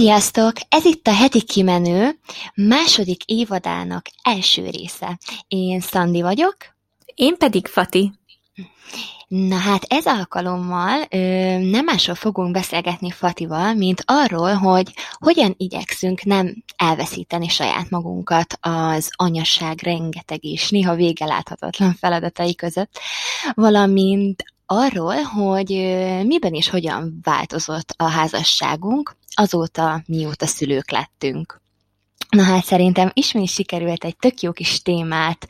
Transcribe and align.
Sziasztok! 0.00 0.52
Ez 0.68 0.84
itt 0.84 1.06
a 1.06 1.14
heti 1.14 1.42
kimenő 1.42 2.18
második 2.54 3.24
évadának 3.24 4.06
első 4.22 4.68
része. 4.70 5.18
Én 5.48 5.80
Szandi 5.80 6.22
vagyok. 6.22 6.56
Én 7.14 7.36
pedig 7.36 7.66
Fati. 7.66 8.12
Na 9.28 9.56
hát 9.56 9.82
ez 9.88 10.06
alkalommal 10.06 11.06
ö, 11.10 11.18
nem 11.58 11.84
másról 11.84 12.14
fogunk 12.14 12.52
beszélgetni 12.52 13.10
Fatival, 13.10 13.74
mint 13.74 14.02
arról, 14.06 14.52
hogy 14.52 14.92
hogyan 15.12 15.54
igyekszünk 15.56 16.22
nem 16.22 16.64
elveszíteni 16.76 17.48
saját 17.48 17.90
magunkat 17.90 18.58
az 18.60 19.10
anyasság 19.16 19.82
rengeteg 19.82 20.44
és 20.44 20.70
néha 20.70 20.94
vége 20.94 21.24
láthatatlan 21.24 21.94
feladatai 21.94 22.54
között, 22.54 23.00
valamint 23.54 24.44
arról, 24.72 25.22
hogy 25.22 25.68
miben 26.26 26.54
és 26.54 26.68
hogyan 26.68 27.18
változott 27.22 27.94
a 27.96 28.04
házasságunk 28.04 29.16
azóta, 29.34 30.02
mióta 30.06 30.46
szülők 30.46 30.90
lettünk. 30.90 31.60
Na 32.28 32.42
hát 32.42 32.64
szerintem 32.64 33.10
ismét 33.12 33.48
sikerült 33.48 34.04
egy 34.04 34.16
tök 34.16 34.40
jó 34.40 34.52
kis 34.52 34.82
témát 34.82 35.46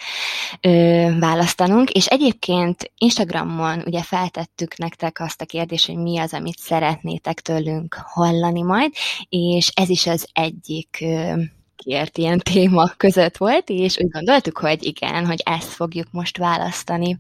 ö, 0.61 0.71
választanunk, 1.19 1.91
és 1.91 2.07
egyébként 2.07 2.93
Instagramon 2.99 3.83
ugye 3.87 4.03
feltettük 4.03 4.79
nektek 4.79 5.21
azt 5.21 5.41
a 5.41 5.47
kérdést, 5.47 5.87
hogy 5.87 5.97
mi 5.97 6.19
az, 6.19 6.33
amit 6.33 6.59
szeretnétek 6.59 7.41
tőlünk 7.41 7.95
hallani 7.95 8.63
majd, 8.63 8.93
és 9.29 9.71
ez 9.75 9.89
is 9.89 10.07
az 10.07 10.29
egyik 10.33 10.99
ö, 11.01 11.43
kért 11.85 12.19
ilyen 12.19 12.39
téma 12.39 12.91
között 12.97 13.37
volt, 13.37 13.69
és 13.69 13.99
úgy 13.99 14.11
gondoltuk, 14.11 14.59
hogy 14.59 14.85
igen, 14.85 15.27
hogy 15.27 15.43
ezt 15.45 15.69
fogjuk 15.69 16.07
most 16.11 16.37
választani. 16.37 17.19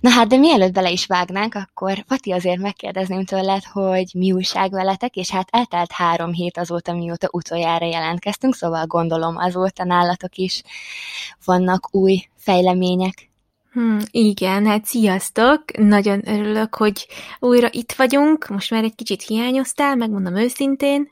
Na 0.00 0.10
hát, 0.10 0.26
de 0.26 0.36
mielőtt 0.36 0.72
bele 0.72 0.90
is 0.90 1.06
vágnánk, 1.06 1.54
akkor 1.54 2.02
Pati 2.02 2.32
azért 2.32 2.58
megkérdezném 2.58 3.24
tőled, 3.24 3.62
hogy 3.64 4.10
mi 4.14 4.32
újság 4.32 4.70
veletek, 4.70 5.16
és 5.16 5.30
hát 5.30 5.48
eltelt 5.50 5.92
három 5.92 6.32
hét 6.32 6.58
azóta, 6.58 6.92
mióta 6.92 7.28
utoljára 7.30 7.86
jelentkeztünk, 7.86 8.54
szóval 8.54 8.86
gondolom 8.86 9.36
azóta 9.36 9.84
nálatok 9.84 10.36
is 10.36 10.62
vannak 11.44 11.94
új 11.94 12.28
fejlemények. 12.36 13.33
Hmm, 13.74 13.98
igen, 14.10 14.66
hát 14.66 14.84
sziasztok! 14.84 15.62
Nagyon 15.78 16.28
örülök, 16.28 16.74
hogy 16.74 17.06
újra 17.38 17.68
itt 17.70 17.92
vagyunk. 17.92 18.48
Most 18.48 18.70
már 18.70 18.84
egy 18.84 18.94
kicsit 18.94 19.22
hiányoztál, 19.22 19.96
megmondom 19.96 20.36
őszintén. 20.36 21.08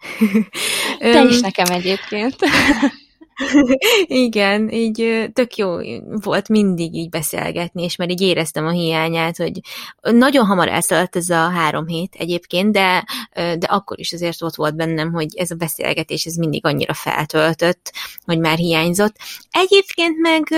Te 0.99 1.23
is 1.23 1.41
nekem 1.41 1.71
egyébként. 1.71 2.37
Igen, 4.07 4.71
így 4.71 5.29
tök 5.33 5.57
jó 5.57 5.77
volt 6.05 6.49
mindig 6.49 6.95
így 6.95 7.09
beszélgetni, 7.09 7.83
és 7.83 7.97
már 7.97 8.11
így 8.11 8.21
éreztem 8.21 8.67
a 8.67 8.71
hiányát, 8.71 9.37
hogy 9.37 9.61
nagyon 10.01 10.47
hamar 10.47 10.69
elszaladt 10.69 11.17
ez 11.17 11.29
a 11.29 11.49
három 11.49 11.87
hét 11.87 12.15
egyébként, 12.19 12.73
de, 12.73 13.05
de 13.35 13.67
akkor 13.67 13.99
is 13.99 14.13
azért 14.13 14.43
ott 14.43 14.55
volt 14.55 14.77
bennem, 14.77 15.13
hogy 15.13 15.37
ez 15.37 15.51
a 15.51 15.55
beszélgetés 15.55 16.25
ez 16.25 16.35
mindig 16.35 16.67
annyira 16.67 16.95
feltöltött, 16.95 17.93
hogy 18.25 18.39
már 18.39 18.57
hiányzott. 18.57 19.17
Egyébként 19.51 20.17
meg 20.19 20.49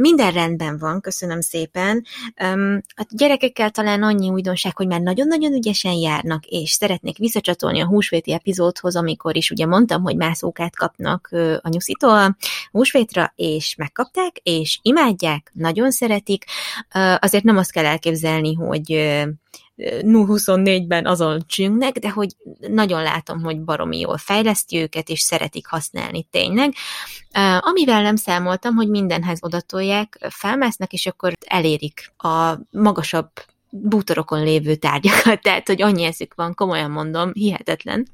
minden 0.00 0.32
rendben 0.32 0.78
van, 0.78 1.00
köszönöm 1.00 1.40
szépen. 1.40 2.04
Um, 2.42 2.82
a 2.96 3.06
gyerekekkel 3.08 3.70
talán 3.70 4.02
annyi 4.02 4.30
újdonság, 4.30 4.76
hogy 4.76 4.86
már 4.86 5.00
nagyon-nagyon 5.00 5.52
ügyesen 5.52 5.92
járnak, 5.92 6.44
és 6.46 6.70
szeretnék 6.70 7.18
visszacsatolni 7.18 7.80
a 7.80 7.86
húsvéti 7.86 8.32
epizódhoz, 8.32 8.96
amikor 8.96 9.36
is 9.36 9.50
ugye 9.50 9.66
mondtam, 9.66 10.02
hogy 10.02 10.16
mászókát 10.16 10.76
kapnak 10.76 11.28
a 11.62 11.68
nyuszitól 11.68 12.36
húsvétra, 12.70 13.32
és 13.36 13.74
megkapták, 13.74 14.36
és 14.42 14.78
imádják, 14.82 15.50
nagyon 15.54 15.90
szeretik. 15.90 16.44
Uh, 16.94 17.14
azért 17.20 17.44
nem 17.44 17.56
azt 17.56 17.72
kell 17.72 17.84
elképzelni, 17.84 18.54
hogy 18.54 18.92
uh, 19.80 20.00
0-24-ben 20.02 21.06
azon 21.06 21.42
csüngnek, 21.46 21.98
de 21.98 22.10
hogy 22.10 22.36
nagyon 22.60 23.02
látom, 23.02 23.42
hogy 23.42 23.60
baromi 23.60 23.98
jól 23.98 24.16
fejleszti 24.16 24.76
őket, 24.78 25.08
és 25.08 25.20
szeretik 25.20 25.66
használni 25.66 26.26
tényleg. 26.30 26.74
Amivel 27.60 28.02
nem 28.02 28.16
számoltam, 28.16 28.74
hogy 28.74 28.88
mindenhez 28.88 29.38
odatolják, 29.42 30.26
felmásznak, 30.28 30.92
és 30.92 31.06
akkor 31.06 31.32
elérik 31.46 32.12
a 32.16 32.58
magasabb 32.70 33.30
bútorokon 33.70 34.42
lévő 34.42 34.74
tárgyakat, 34.74 35.42
tehát, 35.42 35.66
hogy 35.66 35.82
annyi 35.82 36.04
eszük 36.04 36.34
van, 36.34 36.54
komolyan 36.54 36.90
mondom, 36.90 37.30
hihetetlen. 37.32 38.08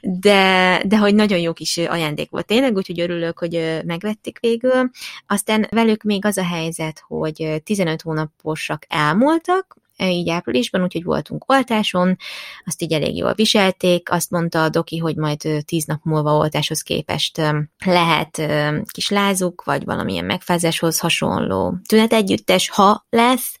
De, 0.00 0.82
de 0.86 0.98
hogy 0.98 1.14
nagyon 1.14 1.38
jó 1.38 1.52
kis 1.52 1.76
ajándék 1.76 2.30
volt 2.30 2.46
tényleg, 2.46 2.76
úgyhogy 2.76 3.00
örülök, 3.00 3.38
hogy 3.38 3.80
megvették 3.84 4.38
végül. 4.40 4.90
Aztán 5.26 5.66
velük 5.70 6.02
még 6.02 6.24
az 6.24 6.38
a 6.38 6.44
helyzet, 6.44 7.02
hogy 7.06 7.62
15 7.64 8.02
hónaposak 8.02 8.84
elmúltak, 8.88 9.76
így 10.08 10.28
áprilisban, 10.28 10.82
úgyhogy 10.82 11.04
voltunk 11.04 11.44
oltáson, 11.46 12.16
azt 12.64 12.82
így 12.82 12.92
elég 12.92 13.16
jól 13.16 13.34
viselték, 13.34 14.10
azt 14.10 14.30
mondta 14.30 14.62
a 14.62 14.68
doki, 14.68 14.98
hogy 14.98 15.16
majd 15.16 15.40
tíz 15.64 15.84
nap 15.84 16.00
múlva 16.02 16.36
oltáshoz 16.36 16.82
képest 16.82 17.42
lehet 17.84 18.42
kis 18.90 19.08
lázuk, 19.08 19.64
vagy 19.64 19.84
valamilyen 19.84 20.24
megfázáshoz 20.24 20.98
hasonló 20.98 21.76
tünet 21.88 22.12
együttes, 22.12 22.68
ha 22.70 23.06
lesz, 23.10 23.58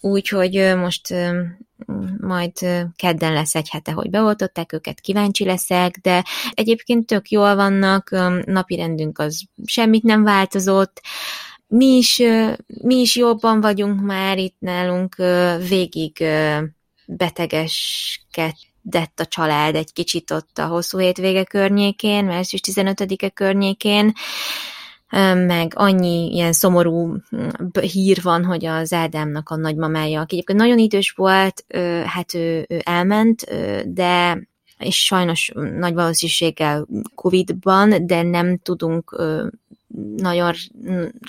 úgyhogy 0.00 0.74
most 0.76 1.14
majd 2.20 2.52
kedden 2.96 3.32
lesz 3.32 3.54
egy 3.54 3.68
hete, 3.68 3.92
hogy 3.92 4.10
beoltották 4.10 4.72
őket, 4.72 5.00
kíváncsi 5.00 5.44
leszek, 5.44 5.96
de 6.02 6.24
egyébként 6.50 7.06
tök 7.06 7.28
jól 7.30 7.54
vannak, 7.54 8.10
napi 8.44 8.76
rendünk 8.76 9.18
az 9.18 9.42
semmit 9.64 10.02
nem 10.02 10.22
változott, 10.22 11.00
mi 11.68 11.96
is, 11.96 12.22
mi 12.66 12.94
is 12.94 13.16
jobban 13.16 13.60
vagyunk 13.60 14.00
már 14.00 14.38
itt 14.38 14.56
nálunk, 14.58 15.16
végig 15.68 16.24
betegeskedett 17.06 19.20
a 19.20 19.24
család 19.24 19.74
egy 19.74 19.92
kicsit 19.92 20.30
ott 20.30 20.58
a 20.58 20.66
hosszú 20.66 20.98
hétvége 20.98 21.44
környékén, 21.44 22.24
március 22.24 22.60
15-e 22.66 23.28
környékén, 23.28 24.12
meg 25.34 25.72
annyi 25.74 26.30
ilyen 26.32 26.52
szomorú 26.52 27.16
hír 27.80 28.22
van, 28.22 28.44
hogy 28.44 28.64
az 28.64 28.92
Ádámnak 28.92 29.48
a 29.48 29.56
nagymamája, 29.56 30.20
aki 30.20 30.34
egyébként 30.34 30.58
nagyon 30.58 30.78
idős 30.78 31.10
volt, 31.10 31.64
hát 32.04 32.34
ő, 32.34 32.66
ő 32.68 32.80
elment, 32.84 33.44
de 33.94 34.42
és 34.78 35.04
sajnos 35.04 35.52
nagy 35.54 35.94
valószínűséggel 35.94 36.86
Covid-ban, 37.14 38.06
de 38.06 38.22
nem 38.22 38.58
tudunk 38.58 39.22
nagyon 40.16 40.54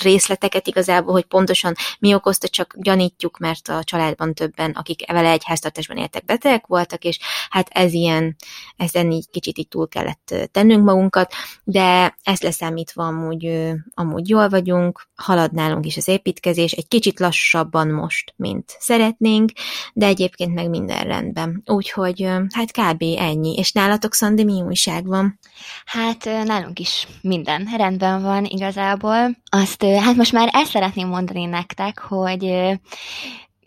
részleteket 0.02 0.68
igazából, 0.68 1.13
hogy 1.13 1.25
pontosan 1.25 1.74
mi 2.00 2.13
okozta, 2.13 2.47
csak 2.47 2.75
gyanítjuk, 2.78 3.38
mert 3.38 3.68
a 3.68 3.84
családban 3.84 4.34
többen, 4.34 4.72
akik 4.72 5.12
vele 5.12 5.30
egy 5.30 5.44
háztartásban 5.46 5.97
éltek, 5.97 6.25
betegek 6.25 6.68
voltak, 6.68 7.03
és 7.03 7.19
hát 7.50 7.68
ez 7.72 7.94
ilyen, 7.94 8.35
ezen 8.78 9.12
így 9.12 9.29
kicsit 9.29 9.58
így 9.58 9.68
túl 9.68 9.88
kellett 9.88 10.35
tennünk 10.52 10.84
magunkat, 10.84 11.34
de 11.63 12.18
ezt 12.24 12.44
leszámítva 12.44 13.06
amúgy, 13.06 13.72
amúgy 13.94 14.29
jól 14.29 14.50
vagyunk, 14.50 15.08
halad 15.16 15.53
nálunk 15.53 15.85
is 15.85 15.97
az 15.97 16.08
építkezés, 16.08 16.72
egy 16.72 16.88
kicsit 16.88 17.19
lassabban 17.19 17.88
most, 17.88 18.34
mint 18.35 18.75
szeretnénk, 18.79 19.52
de 19.94 20.06
egyébként 20.06 20.53
meg 20.53 20.69
minden 20.69 21.03
rendben. 21.03 21.62
Úgyhogy 21.66 22.28
hát 22.53 22.72
kb. 22.72 23.03
ennyi. 23.18 23.53
És 23.58 23.72
nálatok, 23.72 24.13
Szandi, 24.13 24.44
mi 24.44 24.62
újság 24.62 25.06
van? 25.06 25.40
Hát 25.85 26.25
nálunk 26.25 26.79
is 26.79 27.08
minden 27.22 27.68
rendben 27.78 28.22
van, 28.22 28.46
igazából. 28.59 29.38
Azt, 29.50 29.84
hát 29.84 30.16
most 30.16 30.31
már 30.31 30.50
el 30.52 30.66
szeretném 30.66 31.08
mondani 31.08 31.46
nektek, 31.46 32.00
hogy 32.00 32.53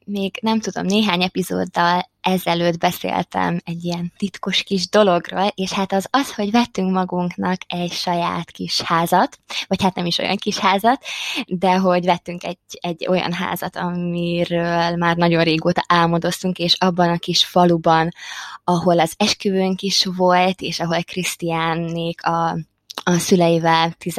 még 0.04 0.38
nem 0.42 0.60
tudom, 0.60 0.86
néhány 0.86 1.22
epizóddal 1.22 2.10
ezelőtt 2.20 2.78
beszéltem 2.78 3.60
egy 3.64 3.84
ilyen 3.84 4.12
titkos 4.16 4.62
kis 4.62 4.88
dologról, 4.88 5.52
és 5.54 5.72
hát 5.72 5.92
az 5.92 6.06
az, 6.10 6.34
hogy 6.34 6.50
vettünk 6.50 6.92
magunknak 6.92 7.60
egy 7.66 7.92
saját 7.92 8.50
kis 8.50 8.80
házat, 8.80 9.38
vagy 9.66 9.82
hát 9.82 9.94
nem 9.94 10.06
is 10.06 10.18
olyan 10.18 10.36
kis 10.36 10.58
házat, 10.58 11.04
de 11.46 11.76
hogy 11.76 12.04
vettünk 12.04 12.44
egy, 12.44 12.58
egy 12.80 13.06
olyan 13.08 13.32
házat, 13.32 13.76
amiről 13.76 14.96
már 14.96 15.16
nagyon 15.16 15.44
régóta 15.44 15.84
álmodoztunk, 15.88 16.58
és 16.58 16.76
abban 16.78 17.08
a 17.08 17.18
kis 17.18 17.44
faluban, 17.44 18.08
ahol 18.64 19.00
az 19.00 19.14
esküvőnk 19.16 19.82
is 19.82 20.04
volt, 20.16 20.60
és 20.60 20.80
ahol 20.80 21.02
Krisztiánnék 21.02 22.24
a, 22.24 22.58
a 23.04 23.18
szüleivel 23.18 23.92
10 23.92 24.18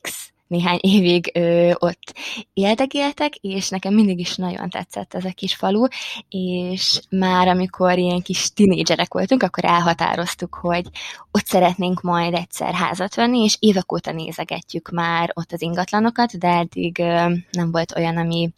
X 0.00 0.30
néhány 0.50 0.78
évig 0.96 1.30
ö, 1.34 1.72
ott 1.78 2.14
éldegéltek, 2.54 3.34
és 3.34 3.68
nekem 3.68 3.94
mindig 3.94 4.18
is 4.18 4.36
nagyon 4.36 4.70
tetszett 4.70 5.14
ez 5.14 5.24
a 5.24 5.32
kis 5.34 5.54
falu, 5.54 5.86
és 6.28 7.00
már 7.10 7.48
amikor 7.48 7.98
ilyen 7.98 8.22
kis 8.22 8.52
tinédzserek 8.52 9.12
voltunk, 9.12 9.42
akkor 9.42 9.64
elhatároztuk, 9.64 10.54
hogy 10.54 10.86
ott 11.30 11.46
szeretnénk 11.46 12.00
majd 12.00 12.34
egyszer 12.34 12.74
házat 12.74 13.14
venni, 13.14 13.42
és 13.44 13.56
évek 13.58 13.92
óta 13.92 14.12
nézegetjük 14.12 14.90
már 14.90 15.30
ott 15.34 15.52
az 15.52 15.62
ingatlanokat, 15.62 16.38
de 16.38 16.48
eddig 16.48 16.98
ö, 16.98 17.34
nem 17.50 17.70
volt 17.70 17.96
olyan, 17.96 18.16
ami 18.16 18.50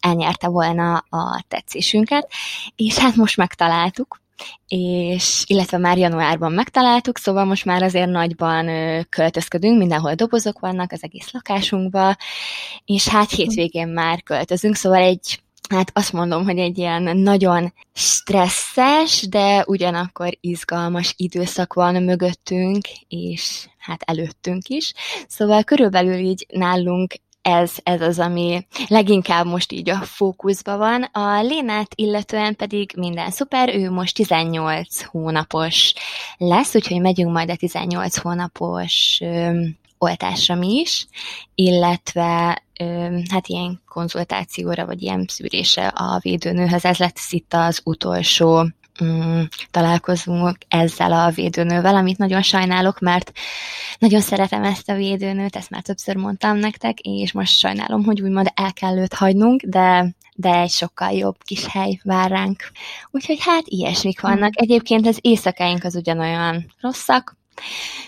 elnyerte 0.00 0.48
volna 0.48 0.94
a 0.96 1.44
tetszésünket, 1.48 2.30
és 2.76 2.98
hát 2.98 3.16
most 3.16 3.36
megtaláltuk, 3.36 4.20
és 4.68 5.44
illetve 5.46 5.78
már 5.78 5.98
januárban 5.98 6.52
megtaláltuk, 6.52 7.18
szóval 7.18 7.44
most 7.44 7.64
már 7.64 7.82
azért 7.82 8.10
nagyban 8.10 8.66
költözködünk, 9.08 9.78
mindenhol 9.78 10.14
dobozok 10.14 10.58
vannak 10.58 10.92
az 10.92 11.02
egész 11.02 11.30
lakásunkba, 11.32 12.16
és 12.84 13.08
hát 13.08 13.30
hétvégén 13.30 13.88
már 13.88 14.22
költözünk, 14.22 14.74
szóval 14.74 15.00
egy 15.02 15.40
hát 15.68 15.90
azt 15.94 16.12
mondom, 16.12 16.44
hogy 16.44 16.58
egy 16.58 16.78
ilyen 16.78 17.16
nagyon 17.16 17.72
stresszes, 17.92 19.26
de 19.28 19.64
ugyanakkor 19.66 20.38
izgalmas 20.40 21.14
időszak 21.16 21.74
van 21.74 22.02
mögöttünk, 22.02 22.88
és 23.08 23.68
hát 23.78 24.02
előttünk 24.02 24.68
is. 24.68 24.92
Szóval 25.28 25.62
körülbelül 25.62 26.18
így 26.18 26.46
nálunk 26.48 27.14
ez, 27.46 27.72
ez 27.82 28.00
az, 28.00 28.18
ami 28.18 28.66
leginkább 28.88 29.46
most 29.46 29.72
így 29.72 29.90
a 29.90 29.96
fókuszban 29.96 30.78
van. 30.78 31.02
A 31.02 31.42
Lénát 31.42 31.92
illetően 31.94 32.56
pedig 32.56 32.92
minden 32.96 33.30
szuper, 33.30 33.74
ő 33.74 33.90
most 33.90 34.14
18 34.14 35.02
hónapos 35.02 35.92
lesz, 36.36 36.74
úgyhogy 36.74 37.00
megyünk 37.00 37.32
majd 37.32 37.50
a 37.50 37.56
18 37.56 38.16
hónapos 38.16 39.18
ö, 39.22 39.60
oltásra 39.98 40.54
mi 40.54 40.74
is, 40.74 41.06
illetve 41.54 42.62
ö, 42.80 43.18
hát 43.30 43.48
ilyen 43.48 43.82
konzultációra, 43.88 44.86
vagy 44.86 45.02
ilyen 45.02 45.24
szűrése 45.28 45.86
a 45.86 46.18
védőnőhöz. 46.22 46.84
Ez 46.84 46.98
lett 46.98 47.18
itt 47.30 47.54
az 47.54 47.80
utolsó 47.84 48.66
mm, 49.04 49.42
találkozunk 49.70 50.58
ezzel 50.68 51.12
a 51.12 51.30
védőnővel, 51.30 51.94
amit 51.94 52.18
nagyon 52.18 52.42
sajnálok, 52.42 53.00
mert 53.00 53.32
nagyon 53.98 54.20
szeretem 54.20 54.64
ezt 54.64 54.88
a 54.88 54.94
védőnőt, 54.94 55.56
ezt 55.56 55.70
már 55.70 55.82
többször 55.82 56.16
mondtam 56.16 56.56
nektek, 56.56 56.98
és 57.00 57.32
most 57.32 57.58
sajnálom, 57.58 58.04
hogy 58.04 58.20
úgymond 58.20 58.50
el 58.54 58.72
kell 58.72 58.98
őt 58.98 59.14
hagynunk, 59.14 59.62
de 59.62 60.14
de 60.38 60.54
egy 60.54 60.70
sokkal 60.70 61.10
jobb 61.10 61.36
kis 61.44 61.66
hely 61.66 62.00
vár 62.02 62.30
ránk. 62.30 62.62
Úgyhogy 63.10 63.38
hát 63.40 63.62
ilyesmik 63.64 64.20
vannak. 64.20 64.60
Egyébként 64.60 65.06
az 65.06 65.18
éjszakáink 65.20 65.84
az 65.84 65.94
ugyanolyan 65.94 66.72
rosszak, 66.80 67.36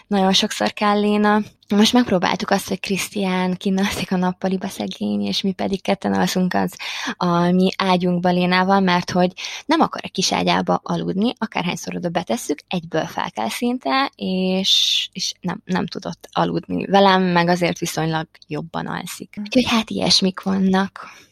nagyon 0.06 0.32
sokszor 0.32 0.72
kell 0.72 1.00
Léna. 1.00 1.40
Most 1.68 1.92
megpróbáltuk 1.92 2.50
azt, 2.50 2.68
hogy 2.68 2.80
Krisztián 2.80 3.54
kinalszik 3.54 4.12
a 4.12 4.16
nappaliba 4.16 4.68
szegény, 4.68 5.26
és 5.26 5.42
mi 5.42 5.52
pedig 5.52 5.82
ketten 5.82 6.14
alszunk 6.14 6.54
az 6.54 6.76
a 7.16 7.50
mi 7.50 7.68
ágyunkba 7.76 8.28
Lénával, 8.28 8.80
mert 8.80 9.10
hogy 9.10 9.32
nem 9.66 9.80
akar 9.80 10.00
a 10.04 10.08
kis 10.08 10.32
ágyába 10.32 10.80
aludni, 10.82 11.32
akárhányszor 11.38 11.96
oda 11.96 12.08
betesszük, 12.08 12.58
egyből 12.68 13.06
fel 13.06 13.30
kell 13.30 13.48
szinte, 13.48 14.12
és, 14.16 15.08
és 15.12 15.32
nem, 15.40 15.60
nem 15.64 15.86
tudott 15.86 16.28
aludni 16.32 16.86
velem, 16.86 17.22
meg 17.22 17.48
azért 17.48 17.78
viszonylag 17.78 18.26
jobban 18.46 18.86
alszik. 18.86 19.36
Úgyhogy 19.40 19.66
hát 19.66 19.90
ilyesmik 19.90 20.40
vannak. 20.40 21.26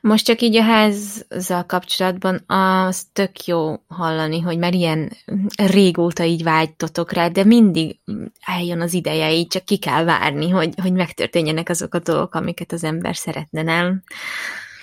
Most 0.00 0.24
csak 0.24 0.40
így 0.40 0.56
a 0.56 0.62
házzal 0.62 1.66
kapcsolatban 1.66 2.44
az 2.46 3.02
tök 3.12 3.44
jó 3.44 3.74
hallani, 3.88 4.40
hogy 4.40 4.58
már 4.58 4.74
ilyen 4.74 5.12
régóta 5.56 6.24
így 6.24 6.42
vágytotok 6.42 7.12
rá, 7.12 7.28
de 7.28 7.44
mindig 7.44 7.98
eljön 8.40 8.80
az 8.80 8.92
ideje, 8.92 9.32
így 9.32 9.46
csak 9.46 9.64
ki 9.64 9.76
kell 9.76 10.04
várni, 10.04 10.48
hogy, 10.48 10.74
hogy 10.82 10.92
megtörténjenek 10.92 11.68
azok 11.68 11.94
a 11.94 11.98
dolgok, 11.98 12.34
amiket 12.34 12.72
az 12.72 12.84
ember 12.84 13.16
szeretne, 13.16 13.62
nem? 13.62 14.02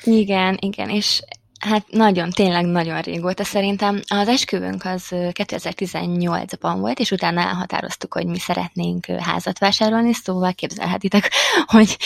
Igen, 0.04 0.58
igen, 0.62 0.90
és 0.90 1.22
Hát 1.60 1.86
nagyon, 1.90 2.30
tényleg 2.30 2.66
nagyon 2.66 3.02
régóta 3.02 3.44
szerintem. 3.44 4.02
Az 4.08 4.28
esküvőnk 4.28 4.86
az 4.86 5.06
2018-ban 5.12 6.76
volt, 6.80 7.00
és 7.00 7.12
utána 7.12 7.42
elhatároztuk, 7.42 8.14
hogy 8.14 8.26
mi 8.26 8.40
szeretnénk 8.40 9.06
házat 9.06 9.60
vásárolni, 9.60 10.14
szóval 10.14 10.54
képzelhetitek, 10.54 11.32
hogy 11.66 11.98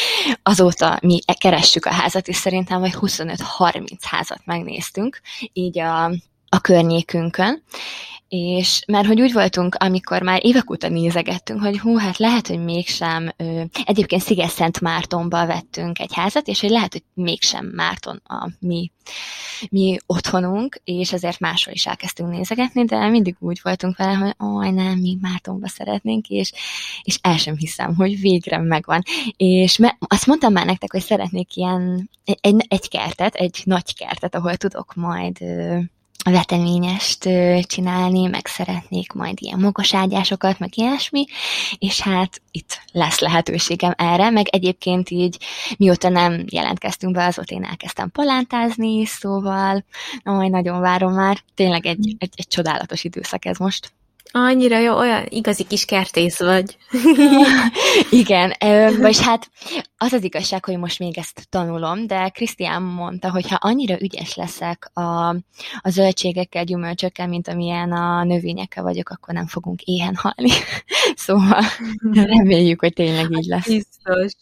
azóta 0.43 0.99
mi 1.01 1.19
keressük 1.37 1.85
a 1.85 1.93
házat, 1.93 2.27
és 2.27 2.35
szerintem 2.35 2.79
vagy 2.79 2.93
25-30 3.01 3.87
házat 4.01 4.41
megnéztünk, 4.45 5.21
így 5.53 5.79
a, 5.79 6.03
a 6.49 6.59
környékünkön, 6.61 7.63
és 8.35 8.81
mert 8.87 9.07
hogy 9.07 9.21
úgy 9.21 9.33
voltunk, 9.33 9.75
amikor 9.75 10.21
már 10.21 10.45
évek 10.45 10.71
óta 10.71 10.89
nézegettünk, 10.89 11.61
hogy 11.61 11.79
hú, 11.79 11.97
hát 11.97 12.17
lehet, 12.17 12.47
hogy 12.47 12.63
mégsem, 12.63 13.33
ö, 13.37 13.61
egyébként 13.85 14.21
Sziget-Szent 14.21 14.81
Mártonba 14.81 15.45
vettünk 15.45 15.99
egy 15.99 16.13
házat, 16.13 16.47
és 16.47 16.59
hogy 16.59 16.69
lehet, 16.69 16.91
hogy 16.91 17.03
mégsem 17.13 17.65
Márton 17.65 18.21
a 18.25 18.49
mi, 18.59 18.91
mi 19.69 19.97
otthonunk, 20.05 20.81
és 20.83 21.13
ezért 21.13 21.39
máshol 21.39 21.73
is 21.73 21.85
elkezdtünk 21.85 22.29
nézegetni, 22.29 22.85
de 22.85 23.07
mindig 23.07 23.35
úgy 23.39 23.59
voltunk 23.63 23.97
vele, 23.97 24.13
hogy 24.13 24.33
oj, 24.37 24.69
nem, 24.69 24.99
mi 24.99 25.17
Mártonba 25.21 25.67
szeretnénk, 25.67 26.27
és, 26.29 26.51
és 27.03 27.17
el 27.21 27.37
sem 27.37 27.57
hiszem, 27.57 27.95
hogy 27.95 28.19
végre 28.19 28.57
megvan. 28.57 29.01
És 29.37 29.77
me, 29.77 29.97
azt 29.99 30.27
mondtam 30.27 30.53
már 30.53 30.65
nektek, 30.65 30.91
hogy 30.91 31.01
szeretnék 31.01 31.55
ilyen 31.55 32.09
egy, 32.41 32.65
egy 32.67 32.89
kertet, 32.89 33.35
egy 33.35 33.61
nagy 33.63 33.95
kertet, 33.95 34.35
ahol 34.35 34.55
tudok 34.55 34.93
majd 34.95 35.37
ö, 35.41 35.79
veteményest 36.23 37.29
csinálni, 37.67 38.25
meg 38.25 38.47
szeretnék 38.47 39.11
majd 39.11 39.41
ilyen 39.41 39.59
mokoságyásokat, 39.59 40.59
meg 40.59 40.77
ilyesmi, 40.77 41.25
és 41.77 41.99
hát 41.99 42.41
itt 42.51 42.81
lesz 42.91 43.19
lehetőségem 43.19 43.93
erre, 43.97 44.29
meg 44.29 44.47
egyébként 44.47 45.09
így 45.09 45.37
mióta 45.77 46.09
nem 46.09 46.43
jelentkeztünk 46.49 47.13
be, 47.13 47.25
azóta 47.25 47.55
én 47.55 47.63
elkezdtem 47.63 48.11
palántázni, 48.11 49.05
szóval 49.05 49.85
majd 50.23 50.51
nagyon 50.51 50.79
várom 50.79 51.13
már, 51.13 51.43
tényleg 51.55 51.85
egy, 51.85 52.15
egy, 52.17 52.33
egy 52.35 52.47
csodálatos 52.47 53.03
időszak 53.03 53.45
ez 53.45 53.57
most. 53.57 53.91
Annyira 54.31 54.79
jó, 54.79 54.97
olyan 54.97 55.25
igazi 55.29 55.63
kis 55.63 55.85
kertész 55.85 56.39
vagy. 56.39 56.77
Igen, 58.09 58.53
vagy 58.99 59.21
hát 59.21 59.49
az 59.97 60.13
az 60.13 60.23
igazság, 60.23 60.65
hogy 60.65 60.77
most 60.77 60.99
még 60.99 61.17
ezt 61.17 61.47
tanulom, 61.49 62.07
de 62.07 62.29
Krisztián 62.29 62.81
mondta, 62.81 63.31
hogy 63.31 63.49
ha 63.49 63.57
annyira 63.61 64.01
ügyes 64.01 64.35
leszek 64.35 64.89
a, 64.93 65.29
a 65.81 65.89
zöldségekkel, 65.89 66.63
gyümölcsökkel, 66.63 67.27
mint 67.27 67.47
amilyen 67.47 67.91
a 67.91 68.23
növényekkel 68.23 68.83
vagyok, 68.83 69.09
akkor 69.09 69.33
nem 69.33 69.47
fogunk 69.47 69.81
éhen 69.81 70.15
halni. 70.15 70.51
szóval 71.25 71.63
reméljük, 72.37 72.79
hogy 72.79 72.93
tényleg 72.93 73.31
így 73.31 73.45
lesz. 73.45 73.67
Biztos 73.67 74.33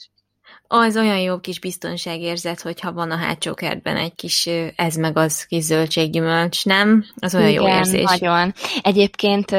az 0.73 0.97
olyan 0.97 1.19
jó 1.19 1.39
kis 1.39 1.59
biztonságérzet, 1.59 2.61
hogyha 2.61 2.93
van 2.93 3.11
a 3.11 3.17
hátsó 3.17 3.53
kertben 3.53 3.97
egy 3.97 4.15
kis 4.15 4.49
ez 4.75 4.95
meg 4.95 5.17
az 5.17 5.43
kis 5.43 5.63
zöldséggyümölcs, 5.63 6.65
nem? 6.65 7.05
Az 7.19 7.35
olyan 7.35 7.49
Igen, 7.49 7.61
jó 7.61 7.67
érzés. 7.69 8.03
nagyon. 8.03 8.53
Egyébként 8.81 9.51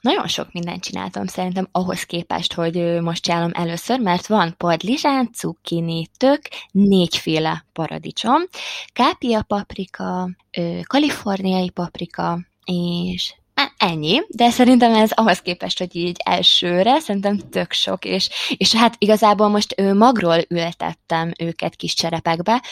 nagyon 0.00 0.26
sok 0.26 0.52
mindent 0.52 0.82
csináltam 0.82 1.26
szerintem 1.26 1.68
ahhoz 1.72 2.02
képest, 2.02 2.52
hogy 2.52 3.00
most 3.00 3.22
csinálom 3.22 3.50
először, 3.54 4.00
mert 4.00 4.26
van 4.26 4.54
padlizsán, 4.56 5.30
cukkini, 5.32 6.06
tök, 6.16 6.40
négyféle 6.70 7.64
paradicsom, 7.72 8.42
kápia 8.92 9.42
paprika, 9.42 10.30
kaliforniai 10.86 11.70
paprika, 11.70 12.40
és 12.64 13.34
Ennyi, 13.84 14.20
de 14.28 14.50
szerintem 14.50 14.94
ez 14.94 15.10
ahhoz 15.10 15.38
képest, 15.38 15.78
hogy 15.78 15.96
így 15.96 16.16
elsőre, 16.24 16.98
szerintem 16.98 17.38
tök 17.50 17.72
sok, 17.72 18.04
és, 18.04 18.28
és 18.56 18.74
hát 18.74 18.94
igazából 18.98 19.48
most 19.48 19.74
ő 19.76 19.94
magról 19.94 20.38
ültettem 20.48 21.32
őket 21.40 21.76
kis 21.76 21.94
cserepekbe, 21.94 22.62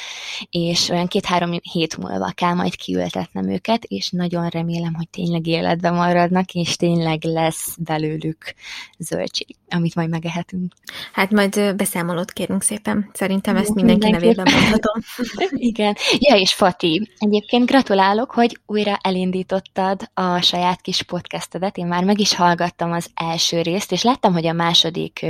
és 0.50 0.88
olyan 0.88 1.06
két-három 1.06 1.52
hét 1.72 1.96
múlva 1.96 2.30
kell 2.34 2.54
majd 2.54 2.76
kiültetnem 2.76 3.48
őket, 3.48 3.84
és 3.84 4.10
nagyon 4.10 4.48
remélem, 4.48 4.94
hogy 4.94 5.08
tényleg 5.08 5.46
életben 5.46 5.94
maradnak, 5.94 6.52
és 6.52 6.76
tényleg 6.76 7.24
lesz 7.24 7.76
belőlük 7.78 8.54
zöldség, 8.98 9.56
amit 9.68 9.94
majd 9.94 10.08
megehetünk. 10.08 10.74
Hát 11.12 11.30
majd 11.30 11.76
beszámolót 11.76 12.32
kérünk 12.32 12.62
szépen, 12.62 13.10
szerintem 13.12 13.56
ezt 13.56 13.74
mindenki 13.74 14.10
nevében 14.10 14.46
mondhatom. 14.52 15.02
Igen. 15.70 15.96
Ja, 16.18 16.36
és 16.36 16.54
Fati, 16.54 17.10
egyébként 17.18 17.66
gratulálok, 17.66 18.30
hogy 18.30 18.60
újra 18.66 18.98
elindítottad 19.02 20.10
a 20.14 20.40
saját 20.40 20.69
saját 20.70 20.84
kis 20.84 21.02
podcastedet, 21.02 21.76
én 21.76 21.86
már 21.86 22.04
meg 22.04 22.18
is 22.20 22.34
hallgattam 22.34 22.92
az 22.92 23.10
első 23.14 23.62
részt, 23.62 23.92
és 23.92 24.02
láttam, 24.02 24.32
hogy 24.32 24.46
a 24.46 24.52
második 24.52 25.26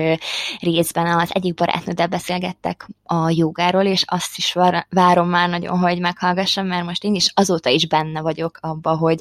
részben 0.60 1.06
az 1.18 1.30
egyik 1.32 1.54
barátnőddel 1.54 2.06
beszélgettek 2.06 2.86
a 3.04 3.30
jogáról, 3.30 3.84
és 3.84 4.02
azt 4.06 4.36
is 4.36 4.56
várom 4.90 5.28
már 5.28 5.48
nagyon, 5.48 5.78
hogy 5.78 6.00
meghallgassam, 6.00 6.66
mert 6.66 6.84
most 6.84 7.04
én 7.04 7.14
is 7.14 7.32
azóta 7.34 7.70
is 7.70 7.86
benne 7.86 8.20
vagyok 8.20 8.58
abba, 8.60 8.96
hogy 8.96 9.20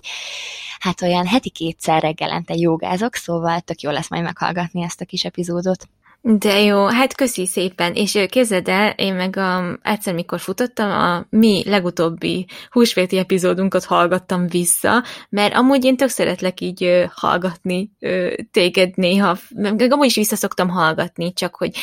hát 0.79 1.01
olyan 1.01 1.27
heti 1.27 1.49
kétszer 1.49 2.01
reggelente 2.01 2.53
jogázok, 2.53 3.15
szóval 3.15 3.59
tök 3.59 3.81
jó 3.81 3.91
lesz 3.91 4.09
majd 4.09 4.23
meghallgatni 4.23 4.83
ezt 4.83 5.01
a 5.01 5.05
kis 5.05 5.25
epizódot. 5.25 5.87
De 6.21 6.61
jó, 6.61 6.85
hát 6.85 7.15
köszi 7.15 7.45
szépen, 7.45 7.93
és 7.93 8.25
képzeld 8.29 8.67
el, 8.67 8.89
én 8.89 9.13
meg 9.13 9.37
a, 9.37 9.79
egyszer, 9.81 10.13
mikor 10.13 10.39
futottam, 10.39 10.91
a 10.91 11.25
mi 11.29 11.63
legutóbbi 11.65 12.47
húsvéti 12.69 13.17
epizódunkat 13.17 13.85
hallgattam 13.85 14.47
vissza, 14.47 15.03
mert 15.29 15.53
amúgy 15.53 15.85
én 15.85 15.97
tök 15.97 16.09
szeretlek 16.09 16.61
így 16.61 16.83
ö, 16.83 17.05
hallgatni 17.13 17.91
ö, 17.99 18.33
téged 18.51 18.97
néha, 18.97 19.37
meg 19.55 19.91
amúgy 19.91 20.05
is 20.05 20.15
vissza 20.15 20.35
szoktam 20.35 20.69
hallgatni, 20.69 21.33
csak 21.33 21.55
hogy 21.55 21.75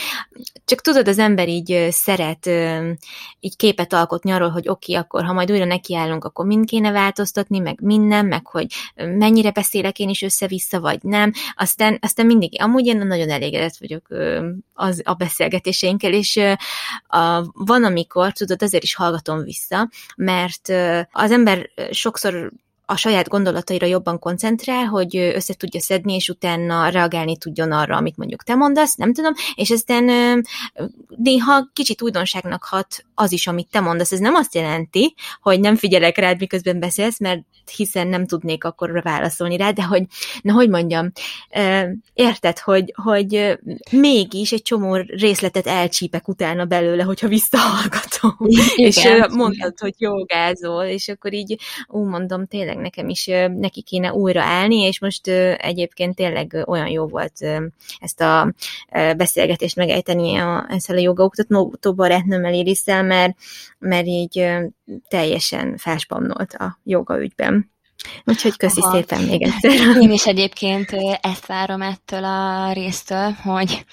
csak 0.64 0.80
tudod, 0.80 1.08
az 1.08 1.18
ember 1.18 1.48
így 1.48 1.72
ö, 1.72 1.86
szeret 1.90 2.46
ö, 2.46 2.90
így 3.40 3.56
képet 3.56 3.92
alkotni 3.92 4.30
arról, 4.30 4.50
hogy 4.50 4.68
oké, 4.68 4.92
okay, 4.92 5.04
akkor 5.04 5.24
ha 5.24 5.32
majd 5.32 5.52
újra 5.52 5.64
nekiállunk, 5.64 6.24
akkor 6.24 6.46
mind 6.46 6.66
kéne 6.66 6.90
változtatni, 6.90 7.58
meg 7.58 7.80
minden, 7.82 8.26
meg 8.26 8.46
hogy 8.46 8.66
mennyire 8.94 9.50
beszélek 9.50 9.98
én 9.98 10.08
is 10.08 10.22
össze-vissza, 10.22 10.80
vagy 10.80 11.02
nem, 11.02 11.32
aztán, 11.54 11.98
aztán 12.00 12.26
mindig, 12.26 12.62
amúgy 12.62 12.86
én 12.86 12.96
nagyon 13.06 13.30
elégedett 13.30 13.76
vagyok 13.76 14.06
ö, 14.08 14.25
az, 14.74 15.02
a 15.04 15.14
beszélgetéseinkkel, 15.14 16.12
és 16.12 16.40
a, 17.06 17.42
van, 17.52 17.84
amikor, 17.84 18.32
tudod, 18.32 18.62
azért 18.62 18.82
is 18.82 18.94
hallgatom 18.94 19.42
vissza, 19.42 19.88
mert 20.16 20.68
az 21.10 21.30
ember 21.30 21.70
sokszor 21.90 22.52
a 22.86 22.96
saját 22.96 23.28
gondolataira 23.28 23.86
jobban 23.86 24.18
koncentrál, 24.18 24.84
hogy 24.84 25.16
össze 25.16 25.54
tudja 25.54 25.80
szedni, 25.80 26.14
és 26.14 26.28
utána 26.28 26.88
reagálni 26.88 27.36
tudjon 27.36 27.72
arra, 27.72 27.96
amit 27.96 28.16
mondjuk 28.16 28.42
te 28.42 28.54
mondasz, 28.54 28.94
nem 28.94 29.14
tudom, 29.14 29.32
és 29.54 29.70
aztán 29.70 30.04
néha 31.16 31.70
kicsit 31.72 32.02
újdonságnak 32.02 32.64
hat 32.64 33.04
az 33.14 33.32
is, 33.32 33.46
amit 33.46 33.68
te 33.70 33.80
mondasz. 33.80 34.12
Ez 34.12 34.18
nem 34.18 34.34
azt 34.34 34.54
jelenti, 34.54 35.14
hogy 35.40 35.60
nem 35.60 35.76
figyelek 35.76 36.16
rád, 36.16 36.38
miközben 36.38 36.80
beszélsz, 36.80 37.20
mert 37.20 37.44
hiszen 37.76 38.06
nem 38.06 38.26
tudnék 38.26 38.64
akkor 38.64 39.02
válaszolni 39.02 39.56
rá, 39.56 39.70
de 39.70 39.82
hogy, 39.82 40.02
na 40.42 40.52
hogy 40.52 40.68
mondjam, 40.68 41.12
érted, 42.14 42.58
hogy, 42.58 42.92
hogy 43.02 43.58
mégis 43.90 44.52
egy 44.52 44.62
csomó 44.62 44.94
részletet 44.94 45.66
elcsípek 45.66 46.28
utána 46.28 46.64
belőle, 46.64 47.02
hogyha 47.02 47.28
visszahallgatom. 47.28 48.36
Igen, 48.38 48.66
és 48.76 49.08
mondtad, 49.30 49.78
hogy 49.78 49.94
jogázol, 49.98 50.84
és 50.84 51.08
akkor 51.08 51.32
így, 51.32 51.60
ú, 51.86 52.08
mondom, 52.08 52.46
tényleg 52.46 52.75
nekem 52.80 53.08
is 53.08 53.26
neki 53.56 53.82
kéne 53.82 54.12
újra 54.12 54.42
állni, 54.42 54.80
és 54.80 55.00
most 55.00 55.26
egyébként 55.56 56.14
tényleg 56.14 56.62
olyan 56.66 56.88
jó 56.88 57.06
volt 57.06 57.32
ezt 57.98 58.20
a 58.20 58.52
beszélgetést 59.16 59.76
megejteni 59.76 60.36
a, 60.36 60.66
ezzel 60.68 60.96
a 60.96 61.00
jogaoktató 61.00 61.94
barátnőmmel 61.94 62.54
Iriszel, 62.54 63.02
mert, 63.02 63.36
mert 63.78 64.06
így 64.06 64.46
teljesen 65.08 65.76
felspannolt 65.76 66.52
a 66.52 66.78
joga 66.84 67.20
ügyben. 67.20 67.74
Úgyhogy 68.24 68.56
köszi 68.56 68.80
Aha. 68.80 68.96
szépen 68.96 69.22
még 69.22 69.42
egyszer. 69.46 69.96
Én 70.00 70.10
is 70.10 70.26
egyébként 70.26 70.90
ezt 71.20 71.46
várom 71.46 71.82
ettől 71.82 72.24
a 72.24 72.72
résztől, 72.72 73.30
hogy 73.30 73.84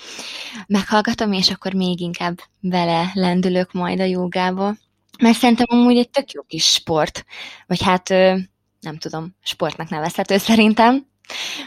meghallgatom, 0.68 1.32
és 1.32 1.50
akkor 1.50 1.74
még 1.74 2.00
inkább 2.00 2.40
vele 2.60 3.12
lendülök 3.14 3.72
majd 3.72 4.00
a 4.00 4.04
jogába. 4.04 4.76
Mert 5.20 5.38
szerintem 5.38 5.66
amúgy 5.70 5.98
egy 5.98 6.10
tök 6.10 6.32
jó 6.32 6.42
kis 6.42 6.66
sport. 6.66 7.26
Vagy 7.68 7.82
hát 7.84 8.14
nem 8.84 8.98
tudom, 8.98 9.36
sportnak 9.44 9.90
nevezhető 9.90 10.38
szerintem. 10.38 11.06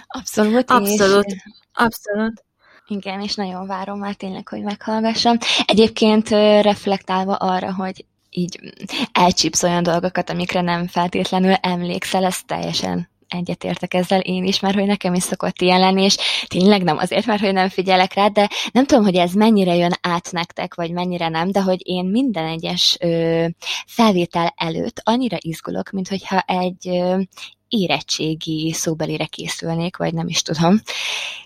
Abszolút. 0.06 0.70
Abszolút. 0.70 1.26
És, 1.26 1.42
abszolút. 1.72 2.44
Igen, 2.86 3.20
és 3.20 3.34
nagyon 3.34 3.66
várom 3.66 3.98
már 3.98 4.14
tényleg, 4.14 4.48
hogy 4.48 4.62
meghallgassam. 4.62 5.36
Egyébként 5.64 6.28
reflektálva 6.60 7.34
arra, 7.34 7.74
hogy 7.74 8.04
így 8.30 8.74
elcsípsz 9.12 9.62
olyan 9.62 9.82
dolgokat, 9.82 10.30
amikre 10.30 10.60
nem 10.60 10.86
feltétlenül 10.86 11.52
emlékszel, 11.52 12.24
ez 12.24 12.42
teljesen 12.42 13.08
egyetértek 13.28 13.94
ezzel 13.94 14.20
én 14.20 14.44
is, 14.44 14.60
mert 14.60 14.74
hogy 14.74 14.86
nekem 14.86 15.14
is 15.14 15.22
szokott 15.22 15.60
ilyen 15.60 15.80
lenni, 15.80 16.02
és 16.02 16.16
tényleg 16.46 16.82
nem 16.82 16.96
azért, 16.96 17.26
mert 17.26 17.40
hogy 17.40 17.52
nem 17.52 17.68
figyelek 17.68 18.14
rá, 18.14 18.28
de 18.28 18.48
nem 18.72 18.86
tudom, 18.86 19.04
hogy 19.04 19.16
ez 19.16 19.32
mennyire 19.32 19.74
jön 19.74 19.92
át 20.00 20.32
nektek, 20.32 20.74
vagy 20.74 20.92
mennyire 20.92 21.28
nem, 21.28 21.50
de 21.50 21.62
hogy 21.62 21.80
én 21.84 22.04
minden 22.04 22.46
egyes 22.46 22.96
ö, 23.00 23.46
felvétel 23.86 24.54
előtt 24.56 25.00
annyira 25.04 25.36
izgulok, 25.40 25.90
mint 25.90 26.08
hogyha 26.08 26.40
egy 26.40 26.88
ö, 26.88 27.20
érettségi 27.68 28.72
szóbelire 28.72 29.26
készülnék, 29.26 29.96
vagy 29.96 30.14
nem 30.14 30.28
is 30.28 30.42
tudom. 30.42 30.80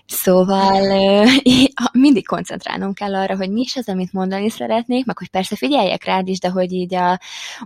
Szóval 0.05 1.27
mindig 1.91 2.25
koncentrálnom 2.27 2.93
kell 2.93 3.15
arra, 3.15 3.35
hogy 3.35 3.51
mi 3.51 3.61
is 3.61 3.75
az, 3.75 3.89
amit 3.89 4.13
mondani 4.13 4.49
szeretnék, 4.49 5.05
meg 5.05 5.17
hogy 5.17 5.29
persze 5.29 5.55
figyeljek 5.55 6.03
rád 6.03 6.27
is, 6.27 6.39
de 6.39 6.49
hogy 6.49 6.71
így 6.71 6.95
a 6.95 7.19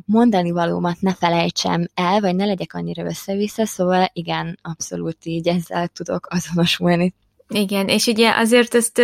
mondani 0.06 0.52
valómat 0.52 1.02
ne 1.02 1.14
felejtsem 1.14 1.88
el, 1.94 2.20
vagy 2.20 2.36
ne 2.36 2.46
legyek 2.46 2.74
annyira 2.74 3.06
össze-vissza, 3.06 3.66
szóval 3.66 4.10
igen, 4.14 4.60
abszolút 4.62 5.18
így 5.24 5.48
ezzel 5.48 5.88
tudok 5.88 6.28
azonosulni. 6.30 7.14
Igen, 7.50 7.88
és 7.88 8.06
ugye 8.06 8.32
azért 8.36 8.76
ezt, 8.76 9.02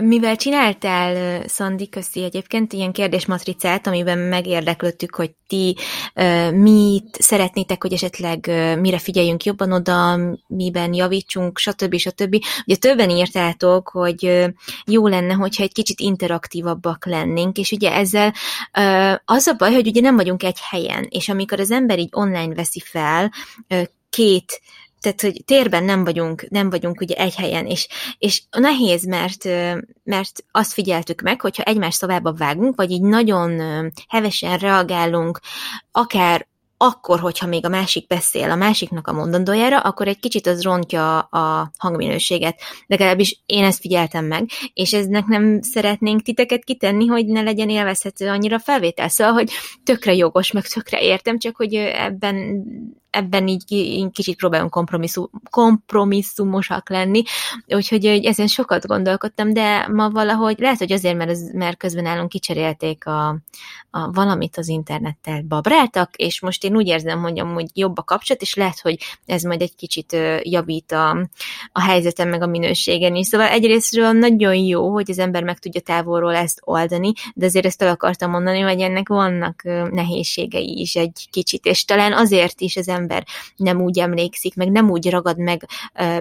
mivel 0.00 0.36
csináltál, 0.36 1.42
Szandi, 1.48 1.88
köszi 1.88 2.22
egyébként 2.22 2.72
ilyen 2.72 2.92
kérdésmatricát, 2.92 3.86
amiben 3.86 4.18
megérdeklődtük, 4.18 5.14
hogy 5.14 5.30
ti 5.46 5.76
mit 6.52 7.16
szeretnétek, 7.20 7.82
hogy 7.82 7.92
esetleg 7.92 8.50
mire 8.80 8.98
figyeljünk 8.98 9.44
jobban 9.44 9.72
oda, 9.72 10.18
miben 10.46 10.94
javítsunk, 10.94 11.58
stb. 11.58 11.96
stb. 11.96 12.44
Ugye 12.66 12.76
többen 12.76 13.10
írtátok, 13.10 13.88
hogy 13.88 14.46
jó 14.86 15.06
lenne, 15.06 15.34
hogyha 15.34 15.62
egy 15.62 15.72
kicsit 15.72 16.00
interaktívabbak 16.00 17.06
lennénk, 17.06 17.58
és 17.58 17.72
ugye 17.72 17.92
ezzel 17.92 18.34
az 19.24 19.46
a 19.46 19.54
baj, 19.54 19.72
hogy 19.72 19.86
ugye 19.86 20.00
nem 20.00 20.16
vagyunk 20.16 20.42
egy 20.42 20.58
helyen, 20.70 21.06
és 21.10 21.28
amikor 21.28 21.60
az 21.60 21.70
ember 21.70 21.98
így 21.98 22.10
online 22.12 22.54
veszi 22.54 22.82
fel, 22.84 23.32
két 24.10 24.60
tehát, 25.02 25.20
hogy 25.20 25.42
térben 25.44 25.84
nem 25.84 26.04
vagyunk, 26.04 26.46
nem 26.48 26.70
vagyunk 26.70 27.00
ugye 27.00 27.14
egy 27.14 27.34
helyen, 27.34 27.66
és, 27.66 27.88
és 28.18 28.42
nehéz, 28.50 29.04
mert, 29.04 29.44
mert 30.04 30.44
azt 30.50 30.72
figyeltük 30.72 31.20
meg, 31.20 31.40
hogyha 31.40 31.62
egymás 31.62 31.94
szavába 31.94 32.32
vágunk, 32.32 32.76
vagy 32.76 32.90
így 32.90 33.02
nagyon 33.02 33.60
hevesen 34.08 34.58
reagálunk, 34.58 35.40
akár 35.90 36.50
akkor, 36.84 37.20
hogyha 37.20 37.46
még 37.46 37.64
a 37.64 37.68
másik 37.68 38.06
beszél 38.06 38.50
a 38.50 38.56
másiknak 38.56 39.06
a 39.06 39.12
mondandójára, 39.12 39.78
akkor 39.78 40.08
egy 40.08 40.18
kicsit 40.18 40.46
az 40.46 40.62
rontja 40.62 41.18
a 41.18 41.72
hangminőséget. 41.78 42.60
Legalábbis 42.86 43.42
én 43.46 43.64
ezt 43.64 43.80
figyeltem 43.80 44.24
meg, 44.24 44.48
és 44.72 44.92
eznek 44.92 45.24
nem 45.26 45.60
szeretnénk 45.60 46.22
titeket 46.22 46.64
kitenni, 46.64 47.06
hogy 47.06 47.26
ne 47.26 47.42
legyen 47.42 47.68
élvezhető 47.68 48.28
annyira 48.28 48.58
felvétel. 48.58 49.08
Szóval, 49.08 49.32
hogy 49.32 49.50
tökre 49.84 50.14
jogos, 50.14 50.52
meg 50.52 50.66
tökre 50.66 51.00
értem, 51.00 51.38
csak 51.38 51.56
hogy 51.56 51.74
ebben 51.74 52.64
ebben 53.12 53.48
így, 53.48 53.72
így 53.72 54.10
kicsit 54.10 54.36
próbálunk 54.36 54.70
kompromisszum, 54.70 55.30
kompromisszumosak 55.50 56.90
lenni, 56.90 57.22
úgyhogy 57.66 58.06
ezen 58.06 58.46
sokat 58.46 58.86
gondolkodtam, 58.86 59.52
de 59.52 59.88
ma 59.88 60.10
valahogy, 60.10 60.58
lehet, 60.58 60.78
hogy 60.78 60.92
azért, 60.92 61.16
mert, 61.16 61.30
az, 61.30 61.50
mert 61.54 61.76
közben 61.76 62.06
állunk 62.06 62.28
kicserélték 62.28 63.06
a, 63.06 63.28
a 63.90 64.10
valamit 64.10 64.56
az 64.56 64.68
internettel 64.68 65.42
babráltak, 65.42 66.16
és 66.16 66.40
most 66.40 66.64
én 66.64 66.76
úgy 66.76 66.86
érzem, 66.86 67.22
hogy 67.22 67.40
amúgy 67.40 67.70
jobb 67.74 67.98
a 67.98 68.02
kapcsolat, 68.02 68.42
és 68.42 68.54
lehet, 68.54 68.80
hogy 68.80 68.98
ez 69.26 69.42
majd 69.42 69.62
egy 69.62 69.74
kicsit 69.74 70.16
javít 70.42 70.92
a, 70.92 71.10
a 71.72 71.80
helyzetem 71.80 72.28
meg 72.28 72.42
a 72.42 72.46
minőségen 72.46 73.14
is. 73.14 73.26
Szóval 73.26 73.46
egyrésztről 73.48 74.12
nagyon 74.12 74.54
jó, 74.54 74.92
hogy 74.92 75.10
az 75.10 75.18
ember 75.18 75.42
meg 75.42 75.58
tudja 75.58 75.80
távolról 75.80 76.34
ezt 76.34 76.60
oldani, 76.64 77.12
de 77.34 77.46
azért 77.46 77.66
ezt 77.66 77.82
el 77.82 77.88
akartam 77.88 78.30
mondani, 78.30 78.60
hogy 78.60 78.80
ennek 78.80 79.08
vannak 79.08 79.62
nehézségei 79.90 80.80
is 80.80 80.94
egy 80.94 81.28
kicsit, 81.30 81.64
és 81.64 81.84
talán 81.84 82.12
azért 82.12 82.60
is 82.60 82.76
az 82.76 82.88
ember 82.88 83.00
ember 83.02 83.26
nem 83.56 83.80
úgy 83.80 83.98
emlékszik, 83.98 84.54
meg 84.54 84.70
nem 84.70 84.90
úgy 84.90 85.10
ragad 85.10 85.38
meg 85.38 85.66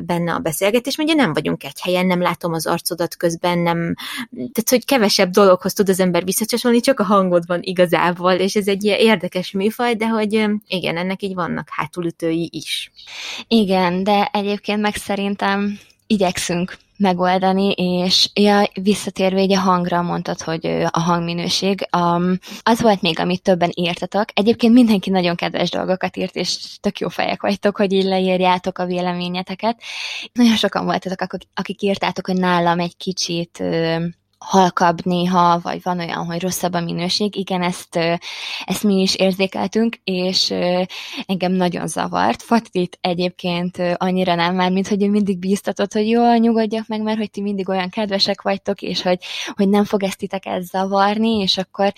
benne 0.04 0.34
a 0.34 0.40
beszélgetés, 0.40 0.96
mert 0.96 1.10
ugye 1.10 1.22
nem 1.22 1.34
vagyunk 1.34 1.64
egy 1.64 1.82
helyen, 1.82 2.06
nem 2.06 2.22
látom 2.22 2.54
az 2.54 2.68
arcodat 2.68 3.16
közben, 3.16 3.60
nem, 3.60 3.96
tehát 4.32 4.70
hogy 4.70 4.86
kevesebb 4.86 5.30
dologhoz 5.30 5.74
tud 5.74 5.90
az 5.90 6.00
ember 6.00 6.24
visszacsasolni, 6.24 6.80
csak 6.80 7.00
a 7.00 7.04
hangod 7.04 7.44
van 7.46 7.60
igazából, 7.62 8.32
és 8.32 8.56
ez 8.56 8.68
egy 8.68 8.84
ilyen 8.84 9.00
érdekes 9.00 9.52
műfaj, 9.52 9.96
de 9.96 10.08
hogy 10.08 10.46
igen, 10.68 10.98
ennek 10.98 11.22
így 11.22 11.34
vannak 11.34 11.68
hátulütői 11.72 12.50
is. 12.52 12.92
Igen, 13.48 14.04
de 14.04 14.30
egyébként 14.34 14.82
meg 14.82 14.96
szerintem 14.96 15.80
igyekszünk 16.08 16.78
megoldani, 17.02 17.72
és 17.72 18.30
ja, 18.34 18.68
visszatérve 18.82 19.40
egy 19.40 19.54
a 19.54 19.60
hangra 19.60 20.02
mondtad, 20.02 20.42
hogy 20.42 20.66
a 20.90 21.00
hangminőség, 21.00 21.88
um, 21.98 22.38
az 22.62 22.82
volt 22.82 23.02
még, 23.02 23.20
amit 23.20 23.42
többen 23.42 23.72
írtatok. 23.74 24.26
Egyébként 24.34 24.74
mindenki 24.74 25.10
nagyon 25.10 25.36
kedves 25.36 25.70
dolgokat 25.70 26.18
írt, 26.18 26.36
és 26.36 26.78
tök 26.80 27.00
jó 27.00 27.08
fejek 27.08 27.42
vagytok, 27.42 27.78
hogy 27.78 27.94
így 27.94 28.06
leírjátok 28.06 28.78
a 28.78 28.86
véleményeteket. 28.86 29.82
Nagyon 30.34 30.56
sokan 30.56 30.86
voltatok, 30.86 31.38
akik 31.54 31.82
írtátok, 31.82 32.26
hogy 32.28 32.38
nálam 32.38 32.80
egy 32.80 32.98
kicsit 32.98 33.64
halkabb 34.46 35.06
néha, 35.06 35.60
vagy 35.60 35.80
van 35.84 36.00
olyan, 36.00 36.26
hogy 36.26 36.42
rosszabb 36.42 36.74
a 36.74 36.80
minőség. 36.80 37.36
Igen, 37.36 37.62
ezt, 37.62 37.96
ezt 38.66 38.84
mi 38.84 39.02
is 39.02 39.16
érzékeltünk, 39.16 39.96
és 40.04 40.54
engem 41.26 41.52
nagyon 41.52 41.88
zavart. 41.88 42.42
Fatit 42.42 42.98
egyébként 43.02 43.78
annyira 43.98 44.36
nem 44.36 44.56
már, 44.56 44.72
mint 44.72 44.88
hogy 44.88 45.04
ő 45.04 45.10
mindig 45.10 45.38
bíztatott, 45.40 45.94
hogy 45.94 46.08
jól 46.08 46.36
nyugodjak 46.36 46.88
meg, 46.88 47.02
mert 47.02 47.18
hogy 47.18 47.32
ti 47.32 47.42
mindig 47.42 47.70
olyan 47.70 47.90
kedvesek 47.90 48.42
vagytok, 48.42 48.82
és 48.82 49.02
hogy, 49.02 49.18
hogy 49.56 49.70
nem 49.70 49.84
fog 49.84 50.04
ezt 50.04 50.18
titeket 50.18 50.64
zavarni, 50.64 51.38
és 51.38 51.58
akkor 51.58 51.94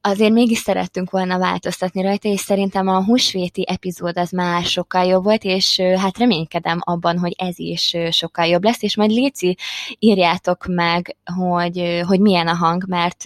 azért 0.00 0.32
mégis 0.32 0.58
szerettünk 0.58 1.10
volna 1.10 1.38
változtatni 1.38 2.02
rajta, 2.02 2.28
és 2.28 2.40
szerintem 2.40 2.88
a 2.88 3.04
húsvéti 3.04 3.64
epizód 3.68 4.18
az 4.18 4.30
már 4.30 4.64
sokkal 4.64 5.04
jobb 5.04 5.24
volt, 5.24 5.44
és 5.44 5.80
hát 5.80 6.18
reménykedem 6.18 6.78
abban, 6.80 7.18
hogy 7.18 7.34
ez 7.38 7.58
is 7.58 7.96
sokkal 8.10 8.46
jobb 8.46 8.64
lesz, 8.64 8.82
és 8.82 8.96
majd 8.96 9.10
Léci 9.10 9.56
írjátok 9.98 10.66
meg, 10.66 11.16
hogy 11.36 11.83
hogy 12.06 12.20
milyen 12.20 12.48
a 12.48 12.54
hang, 12.54 12.84
mert 12.88 13.24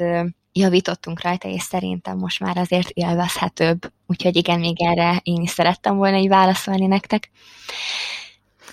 javítottunk 0.53 1.23
rajta, 1.23 1.49
és 1.49 1.63
szerintem 1.63 2.19
most 2.19 2.41
már 2.41 2.57
azért 2.57 2.89
élvezhetőbb. 2.89 3.93
Úgyhogy 4.07 4.37
igen, 4.37 4.59
még 4.59 4.83
erre 4.83 5.21
én 5.23 5.43
is 5.43 5.51
szerettem 5.51 5.97
volna 5.97 6.17
így 6.17 6.29
válaszolni 6.29 6.87
nektek. 6.87 7.31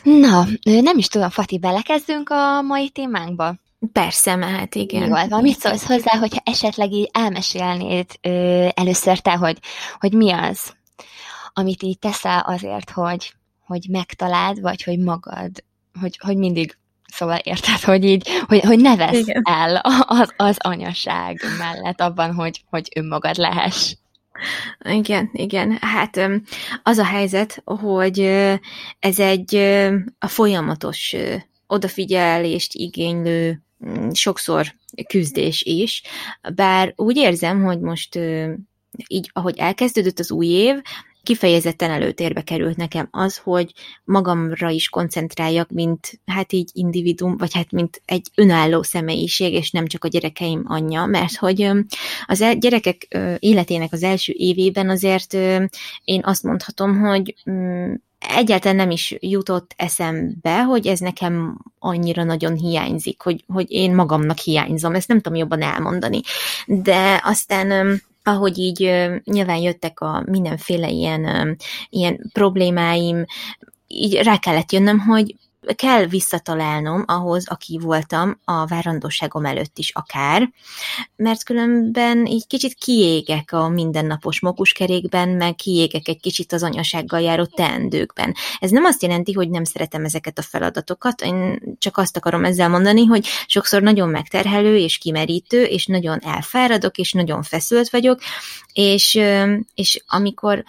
Na, 0.04 0.46
nem 0.64 0.98
is 0.98 1.08
tudom, 1.08 1.30
Fati, 1.30 1.60
belekezdünk 1.60 2.30
a 2.30 2.62
mai 2.62 2.90
témánkba? 2.90 3.56
Persze, 3.92 4.36
mehet, 4.36 4.76
igen. 4.76 5.08
Jól 5.08 5.28
van, 5.28 5.42
mit 5.42 5.60
szólsz 5.60 5.86
hozzá, 5.86 6.18
hogyha 6.18 6.42
esetleg 6.44 6.92
így 6.92 7.10
elmesélnéd 7.14 8.06
ö, 8.22 8.68
először 8.74 9.20
te, 9.20 9.34
hogy, 9.34 9.58
hogy 10.00 10.14
mi 10.14 10.32
az, 10.32 10.74
amit 11.54 11.84
így 11.84 12.00
teszel 12.00 12.40
azért, 12.40 12.90
hogy, 12.90 13.34
hogy 13.66 13.86
megtaláld, 13.90 14.62
vagy 14.62 14.84
hogy 14.84 15.00
magad, 15.00 15.64
hogy, 16.00 16.20
hogy 16.24 16.38
mindig 16.38 16.78
Szóval 17.14 17.38
érted, 17.44 17.80
hogy 17.80 18.06
így, 18.06 18.28
hogy, 18.48 18.60
hogy 18.60 18.80
ne 18.80 18.96
vesz 18.96 19.18
Igen. 19.18 19.42
el 19.44 19.76
az, 20.06 20.34
az 20.38 20.58
anyaság 20.60 21.42
mellett 21.58 22.02
abban, 22.02 22.34
hogy, 22.34 22.64
hogy 22.70 22.90
önmagad 22.96 23.38
lehess. 23.38 23.94
Igen, 24.90 25.30
igen. 25.34 25.78
Hát 25.82 26.30
az 26.84 26.98
a 26.98 27.06
helyzet, 27.06 27.62
hogy 27.66 28.20
ez 29.00 29.20
egy 29.20 29.56
a 30.20 30.28
folyamatos 30.28 31.16
odafigyelést 31.68 32.74
igénylő 32.74 33.62
mm, 33.86 34.10
sokszor 34.10 34.74
küzdés 35.08 35.62
is, 35.62 36.02
bár 36.56 36.94
úgy 36.96 37.18
érzem, 37.18 37.64
hogy 37.64 37.80
most 37.80 38.20
így, 39.08 39.30
ahogy 39.34 39.58
elkezdődött 39.58 40.20
az 40.20 40.32
új 40.32 40.48
év, 40.48 40.82
kifejezetten 41.26 41.92
előtérbe 41.92 42.42
került 42.42 42.78
nekem 42.78 43.08
az, 43.12 43.38
hogy 43.38 43.74
magamra 44.04 44.70
is 44.70 44.90
koncentráljak, 44.90 45.70
mint 45.70 46.20
hát 46.26 46.54
így 46.54 46.70
individum, 46.74 47.38
vagy 47.38 47.54
hát 47.54 47.72
mint 47.72 48.02
egy 48.06 48.28
önálló 48.36 48.82
személyiség, 48.84 49.54
és 49.54 49.72
nem 49.72 49.88
csak 49.88 50.04
a 50.04 50.08
gyerekeim 50.08 50.64
anyja, 50.68 51.06
mert 51.06 51.36
hogy 51.36 51.72
az 52.26 52.46
gyerekek 52.60 53.18
életének 53.40 53.94
az 53.94 54.04
első 54.04 54.34
évében 54.36 54.90
azért 54.90 55.34
én 56.04 56.22
azt 56.24 56.44
mondhatom, 56.44 57.00
hogy 57.00 57.36
mm, 57.50 57.94
egyáltalán 58.20 58.76
nem 58.76 58.92
is 58.92 59.16
jutott 59.20 59.74
eszembe, 59.76 60.64
hogy 60.64 60.88
ez 60.88 61.00
nekem 61.00 61.58
annyira 61.80 62.24
nagyon 62.24 62.56
hiányzik, 62.56 63.22
hogy, 63.22 63.44
hogy 63.48 63.72
én 63.72 63.96
magamnak 63.96 64.38
hiányzom, 64.38 64.96
ezt 64.96 65.08
nem 65.08 65.22
tudom 65.22 65.38
jobban 65.38 65.62
elmondani. 65.62 66.22
De 66.66 67.22
aztán 67.24 68.02
ahogy 68.28 68.58
így 68.58 68.80
nyilván 69.24 69.58
jöttek 69.58 70.00
a 70.00 70.24
mindenféle 70.26 70.90
ilyen, 70.90 71.58
ilyen 71.90 72.30
problémáim, 72.34 73.26
így 73.88 74.14
rá 74.14 74.38
kellett 74.38 74.72
jönnöm, 74.72 75.00
hogy 75.00 75.36
kell 75.76 76.06
visszatalálnom 76.06 77.04
ahhoz, 77.08 77.48
aki 77.48 77.80
voltam 77.82 78.40
a 78.44 78.66
várandóságom 78.66 79.46
előtt 79.46 79.78
is 79.78 79.92
akár, 79.94 80.50
mert 81.16 81.44
különben 81.44 82.26
így 82.26 82.48
kicsit 82.48 82.74
kiégek 82.74 83.52
a 83.52 83.70
mindennapos 83.70 84.40
mokuskerékben, 84.40 85.30
meg 85.30 85.56
kiégek 85.56 86.08
egy 86.08 86.20
kicsit 86.20 86.54
az 86.54 86.64
anyasággal 86.64 87.22
járó 87.22 87.46
teendőkben. 87.46 88.36
Ez 88.60 88.72
nem 88.72 88.84
azt 88.84 89.02
jelenti, 89.02 89.34
hogy 89.34 89.50
nem 89.50 89.64
szeretem 89.64 90.06
ezeket 90.06 90.38
a 90.38 90.42
feladatokat, 90.42 91.22
én 91.22 91.62
csak 91.78 91.98
azt 91.98 92.18
akarom 92.18 92.46
ezzel 92.46 92.70
mondani, 92.70 93.06
hogy 93.06 93.28
sokszor 93.48 93.82
nagyon 93.82 94.10
megterhelő 94.10 94.78
és 94.78 94.98
kimerítő, 94.98 95.64
és 95.64 95.86
nagyon 95.86 96.20
elfáradok, 96.24 96.98
és 96.98 97.12
nagyon 97.12 97.44
feszült 97.44 97.90
vagyok, 97.90 98.20
és, 98.74 99.20
és 99.76 100.04
amikor 100.08 100.64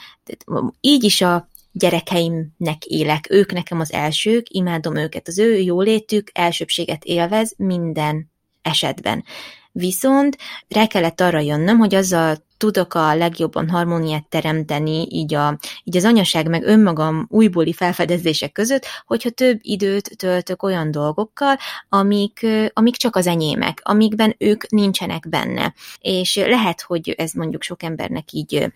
így 0.80 1.04
is 1.04 1.20
a 1.20 1.48
gyerekeimnek 1.78 2.84
élek, 2.84 3.26
ők 3.30 3.52
nekem 3.52 3.80
az 3.80 3.92
elsők, 3.92 4.46
imádom 4.48 4.96
őket, 4.96 5.28
az 5.28 5.38
ő 5.38 5.58
jólétük 5.58 6.30
elsőbséget 6.32 7.04
élvez 7.04 7.54
minden 7.56 8.30
esetben. 8.62 9.24
Viszont 9.72 10.36
rá 10.68 10.86
kellett 10.86 11.20
arra 11.20 11.38
jönnöm, 11.38 11.78
hogy 11.78 11.94
azzal 11.94 12.44
tudok 12.56 12.94
a 12.94 13.14
legjobban 13.14 13.70
harmóniát 13.70 14.28
teremteni 14.28 15.06
így, 15.10 15.34
a, 15.34 15.58
így 15.84 15.96
az 15.96 16.04
anyaság 16.04 16.48
meg 16.48 16.62
önmagam 16.64 17.26
újbóli 17.30 17.72
felfedezések 17.72 18.52
között, 18.52 18.86
hogyha 19.06 19.30
több 19.30 19.58
időt 19.62 20.16
töltök 20.16 20.62
olyan 20.62 20.90
dolgokkal, 20.90 21.56
amik, 21.88 22.46
amik 22.72 22.96
csak 22.96 23.16
az 23.16 23.26
enyémek, 23.26 23.80
amikben 23.82 24.34
ők 24.38 24.70
nincsenek 24.70 25.28
benne. 25.28 25.74
És 26.00 26.36
lehet, 26.36 26.80
hogy 26.80 27.14
ez 27.18 27.32
mondjuk 27.32 27.62
sok 27.62 27.82
embernek 27.82 28.32
így 28.32 28.72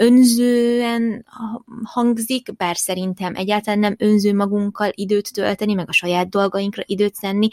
önzően 0.00 1.26
hangzik, 1.84 2.56
bár 2.56 2.76
szerintem 2.76 3.34
egyáltalán 3.34 3.78
nem 3.78 3.94
önző 3.98 4.34
magunkkal 4.34 4.90
időt 4.94 5.32
tölteni, 5.32 5.74
meg 5.74 5.88
a 5.88 5.92
saját 5.92 6.28
dolgainkra 6.28 6.82
időt 6.86 7.14
szenni, 7.14 7.48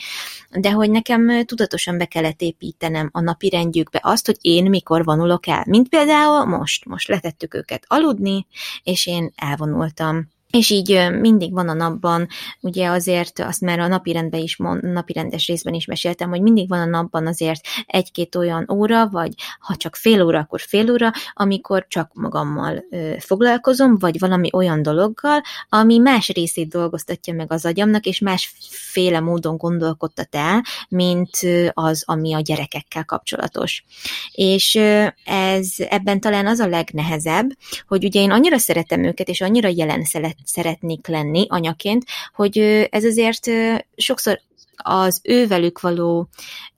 de 0.51 0.71
hogy 0.71 0.91
nekem 0.91 1.45
tudatosan 1.45 1.97
be 1.97 2.05
kellett 2.05 2.41
építenem 2.41 3.09
a 3.11 3.21
napi 3.21 3.49
rendjükbe 3.49 3.99
azt, 4.03 4.25
hogy 4.25 4.37
én 4.41 4.69
mikor 4.69 5.03
vonulok 5.03 5.47
el. 5.47 5.63
Mint 5.67 5.89
például 5.89 6.45
most, 6.45 6.85
most 6.85 7.07
letettük 7.07 7.53
őket 7.53 7.85
aludni, 7.87 8.47
és 8.83 9.07
én 9.07 9.31
elvonultam 9.35 10.35
és 10.51 10.69
így 10.69 11.07
mindig 11.19 11.53
van 11.53 11.69
a 11.69 11.73
napban, 11.73 12.27
ugye 12.61 12.89
azért 12.89 13.39
azt 13.39 13.61
már 13.61 13.79
a 13.79 13.87
napirendben 13.87 14.39
is, 14.39 14.57
napirendes 14.81 15.47
részben 15.47 15.73
is 15.73 15.85
meséltem, 15.85 16.29
hogy 16.29 16.41
mindig 16.41 16.67
van 16.69 16.79
a 16.79 16.85
napban 16.85 17.27
azért 17.27 17.61
egy-két 17.85 18.35
olyan 18.35 18.67
óra, 18.71 19.09
vagy 19.09 19.33
ha 19.59 19.75
csak 19.75 19.95
fél 19.95 20.21
óra, 20.21 20.39
akkor 20.39 20.59
fél 20.59 20.91
óra, 20.91 21.11
amikor 21.33 21.85
csak 21.87 22.11
magammal 22.13 22.85
ö, 22.89 23.13
foglalkozom, 23.19 23.97
vagy 23.97 24.19
valami 24.19 24.49
olyan 24.53 24.81
dologgal, 24.81 25.41
ami 25.69 25.97
más 25.97 26.29
részét 26.29 26.69
dolgoztatja 26.69 27.33
meg 27.33 27.51
az 27.51 27.65
agyamnak, 27.65 28.05
és 28.05 28.19
másféle 28.19 29.19
módon 29.19 29.57
gondolkodtat 29.57 30.35
el, 30.35 30.63
mint 30.89 31.37
az, 31.73 32.03
ami 32.05 32.33
a 32.33 32.39
gyerekekkel 32.39 33.05
kapcsolatos. 33.05 33.83
És 34.31 34.75
ez 35.23 35.69
ebben 35.77 36.19
talán 36.19 36.47
az 36.47 36.59
a 36.59 36.67
legnehezebb, 36.67 37.49
hogy 37.87 38.05
ugye 38.05 38.21
én 38.21 38.31
annyira 38.31 38.57
szeretem 38.57 39.03
őket, 39.03 39.29
és 39.29 39.41
annyira 39.41 39.67
jelen 39.67 40.03
szeret, 40.03 40.36
szeretnék 40.43 41.07
lenni 41.07 41.45
anyaként, 41.49 42.05
hogy 42.33 42.57
ez 42.89 43.03
azért 43.03 43.49
sokszor 43.95 44.39
az 44.75 45.19
ővelük 45.23 45.79
való 45.79 46.29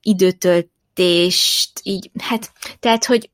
időtöltést 0.01 1.79
így, 1.83 2.11
hát, 2.19 2.51
tehát, 2.79 3.05
hogy 3.05 3.29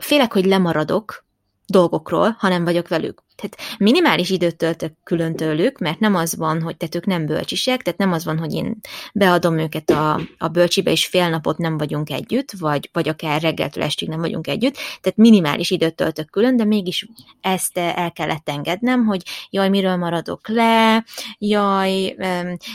félek, 0.00 0.32
hogy 0.32 0.44
lemaradok 0.44 1.24
dolgokról, 1.70 2.36
ha 2.38 2.48
nem 2.48 2.64
vagyok 2.64 2.88
velük. 2.88 3.22
Tehát 3.40 3.78
minimális 3.78 4.30
időt 4.30 4.56
töltök 4.56 4.92
külön 5.04 5.36
tőlük, 5.36 5.78
mert 5.78 5.98
nem 5.98 6.14
az 6.14 6.36
van, 6.36 6.62
hogy 6.62 6.76
tehát 6.76 6.94
ők 6.94 7.06
nem 7.06 7.26
bölcsisek, 7.26 7.82
tehát 7.82 7.98
nem 7.98 8.12
az 8.12 8.24
van, 8.24 8.38
hogy 8.38 8.52
én 8.52 8.76
beadom 9.14 9.58
őket 9.58 9.90
a, 9.90 10.20
a 10.38 10.48
bölcsibe, 10.48 10.90
és 10.90 11.06
fél 11.06 11.28
napot 11.28 11.58
nem 11.58 11.78
vagyunk 11.78 12.10
együtt, 12.10 12.52
vagy, 12.58 12.90
vagy 12.92 13.08
akár 13.08 13.42
reggeltől 13.42 13.82
estig 13.82 14.08
nem 14.08 14.20
vagyunk 14.20 14.46
együtt, 14.46 14.74
tehát 14.74 15.18
minimális 15.18 15.70
időt 15.70 15.94
töltök 15.94 16.30
külön, 16.30 16.56
de 16.56 16.64
mégis 16.64 17.06
ezt 17.40 17.78
el 17.78 18.12
kellett 18.12 18.48
engednem, 18.48 19.04
hogy 19.04 19.22
jaj, 19.50 19.68
miről 19.68 19.96
maradok 19.96 20.48
le, 20.48 21.04
jaj, 21.38 22.16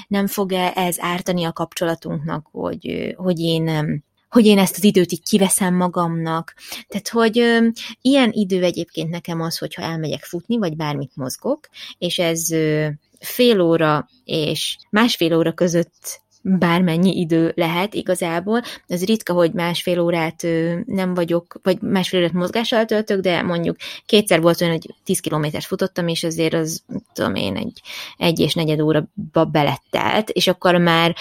nem 0.08 0.28
fog-e 0.28 0.72
ez 0.76 0.96
ártani 1.00 1.44
a 1.44 1.54
kapcsolatunknak, 1.54 2.48
hogy, 2.52 3.14
hogy 3.18 3.40
én 3.40 4.04
hogy 4.30 4.46
én 4.46 4.60
ezt 4.60 4.78
az 4.78 4.84
időt 4.84 5.12
így 5.12 5.24
kiveszem 5.24 5.76
magamnak. 5.76 6.54
Tehát, 6.88 7.10
hogy 7.10 7.40
ö, 7.40 7.68
ilyen 8.02 8.32
idő 8.32 8.64
egyébként 8.64 9.10
nekem 9.10 9.42
az, 9.42 9.58
hogyha 9.58 9.82
elmegyek 9.82 10.24
futni, 10.24 10.58
vagy 10.58 10.76
bármit 10.76 11.16
mozgok, 11.16 11.70
és 11.98 12.20
ez 12.20 12.52
ö, 12.52 12.88
fél 13.20 13.62
óra 13.62 14.10
és 14.24 14.78
másfél 14.90 15.36
óra 15.38 15.54
között 15.54 16.24
bármennyi 16.48 17.20
idő 17.20 17.54
lehet 17.56 17.94
igazából. 17.94 18.62
Ez 18.88 19.06
ritka, 19.06 19.34
hogy 19.34 19.52
másfél 19.52 20.00
órát 20.00 20.48
nem 20.86 21.14
vagyok, 21.14 21.60
vagy 21.64 21.82
másfél 21.82 22.20
órát 22.20 22.34
mozgással 22.34 22.86
töltök, 22.86 23.20
de 23.20 23.42
mondjuk 23.42 23.76
kétszer 24.06 24.42
volt 24.42 24.62
olyan, 24.62 24.74
hogy 24.74 24.96
10 25.04 25.20
kilométert 25.20 25.66
futottam, 25.66 26.08
és 26.08 26.24
azért 26.24 26.54
az, 26.54 26.84
tudom 27.14 27.36
én, 27.36 27.56
egy, 27.56 27.82
egy 28.18 28.40
és 28.40 28.54
negyed 28.54 28.80
óra 28.80 29.08
belettelt, 29.52 30.30
és 30.30 30.48
akkor 30.48 30.76
már 30.76 31.16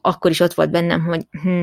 akkor 0.00 0.30
is 0.30 0.40
ott 0.40 0.54
volt 0.54 0.70
bennem, 0.70 1.04
hogy 1.04 1.26
hm, 1.30 1.62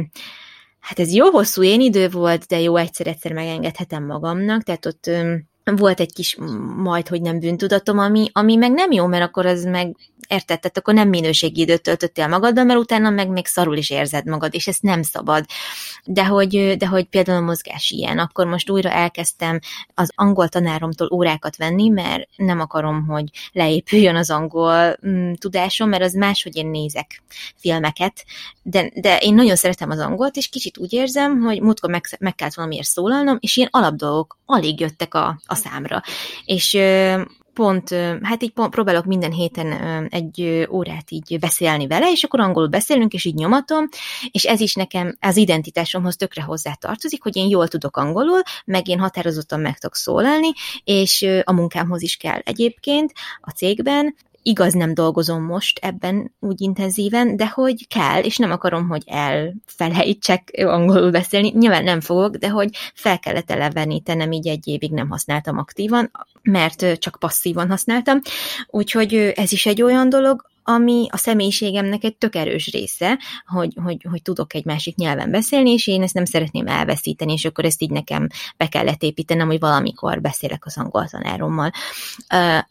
hát 0.88 1.00
ez 1.00 1.14
jó 1.14 1.30
hosszú 1.30 1.64
én 1.64 1.82
idő 1.82 2.10
volt, 2.10 2.46
de 2.46 2.60
jó 2.60 2.76
egyszer-egyszer 2.76 3.34
megengedhetem 3.34 4.06
magamnak, 4.06 4.64
tehát 4.64 4.86
ott 4.86 5.10
volt 5.64 6.00
egy 6.00 6.14
kis 6.14 6.38
majd, 6.76 7.08
hogy 7.08 7.22
nem 7.22 7.40
bűntudatom, 7.40 7.98
ami, 8.00 8.30
ami 8.32 8.56
meg 8.56 8.72
nem 8.72 8.92
jó, 8.92 9.06
mert 9.06 9.24
akkor 9.24 9.46
az 9.46 9.64
meg 9.64 9.96
érted, 10.28 10.60
tehát 10.60 10.78
akkor 10.78 10.94
nem 10.94 11.10
minőségi 11.10 11.62
időt 11.62 11.82
töltöttél 11.82 12.28
magaddal, 12.28 12.64
mert 12.64 12.80
utána 12.80 13.10
meg 13.10 13.30
még 13.30 13.46
szarul 13.46 13.78
is 13.78 13.90
érzed 13.90 14.26
magad, 14.26 14.54
és 14.54 14.68
ezt 14.68 14.82
nem 14.82 15.02
szabad. 15.04 15.46
De 16.04 16.26
hogy, 16.26 16.78
de 16.78 16.88
hogy 16.88 17.06
például 17.06 17.38
a 17.38 17.46
mozgás 17.46 17.90
ilyen, 17.90 18.20
akkor 18.20 18.46
most 18.46 18.70
újra 18.70 18.90
elkezdtem 18.90 19.60
az 19.94 20.12
angol 20.16 20.48
tanáromtól 20.48 21.10
órákat 21.12 21.58
venni, 21.58 21.90
mert 21.90 22.30
nem 22.36 22.60
akarom, 22.60 23.06
hogy 23.06 23.24
leépüljön 23.52 24.16
az 24.16 24.30
angol 24.30 24.98
mm, 25.08 25.34
tudásom, 25.34 25.90
mert 25.90 26.04
az 26.04 26.14
más, 26.14 26.44
hogy 26.44 26.56
én 26.56 26.68
nézek 26.68 27.24
filmeket, 27.56 28.26
de, 28.62 28.92
de 28.96 29.18
én 29.18 29.34
nagyon 29.34 29.56
szeretem 29.56 29.90
az 29.90 30.00
angolt, 30.00 30.36
és 30.36 30.48
kicsit 30.48 30.78
úgy 30.78 30.94
érzem, 30.94 31.42
hogy 31.42 31.62
múltkor 31.62 31.90
meg, 31.90 32.04
meg 32.20 32.36
kellett 32.36 32.54
valamiért 32.54 32.88
szólalnom, 32.88 33.38
és 33.40 33.58
ilyen 33.58 33.70
alapdolgok 33.72 34.38
alig 34.46 34.80
jöttek 34.80 35.14
a, 35.14 35.40
a 35.46 35.56
számra. 35.56 36.02
És 36.46 36.78
pont, 37.58 37.90
hát 38.22 38.44
így 38.44 38.54
próbálok 38.54 39.06
minden 39.06 39.32
héten 39.32 39.72
egy 40.10 40.68
órát 40.70 41.12
így 41.12 41.38
beszélni 41.40 41.88
vele, 41.88 42.12
és 42.12 42.24
akkor 42.24 42.40
angolul 42.40 42.70
beszélünk, 42.70 43.14
és 43.14 43.26
így 43.26 43.34
nyomatom, 43.34 43.88
és 44.32 44.44
ez 44.44 44.60
is 44.60 44.74
nekem 44.74 45.18
az 45.20 45.38
identitásomhoz 45.38 46.16
tökre 46.16 46.42
hozzá 46.42 46.74
tartozik, 46.74 47.24
hogy 47.24 47.36
én 47.36 47.50
jól 47.50 47.68
tudok 47.68 47.98
angolul, 47.98 48.42
meg 48.66 48.88
én 48.88 49.00
határozottan 49.00 49.60
meg 49.60 49.78
tudok 49.78 49.96
szólalni, 49.96 50.52
és 50.84 51.26
a 51.44 51.54
munkámhoz 51.54 52.02
is 52.02 52.16
kell 52.16 52.40
egyébként 52.44 53.14
a 53.42 53.50
cégben, 53.52 54.16
igaz 54.48 54.74
nem 54.74 54.94
dolgozom 54.94 55.44
most 55.44 55.80
ebben 55.82 56.34
úgy 56.40 56.62
intenzíven, 56.62 57.38
de 57.38 57.48
hogy 57.48 57.88
kell, 57.88 58.22
és 58.24 58.38
nem 58.38 58.52
akarom, 58.52 58.88
hogy 58.88 59.04
elfelejtsek 59.06 60.52
angolul 60.66 61.12
beszélni, 61.12 61.54
nyilván 61.56 61.84
nem 61.84 62.02
fogok, 62.02 62.36
de 62.36 62.50
hogy 62.50 62.70
fel 62.94 63.20
kellett 63.20 63.52
elevenítenem, 63.52 64.32
így 64.32 64.48
egy 64.48 64.68
évig 64.68 64.92
nem 64.92 65.10
használtam 65.10 65.58
aktívan, 65.58 66.12
mert 66.42 67.00
csak 67.00 67.18
passzívan 67.20 67.70
használtam, 67.70 68.20
úgyhogy 68.68 69.14
ez 69.14 69.52
is 69.52 69.66
egy 69.66 69.82
olyan 69.82 70.10
dolog, 70.10 70.46
ami 70.70 71.08
a 71.10 71.18
személyiségemnek 71.18 72.04
egy 72.04 72.16
tök 72.16 72.36
erős 72.36 72.72
része, 72.72 73.20
hogy, 73.46 73.74
hogy, 73.84 74.06
hogy 74.10 74.22
tudok 74.22 74.54
egy 74.54 74.66
másik 74.66 74.96
nyelven 74.96 75.32
beszélni, 75.32 75.72
és 75.72 75.88
én 75.88 76.02
ezt 76.02 76.14
nem 76.14 76.26
szeretném 76.26 76.68
elveszíteni, 76.68 77.34
és 77.34 77.46
akkor 77.46 77.66
ezt 77.66 77.82
így 77.82 77.90
nekem 77.90 78.28
be 78.58 78.68
kellett 78.68 79.04
építenem, 79.04 79.48
hogy 79.48 79.60
valamikor 79.60 80.22
beszélek 80.22 80.66
az 80.66 80.78
angol 80.78 81.08
tanárommal. 81.08 81.72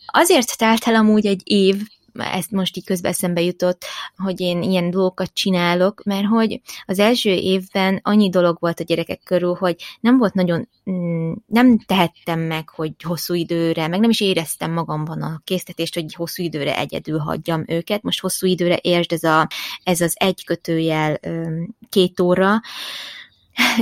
Azért 0.06 0.58
telt 0.58 0.84
el 0.84 0.94
amúgy 0.94 1.26
egy 1.26 1.40
év, 1.44 1.82
ezt 2.18 2.50
most 2.50 2.76
így 2.76 2.84
közben 2.84 3.10
eszembe 3.10 3.40
jutott, 3.40 3.84
hogy 4.16 4.40
én 4.40 4.62
ilyen 4.62 4.90
dolgokat 4.90 5.30
csinálok, 5.32 6.02
mert 6.04 6.26
hogy 6.26 6.60
az 6.86 6.98
első 6.98 7.30
évben 7.30 8.00
annyi 8.02 8.28
dolog 8.28 8.56
volt 8.60 8.80
a 8.80 8.84
gyerekek 8.84 9.20
körül, 9.24 9.54
hogy 9.54 9.76
nem 10.00 10.18
volt 10.18 10.34
nagyon, 10.34 10.68
mm, 10.90 11.32
nem 11.46 11.78
tehettem 11.78 12.40
meg, 12.40 12.68
hogy 12.68 12.92
hosszú 13.02 13.34
időre, 13.34 13.88
meg 13.88 14.00
nem 14.00 14.10
is 14.10 14.20
éreztem 14.20 14.72
magamban 14.72 15.22
a 15.22 15.40
késztetést, 15.44 15.94
hogy 15.94 16.14
hosszú 16.14 16.42
időre 16.42 16.78
egyedül 16.78 17.18
hagyjam 17.18 17.64
őket. 17.66 18.02
Most 18.02 18.20
hosszú 18.20 18.46
időre 18.46 18.78
értsd, 18.82 19.12
ez, 19.12 19.22
a, 19.22 19.48
ez 19.82 20.00
az 20.00 20.14
egy 20.18 20.44
kötőjel 20.44 21.20
két 21.88 22.20
óra, 22.20 22.60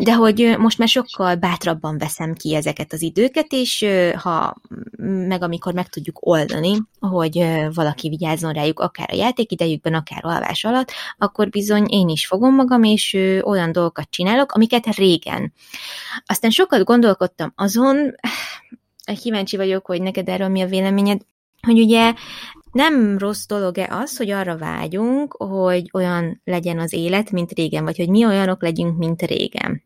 de 0.03 0.15
hogy 0.15 0.55
most 0.59 0.79
már 0.79 0.89
sokkal 0.89 1.35
bátrabban 1.35 1.99
veszem 1.99 2.35
ki 2.35 2.55
ezeket 2.55 2.93
az 2.93 3.03
időket, 3.03 3.47
és 3.53 3.87
ha 4.17 4.55
meg 5.29 5.43
amikor 5.43 5.75
meg 5.75 5.89
tudjuk 5.89 6.17
oldani, 6.21 6.79
hogy 6.99 7.47
valaki 7.75 8.09
vigyázzon 8.09 8.53
rájuk 8.53 8.81
akár 8.81 9.09
a 9.13 9.17
játékidejükben, 9.17 9.95
akár 9.95 10.25
alvás 10.25 10.65
alatt, 10.65 10.93
akkor 11.19 11.49
bizony 11.49 11.87
én 11.89 12.09
is 12.09 12.27
fogom 12.27 12.55
magam, 12.55 12.83
és 12.83 13.17
olyan 13.43 13.73
dolgokat 13.73 14.11
csinálok, 14.11 14.53
amiket 14.53 14.87
régen. 14.87 15.53
Aztán 16.27 16.51
sokat 16.51 16.85
gondolkodtam 16.85 17.53
azon, 17.57 18.15
kíváncsi 19.23 19.57
vagyok, 19.57 19.87
hogy 19.87 20.03
neked 20.03 20.29
erről 20.29 20.49
mi 20.49 20.63
a 20.63 20.67
véleményed, 20.67 21.21
hogy 21.61 21.81
ugye 21.81 22.15
nem 22.75 23.19
rossz 23.19 23.47
dolog-e 23.47 23.89
az, 23.91 24.17
hogy 24.17 24.31
arra 24.31 24.57
vágyunk, 24.57 25.33
hogy 25.33 25.91
olyan 25.93 26.41
legyen 26.45 26.79
az 26.79 26.93
élet, 26.93 27.31
mint 27.31 27.53
régen, 27.53 27.85
vagy 27.85 27.97
hogy 27.97 28.09
mi 28.09 28.27
olyanok 28.27 28.63
legyünk, 28.63 28.99
mint 28.99 29.23
régen. 29.23 29.83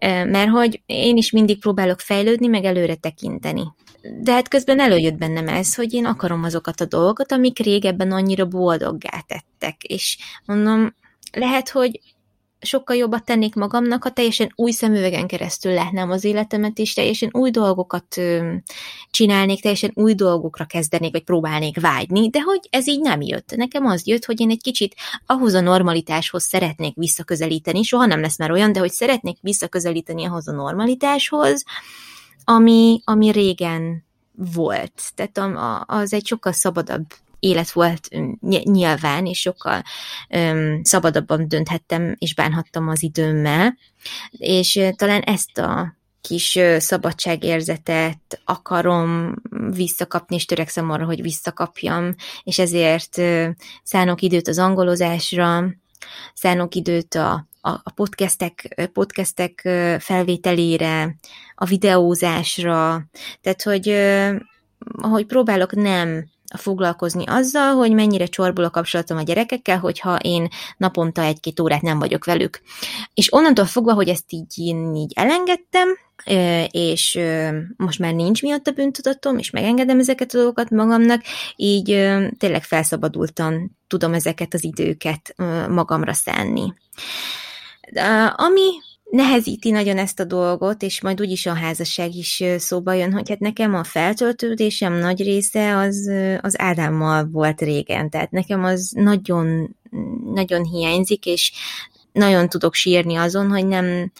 Mert 0.00 0.50
hogy 0.50 0.82
én 0.86 1.16
is 1.16 1.30
mindig 1.30 1.60
próbálok 1.60 2.00
fejlődni, 2.00 2.46
meg 2.46 2.64
előre 2.64 2.94
tekinteni. 2.94 3.62
De 4.20 4.32
hát 4.32 4.48
közben 4.48 4.80
előjött 4.80 5.18
bennem 5.18 5.48
ez, 5.48 5.74
hogy 5.74 5.92
én 5.92 6.04
akarom 6.04 6.42
azokat 6.44 6.80
a 6.80 6.84
dolgokat, 6.84 7.32
amik 7.32 7.58
régebben 7.58 8.12
annyira 8.12 8.46
boldoggá 8.46 9.24
tettek. 9.26 9.82
És 9.82 10.18
mondom, 10.44 10.94
lehet, 11.32 11.68
hogy 11.68 12.00
sokkal 12.60 12.96
jobbat 12.96 13.24
tennék 13.24 13.54
magamnak, 13.54 14.02
ha 14.02 14.10
teljesen 14.10 14.52
új 14.54 14.70
szemüvegen 14.70 15.26
keresztül 15.26 15.72
látnám 15.72 16.10
az 16.10 16.24
életemet, 16.24 16.78
és 16.78 16.94
teljesen 16.94 17.28
új 17.32 17.50
dolgokat 17.50 18.16
ö, 18.16 18.54
csinálnék, 19.10 19.60
teljesen 19.60 19.90
új 19.94 20.14
dolgokra 20.14 20.64
kezdenék, 20.64 21.12
vagy 21.12 21.24
próbálnék 21.24 21.80
vágyni, 21.80 22.28
de 22.28 22.40
hogy 22.40 22.60
ez 22.70 22.88
így 22.88 23.00
nem 23.00 23.20
jött. 23.20 23.56
Nekem 23.56 23.86
az 23.86 24.06
jött, 24.06 24.24
hogy 24.24 24.40
én 24.40 24.50
egy 24.50 24.62
kicsit 24.62 24.94
ahhoz 25.26 25.54
a 25.54 25.60
normalitáshoz 25.60 26.42
szeretnék 26.42 26.94
visszaközelíteni, 26.96 27.82
soha 27.82 28.06
nem 28.06 28.20
lesz 28.20 28.38
már 28.38 28.50
olyan, 28.50 28.72
de 28.72 28.78
hogy 28.78 28.92
szeretnék 28.92 29.38
visszaközelíteni 29.40 30.24
ahhoz 30.24 30.48
a 30.48 30.52
normalitáshoz, 30.52 31.64
ami, 32.44 33.00
ami 33.04 33.30
régen 33.30 34.04
volt. 34.54 35.02
Tehát 35.14 35.60
az 35.86 36.12
egy 36.12 36.26
sokkal 36.26 36.52
szabadabb 36.52 37.06
élet 37.40 37.70
volt 37.70 38.08
nyilván, 38.64 39.26
és 39.26 39.40
sokkal 39.40 39.82
um, 40.28 40.80
szabadabban 40.82 41.48
dönthettem, 41.48 42.14
és 42.18 42.34
bánhattam 42.34 42.88
az 42.88 43.02
időmmel, 43.02 43.76
és 44.30 44.80
talán 44.96 45.20
ezt 45.20 45.58
a 45.58 45.98
kis 46.20 46.58
szabadságérzetet 46.78 48.40
akarom 48.44 49.34
visszakapni, 49.70 50.36
és 50.36 50.44
törekszem 50.44 50.90
arra, 50.90 51.04
hogy 51.04 51.22
visszakapjam, 51.22 52.14
és 52.42 52.58
ezért 52.58 53.22
szánok 53.82 54.20
időt 54.20 54.48
az 54.48 54.58
angolozásra, 54.58 55.64
szánok 56.34 56.74
időt 56.74 57.14
a, 57.14 57.46
a, 57.60 57.70
a 57.70 57.90
podcastek, 57.94 58.88
podcastek 58.92 59.68
felvételére, 59.98 61.16
a 61.54 61.64
videózásra, 61.64 63.08
tehát 63.40 63.62
hogy, 63.62 63.94
hogy 65.10 65.26
próbálok 65.26 65.74
nem 65.74 66.28
foglalkozni 66.58 67.24
azzal, 67.26 67.74
hogy 67.74 67.92
mennyire 67.92 68.26
csorbul 68.26 68.64
a 68.64 68.70
kapcsolatom 68.70 69.16
a 69.16 69.22
gyerekekkel, 69.22 69.78
hogyha 69.78 70.16
én 70.16 70.48
naponta 70.76 71.22
egy-két 71.22 71.60
órát 71.60 71.82
nem 71.82 71.98
vagyok 71.98 72.24
velük. 72.24 72.60
És 73.14 73.32
onnantól 73.32 73.64
fogva, 73.64 73.94
hogy 73.94 74.08
ezt 74.08 74.24
így, 74.28 74.58
én 74.58 74.94
így 74.94 75.12
elengedtem, 75.14 75.88
és 76.70 77.18
most 77.76 77.98
már 77.98 78.14
nincs 78.14 78.42
miatt 78.42 78.66
a 78.66 78.72
bűntudatom, 78.72 79.38
és 79.38 79.50
megengedem 79.50 79.98
ezeket 79.98 80.34
a 80.34 80.36
dolgokat 80.36 80.70
magamnak, 80.70 81.22
így 81.56 81.84
tényleg 82.38 82.62
felszabadultan 82.62 83.78
tudom 83.86 84.14
ezeket 84.14 84.54
az 84.54 84.64
időket 84.64 85.34
magamra 85.68 86.12
szánni. 86.12 86.74
Ami 88.36 88.70
nehezíti 89.10 89.70
nagyon 89.70 89.98
ezt 89.98 90.20
a 90.20 90.24
dolgot, 90.24 90.82
és 90.82 91.00
majd 91.00 91.20
úgyis 91.20 91.46
a 91.46 91.54
házasság 91.54 92.14
is 92.14 92.42
szóba 92.56 92.92
jön, 92.92 93.12
hogy 93.12 93.28
hát 93.28 93.38
nekem 93.38 93.74
a 93.74 93.84
feltöltődésem 93.84 94.92
nagy 94.92 95.22
része 95.22 95.76
az, 95.76 96.10
az 96.40 96.60
Ádámmal 96.60 97.28
volt 97.32 97.60
régen, 97.60 98.10
tehát 98.10 98.30
nekem 98.30 98.64
az 98.64 98.90
nagyon, 98.94 99.76
nagyon 100.34 100.64
hiányzik, 100.64 101.26
és 101.26 101.52
nagyon 102.12 102.48
tudok 102.48 102.74
sírni 102.74 103.16
azon, 103.16 103.50
hogy 103.50 103.66
nem 103.66 104.12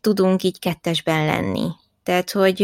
tudunk 0.00 0.42
így 0.42 0.58
kettesben 0.58 1.24
lenni. 1.24 1.68
Tehát, 2.02 2.30
hogy 2.30 2.60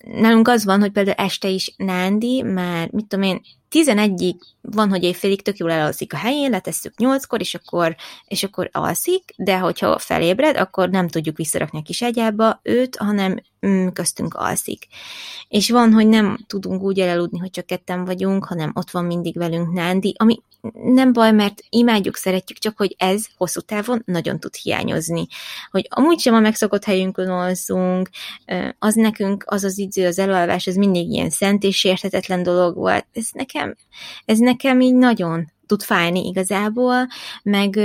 nálunk 0.00 0.48
az 0.48 0.64
van, 0.64 0.80
hogy 0.80 0.92
például 0.92 1.16
este 1.16 1.48
is 1.48 1.74
Nándi 1.76 2.42
már, 2.42 2.88
mit 2.90 3.06
tudom 3.06 3.24
én, 3.24 3.40
11-ig 3.70 4.34
van, 4.70 4.88
hogy 4.88 5.02
évfélig 5.02 5.42
tök 5.42 5.56
jól 5.56 5.70
elalszik 5.70 6.12
a 6.12 6.16
helyén, 6.16 6.50
letesszük 6.50 6.92
8-kor, 6.98 7.40
és 7.40 7.54
akkor, 7.54 7.96
és 8.24 8.42
akkor 8.42 8.68
alszik, 8.72 9.34
de 9.36 9.58
hogyha 9.58 9.98
felébred, 9.98 10.56
akkor 10.56 10.88
nem 10.88 11.08
tudjuk 11.08 11.36
visszarakni 11.36 11.78
a 11.78 11.82
kis 11.82 12.02
egyába 12.02 12.60
őt, 12.62 12.96
hanem 12.96 13.42
mm, 13.66 13.88
köztünk 13.88 14.34
alszik. 14.34 14.86
És 15.48 15.70
van, 15.70 15.92
hogy 15.92 16.08
nem 16.08 16.38
tudunk 16.46 16.82
úgy 16.82 17.00
elaludni, 17.00 17.38
hogy 17.38 17.50
csak 17.50 17.66
ketten 17.66 18.04
vagyunk, 18.04 18.44
hanem 18.44 18.72
ott 18.74 18.90
van 18.90 19.04
mindig 19.04 19.36
velünk 19.36 19.72
Nándi, 19.72 20.14
ami 20.16 20.42
nem 20.72 21.12
baj, 21.12 21.32
mert 21.32 21.62
imádjuk, 21.68 22.16
szeretjük, 22.16 22.58
csak 22.58 22.76
hogy 22.76 22.94
ez 22.98 23.26
hosszú 23.36 23.60
távon 23.60 24.02
nagyon 24.04 24.40
tud 24.40 24.54
hiányozni. 24.54 25.26
Hogy 25.70 25.86
amúgy 25.88 26.18
sem 26.18 26.34
a 26.34 26.40
megszokott 26.40 26.84
helyünkön 26.84 27.28
alszunk, 27.28 28.08
az 28.78 28.94
nekünk, 28.94 29.44
az 29.46 29.64
az 29.64 29.78
idő, 29.78 30.06
az 30.06 30.18
elalvás, 30.18 30.66
ez 30.66 30.74
mindig 30.74 31.10
ilyen 31.10 31.30
szent 31.30 31.62
és 31.62 31.84
érthetetlen 31.84 32.42
dolog 32.42 32.76
volt. 32.76 33.06
Ez 33.12 33.28
nekem, 33.32 33.76
ez 34.24 34.38
nekem 34.38 34.57
így 34.62 34.94
nagyon 34.94 35.52
tud 35.66 35.82
fájni 35.82 36.26
igazából, 36.26 37.06
meg 37.42 37.80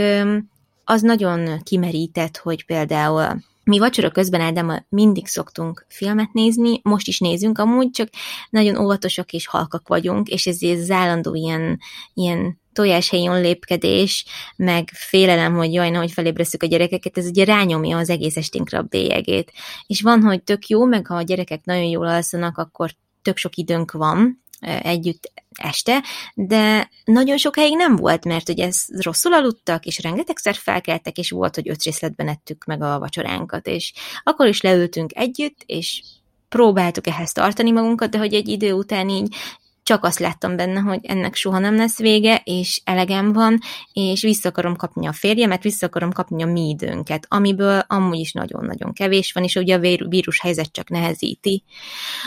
az 0.83 1.01
nagyon 1.01 1.63
kimerített, 1.63 2.37
hogy 2.37 2.65
például 2.65 3.41
mi 3.63 3.79
vacsora 3.79 4.09
közben 4.09 4.41
Ádámmal 4.41 4.85
mindig 4.89 5.27
szoktunk 5.27 5.85
filmet 5.89 6.33
nézni, 6.33 6.79
most 6.83 7.07
is 7.07 7.19
nézünk 7.19 7.57
amúgy, 7.57 7.89
csak 7.91 8.09
nagyon 8.49 8.77
óvatosak 8.77 9.31
és 9.31 9.47
halkak 9.47 9.87
vagyunk, 9.87 10.27
és 10.27 10.47
ez 10.47 10.57
az 10.61 10.91
állandó 10.91 11.35
ilyen, 11.35 11.79
ilyen 12.13 12.61
tojáshelyon 12.73 13.41
lépkedés, 13.41 14.25
meg 14.55 14.89
félelem, 14.93 15.55
hogy 15.55 15.73
jaj, 15.73 15.91
hogy 15.91 16.11
felébresztük 16.11 16.63
a 16.63 16.67
gyerekeket, 16.67 17.17
ez 17.17 17.25
ugye 17.25 17.45
rányomja 17.45 17.97
az 17.97 18.09
egész 18.09 18.37
esténkre 18.37 18.77
a 18.77 18.81
bélyegét. 18.81 19.51
És 19.87 20.01
van, 20.01 20.21
hogy 20.21 20.43
tök 20.43 20.67
jó, 20.67 20.85
meg 20.85 21.07
ha 21.07 21.15
a 21.15 21.21
gyerekek 21.21 21.65
nagyon 21.65 21.89
jól 21.89 22.07
alszanak, 22.07 22.57
akkor 22.57 22.91
tök 23.21 23.37
sok 23.37 23.55
időnk 23.55 23.91
van, 23.91 24.42
együtt 24.63 25.31
este, 25.53 26.03
de 26.33 26.89
nagyon 27.05 27.37
sokáig 27.37 27.75
nem 27.75 27.95
volt, 27.95 28.25
mert 28.25 28.49
ugye 28.49 28.69
rosszul 28.87 29.33
aludtak, 29.33 29.85
és 29.85 30.01
rengetegszer 30.01 30.55
felkeltek, 30.55 31.17
és 31.17 31.29
volt, 31.29 31.55
hogy 31.55 31.69
öt 31.69 31.83
részletben 31.83 32.27
ettük 32.27 32.65
meg 32.65 32.81
a 32.81 32.99
vacsoránkat, 32.99 33.67
és 33.67 33.93
akkor 34.23 34.47
is 34.47 34.61
leültünk 34.61 35.15
együtt, 35.15 35.63
és 35.65 36.01
próbáltuk 36.49 37.07
ehhez 37.07 37.31
tartani 37.31 37.71
magunkat, 37.71 38.09
de 38.09 38.17
hogy 38.17 38.33
egy 38.33 38.47
idő 38.47 38.73
után 38.73 39.09
így 39.09 39.35
csak 39.83 40.03
azt 40.03 40.19
láttam 40.19 40.55
benne, 40.55 40.79
hogy 40.79 40.99
ennek 41.03 41.35
soha 41.35 41.59
nem 41.59 41.75
lesz 41.75 41.97
vége, 41.97 42.41
és 42.43 42.81
elegem 42.83 43.33
van, 43.33 43.59
és 43.93 44.21
vissza 44.21 44.49
akarom 44.49 44.75
kapni 44.75 45.07
a 45.07 45.13
férjemet, 45.13 45.63
vissza 45.63 45.85
akarom 45.85 46.11
kapni 46.11 46.43
a 46.43 46.45
mi 46.45 46.69
időnket, 46.69 47.25
amiből 47.29 47.83
amúgy 47.87 48.19
is 48.19 48.31
nagyon-nagyon 48.31 48.93
kevés 48.93 49.31
van, 49.31 49.43
és 49.43 49.55
ugye 49.55 49.75
a 49.75 50.07
vírus 50.09 50.39
helyzet 50.39 50.71
csak 50.71 50.89
nehezíti. 50.89 51.63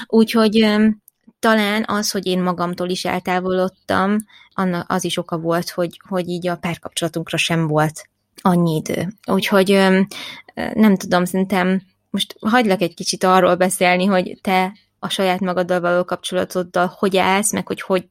Úgyhogy 0.07 0.67
talán 1.39 1.85
az, 1.87 2.11
hogy 2.11 2.27
én 2.27 2.43
magamtól 2.43 2.89
is 2.89 3.05
eltávolodtam, 3.05 4.17
az 4.87 5.05
is 5.05 5.17
oka 5.17 5.39
volt, 5.39 5.71
hogy, 5.71 6.01
hogy 6.09 6.29
így 6.29 6.49
a 6.49 6.57
párkapcsolatunkra 6.57 7.37
sem 7.37 7.67
volt 7.67 8.09
annyi 8.41 8.77
idő. 8.77 9.13
Úgyhogy 9.27 9.69
nem 10.75 10.97
tudom, 10.97 11.25
szerintem 11.25 11.83
most 12.11 12.37
hagylak 12.41 12.81
egy 12.81 12.95
kicsit 12.95 13.25
arról 13.25 13.55
beszélni, 13.55 14.05
hogy 14.05 14.39
te 14.41 14.73
a 14.99 15.09
saját 15.09 15.41
magaddal 15.41 15.81
való 15.81 16.05
kapcsolatoddal 16.05 16.95
hogy 16.99 17.17
állsz, 17.17 17.53
meg 17.53 17.67
hogy 17.67 17.81
hogy 17.81 18.09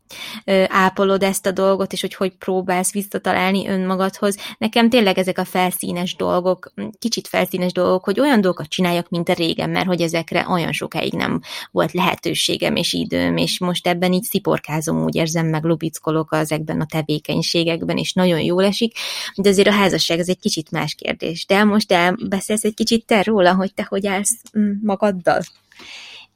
ápolod 0.67 1.24
ezt 1.24 1.45
a 1.45 1.52
dolgot, 1.52 1.93
és 1.93 2.02
hogy 2.02 2.13
hogy 2.13 2.36
próbálsz 2.36 2.91
visszatalálni 2.91 3.67
önmagadhoz. 3.67 4.38
Nekem 4.58 4.89
tényleg 4.89 5.17
ezek 5.17 5.38
a 5.38 5.45
felszínes 5.45 6.15
dolgok, 6.15 6.74
kicsit 7.00 7.28
felszínes 7.28 7.71
dolgok, 7.71 8.04
hogy 8.04 8.19
olyan 8.19 8.41
dolgokat 8.41 8.67
csináljak, 8.67 9.10
mint 9.10 9.30
a 9.30 9.34
régen, 9.34 9.69
mert 9.69 9.88
hogy 9.88 10.02
ezekre 10.02 10.45
olyan 10.50 10.71
sokáig 10.71 11.13
nem 11.13 11.41
volt 11.71 11.91
lehetőségem 11.91 12.76
és 12.76 12.93
időm, 12.93 13.38
és 13.38 13.60
most 13.60 13.88
ebben 13.88 14.13
így 14.13 14.24
sziporkázom, 14.24 15.04
úgy 15.04 15.15
érzem, 15.15 15.48
meg 15.48 15.63
lubickolok 15.63 16.34
ezekben 16.34 16.82
a 16.82 16.86
tevékenységekben, 16.86 17.98
és 17.98 18.13
nagyon 18.13 18.39
jól 18.39 18.63
esik, 18.63 18.98
de 19.36 19.50
azért 19.50 19.67
a 19.67 19.71
házasság 19.71 20.19
az 20.19 20.30
egy 20.30 20.39
kicsit 20.39 20.71
más 20.71 20.95
kérdés. 20.95 21.45
De 21.45 21.63
most 21.63 21.91
elbeszélsz 21.91 22.63
egy 22.63 22.74
kicsit 22.74 23.06
te 23.06 23.24
róla, 23.24 23.54
hogy 23.54 23.74
te 23.74 23.86
hogy 23.89 24.08
állsz 24.08 24.41
mm, 24.58 24.71
magaddal? 24.82 25.41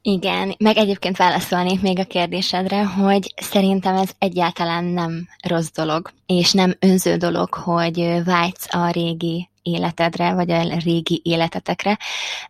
Igen, 0.02 0.54
meg 0.58 0.76
egyébként 0.76 1.16
válaszolnék 1.16 1.80
még 1.80 1.98
a 1.98 2.04
kérdésedre, 2.04 2.84
hogy 2.84 3.34
szerintem 3.36 3.96
ez 3.96 4.10
egyáltalán 4.18 4.84
nem 4.84 5.28
rossz 5.46 5.70
dolog, 5.74 6.12
és 6.26 6.52
nem 6.52 6.74
önző 6.78 7.16
dolog, 7.16 7.54
hogy 7.54 8.24
vágysz 8.24 8.74
a 8.74 8.90
régi 8.90 9.48
életedre, 9.62 10.34
vagy 10.34 10.50
a 10.50 10.78
régi 10.84 11.20
életetekre, 11.24 11.98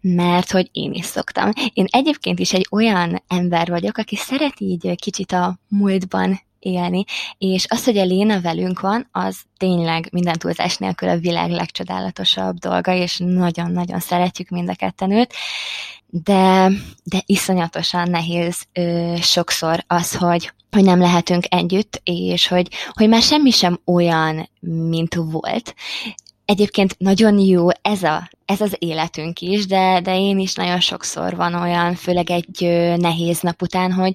mert 0.01 0.51
hogy 0.51 0.69
én 0.73 0.93
is 0.93 1.05
szoktam. 1.05 1.51
Én 1.73 1.87
egyébként 1.91 2.39
is 2.39 2.53
egy 2.53 2.67
olyan 2.71 3.23
ember 3.29 3.69
vagyok, 3.69 3.97
aki 3.97 4.17
szeret 4.17 4.61
így 4.61 4.95
kicsit 4.95 5.33
a 5.33 5.59
múltban 5.69 6.41
élni, 6.59 7.05
és 7.39 7.67
az, 7.69 7.85
hogy 7.85 7.99
a 7.99 8.05
Léna 8.05 8.41
velünk 8.41 8.81
van, 8.81 9.09
az 9.13 9.39
tényleg 9.57 10.09
minden 10.13 10.39
túlzás 10.39 10.77
nélkül 10.77 11.09
a 11.09 11.19
világ 11.19 11.51
legcsodálatosabb 11.51 12.57
dolga, 12.57 12.95
és 12.95 13.21
nagyon-nagyon 13.25 14.01
szeretjük 14.01 14.49
mind 14.49 14.69
a 14.69 14.75
ketten 14.75 15.11
de, 16.11 16.71
de 17.05 17.23
iszonyatosan 17.27 18.11
nehéz 18.11 18.65
ö, 18.73 19.15
sokszor 19.21 19.85
az, 19.87 20.15
hogy, 20.15 20.53
hogy 20.71 20.85
nem 20.85 21.01
lehetünk 21.01 21.45
együtt, 21.49 22.01
és 22.05 22.49
hogy, 22.49 22.69
hogy 22.93 23.09
már 23.09 23.23
semmi 23.23 23.51
sem 23.51 23.81
olyan, 23.85 24.51
mint 24.61 25.15
volt. 25.15 25.75
Egyébként 26.45 26.99
nagyon 26.99 27.39
jó 27.39 27.69
ez, 27.83 28.03
a, 28.03 28.31
ez 28.45 28.61
az 28.61 28.77
életünk 28.79 29.41
is, 29.41 29.67
de, 29.67 30.01
de 30.01 30.19
én 30.19 30.39
is 30.39 30.55
nagyon 30.55 30.81
sokszor 30.81 31.37
van 31.37 31.55
olyan, 31.55 31.95
főleg 31.95 32.31
egy 32.31 32.61
nehéz 32.97 33.41
nap 33.41 33.63
után, 33.63 33.93
hogy, 33.93 34.13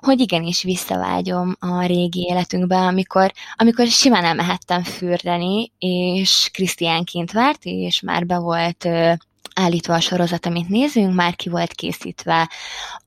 hogy 0.00 0.20
igenis 0.20 0.62
visszavágyom 0.62 1.56
a 1.60 1.86
régi 1.86 2.26
életünkbe, 2.30 2.76
amikor, 2.76 3.32
amikor 3.56 3.86
simán 3.86 4.24
elmehettem 4.24 4.82
fürdeni, 4.82 5.72
és 5.78 6.48
Krisztiánként 6.52 7.32
várt, 7.32 7.64
és 7.64 8.00
már 8.00 8.26
be 8.26 8.38
volt 8.38 8.88
állítva 9.54 9.94
a 9.94 10.00
sorozat, 10.00 10.46
amit 10.46 10.68
nézünk, 10.68 11.14
már 11.14 11.36
ki 11.36 11.48
volt 11.48 11.72
készítve 11.72 12.50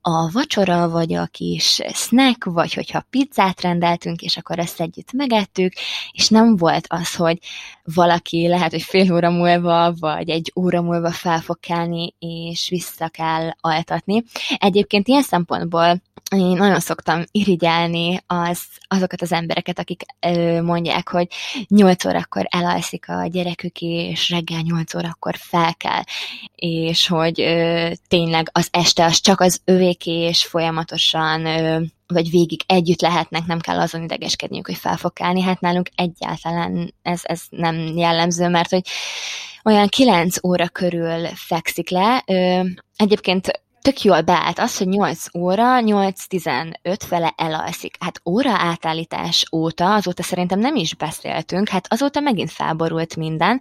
a 0.02 0.32
vacsora, 0.32 0.90
vagy 0.90 1.14
a 1.14 1.26
kis 1.26 1.82
snack, 1.94 2.44
vagy 2.44 2.74
hogyha 2.74 3.06
pizzát 3.10 3.62
rendeltünk, 3.62 4.22
és 4.22 4.38
akkor 4.38 4.60
ezt 4.60 4.82
együtt 4.82 5.12
megettük, 5.12 5.74
és 6.12 6.30
nem 6.30 6.56
volt 6.56 6.86
az, 6.90 7.16
hogy 7.16 7.38
valaki 7.84 8.48
lehet, 8.48 8.72
hogy 8.72 8.82
fél 8.82 9.14
óra 9.14 9.30
múlva, 9.30 9.94
vagy 10.00 10.30
egy 10.30 10.52
óra 10.56 10.82
múlva 10.82 11.12
fel 11.12 11.40
fog 11.40 11.60
kelni, 11.60 12.14
és 12.20 12.70
vissza 12.70 13.08
kell 13.08 13.50
altatni. 13.62 14.24
Egyébként 14.58 15.08
ilyen 15.08 15.24
szempontból 15.24 16.02
én 16.32 16.46
nagyon 16.46 16.80
szoktam 16.80 17.24
irigyelni 17.32 18.24
az, 18.28 18.62
azokat 18.88 19.22
az 19.22 19.32
embereket, 19.32 19.80
akik 19.80 20.02
ö, 20.20 20.62
mondják, 20.62 21.10
hogy 21.10 21.28
8 21.68 22.06
órakor 22.06 22.46
elalszik 22.50 23.10
a 23.10 23.28
gyerekük, 23.28 23.82
és 23.82 24.30
reggel 24.30 24.62
8 24.62 24.96
órakor 24.96 25.36
fel 25.38 25.76
kell, 25.76 26.02
és 26.56 27.08
hogy 27.08 27.42
ö, 27.42 27.90
tényleg 28.08 28.50
az 28.52 28.68
este 28.72 29.06
az 29.06 29.20
csak 29.20 29.42
az 29.42 29.62
övéké, 29.66 30.12
és 30.12 30.46
folyamatosan 30.46 31.46
ö, 31.46 31.82
vagy 32.08 32.30
végig 32.30 32.62
együtt 32.66 33.02
lehetnek, 33.02 33.46
nem 33.46 33.60
kell 33.60 33.80
azon 33.80 34.04
idegeskedniük, 34.04 34.66
hogy 34.66 34.78
fel 34.78 34.98
fog 34.98 35.14
kelni. 35.14 35.42
Hát 35.42 35.60
nálunk 35.60 35.90
egyáltalán 35.96 36.94
ez, 37.02 37.22
ez 37.24 37.42
nem 37.50 37.98
jellemző, 37.98 38.48
mert 38.48 38.70
hogy 38.70 38.88
olyan 39.64 39.88
9 39.88 40.44
óra 40.44 40.68
körül 40.68 41.26
fekszik 41.26 41.90
le. 41.90 42.24
Ö, 42.26 42.62
egyébként 42.96 43.64
tök 43.86 44.02
jól 44.02 44.22
beállt 44.22 44.60
az, 44.60 44.78
hogy 44.78 44.88
8 44.88 45.36
óra, 45.38 45.80
8-15 45.82 46.72
fele 47.08 47.34
elalszik. 47.38 47.96
Hát 48.00 48.22
óra 48.26 48.52
átállítás 48.52 49.46
óta, 49.52 49.94
azóta 49.94 50.24
szerintem 50.24 50.60
nem 50.60 50.76
is 50.76 50.96
beszéltünk, 50.96 51.70
hát 51.70 51.86
azóta 51.90 52.20
megint 52.20 52.52
felborult 52.52 53.16
minden, 53.16 53.60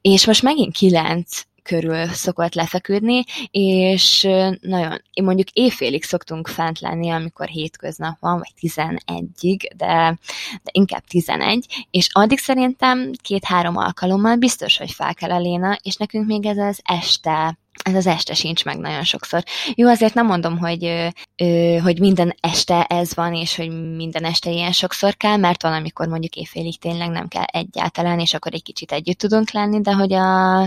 és 0.00 0.26
most 0.26 0.42
megint 0.42 0.76
9 0.76 1.40
körül 1.68 2.06
szokott 2.06 2.54
lefeküdni, 2.54 3.24
és 3.50 4.22
nagyon, 4.60 5.02
mondjuk 5.22 5.50
éjfélig 5.52 6.04
szoktunk 6.04 6.48
fent 6.48 6.80
lenni, 6.80 7.10
amikor 7.10 7.46
hétköznap 7.46 8.16
van, 8.20 8.38
vagy 8.38 8.70
11-ig, 8.72 9.68
de, 9.76 10.18
de 10.62 10.70
inkább 10.72 11.04
11, 11.04 11.86
és 11.90 12.08
addig 12.12 12.38
szerintem 12.38 13.10
két-három 13.22 13.76
alkalommal 13.76 14.36
biztos, 14.36 14.78
hogy 14.78 14.90
fel 14.90 15.14
kell 15.14 15.30
a 15.30 15.38
Léna, 15.38 15.78
és 15.82 15.96
nekünk 15.96 16.26
még 16.26 16.46
ez 16.46 16.58
az 16.58 16.80
este 16.84 17.58
ez 17.82 17.94
az 17.94 18.06
este 18.06 18.34
sincs 18.34 18.64
meg 18.64 18.78
nagyon 18.78 19.04
sokszor. 19.04 19.42
Jó, 19.74 19.88
azért 19.88 20.14
nem 20.14 20.26
mondom, 20.26 20.58
hogy, 20.58 21.10
hogy 21.82 22.00
minden 22.00 22.34
este 22.40 22.84
ez 22.84 23.14
van, 23.14 23.34
és 23.34 23.56
hogy 23.56 23.94
minden 23.96 24.24
este 24.24 24.50
ilyen 24.50 24.72
sokszor 24.72 25.16
kell, 25.16 25.36
mert 25.36 25.62
van, 25.62 25.72
amikor 25.72 26.08
mondjuk 26.08 26.34
éjfélig 26.34 26.78
tényleg 26.78 27.10
nem 27.10 27.28
kell 27.28 27.44
egyáltalán, 27.44 28.20
és 28.20 28.34
akkor 28.34 28.54
egy 28.54 28.62
kicsit 28.62 28.92
együtt 28.92 29.18
tudunk 29.18 29.50
lenni, 29.50 29.80
de 29.80 29.92
hogy 29.92 30.12
a, 30.12 30.60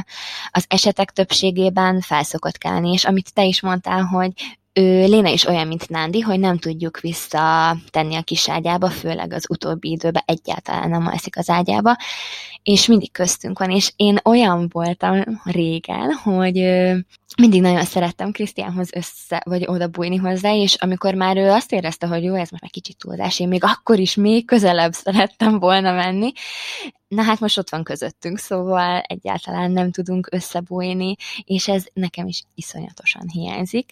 az 0.51 0.65
esetek 0.67 1.11
többségében 1.11 2.01
felszokott 2.01 2.57
kelni, 2.57 2.91
és 2.91 3.05
amit 3.05 3.33
te 3.33 3.43
is 3.43 3.61
mondtál, 3.61 4.01
hogy 4.01 4.31
ő, 4.73 5.05
Léna 5.05 5.29
is 5.29 5.45
olyan, 5.45 5.67
mint 5.67 5.89
Nándi, 5.89 6.19
hogy 6.19 6.39
nem 6.39 6.57
tudjuk 6.57 6.99
visszatenni 6.99 8.15
a 8.15 8.21
kis 8.21 8.49
ágyába, 8.49 8.89
főleg 8.89 9.33
az 9.33 9.45
utóbbi 9.49 9.89
időben 9.89 10.23
egyáltalán 10.25 10.89
nem 10.89 11.07
alszik 11.07 11.37
az 11.37 11.49
ágyába, 11.49 11.97
és 12.63 12.85
mindig 12.87 13.11
köztünk 13.11 13.59
van, 13.59 13.71
és 13.71 13.91
én 13.95 14.19
olyan 14.23 14.67
voltam 14.71 15.41
régen, 15.43 16.13
hogy 16.13 16.53
mindig 17.37 17.61
nagyon 17.61 17.85
szerettem 17.85 18.31
Krisztiánhoz 18.31 18.89
össze, 18.93 19.41
vagy 19.45 19.63
oda 19.67 19.87
bújni 19.87 20.15
hozzá, 20.15 20.53
és 20.53 20.75
amikor 20.75 21.13
már 21.13 21.37
ő 21.37 21.49
azt 21.49 21.71
érezte, 21.71 22.07
hogy 22.07 22.23
jó, 22.23 22.33
ez 22.33 22.49
most 22.49 22.61
már 22.61 22.71
kicsit 22.71 22.97
túlzás, 22.97 23.39
én 23.39 23.47
még 23.47 23.63
akkor 23.63 23.99
is 23.99 24.15
még 24.15 24.45
közelebb 24.45 24.93
szerettem 24.93 25.59
volna 25.59 25.91
menni, 25.91 26.31
na 27.07 27.21
hát 27.21 27.39
most 27.39 27.57
ott 27.57 27.69
van 27.69 27.83
közöttünk, 27.83 28.37
szóval 28.37 28.99
egyáltalán 28.99 29.71
nem 29.71 29.91
tudunk 29.91 30.27
összebújni, 30.31 31.15
és 31.43 31.67
ez 31.67 31.85
nekem 31.93 32.27
is 32.27 32.43
iszonyatosan 32.55 33.29
hiányzik. 33.33 33.91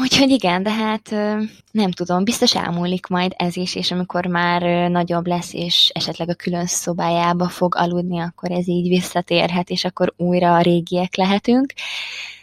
Úgyhogy 0.00 0.30
igen, 0.30 0.62
de 0.62 0.70
hát 0.70 1.10
nem 1.70 1.90
tudom, 1.90 2.24
biztos 2.24 2.54
elmúlik 2.54 3.06
majd 3.06 3.32
ez 3.36 3.56
is, 3.56 3.74
és 3.74 3.90
amikor 3.90 4.26
már 4.26 4.90
nagyobb 4.90 5.26
lesz, 5.26 5.52
és 5.52 5.90
esetleg 5.94 6.28
a 6.28 6.34
külön 6.34 6.66
szobájába 6.66 7.48
fog 7.48 7.74
aludni, 7.76 8.07
akkor 8.16 8.50
ez 8.50 8.68
így 8.68 8.88
visszatérhet, 8.88 9.70
és 9.70 9.84
akkor 9.84 10.14
újra 10.16 10.54
a 10.54 10.60
régiek 10.60 11.16
lehetünk 11.16 11.72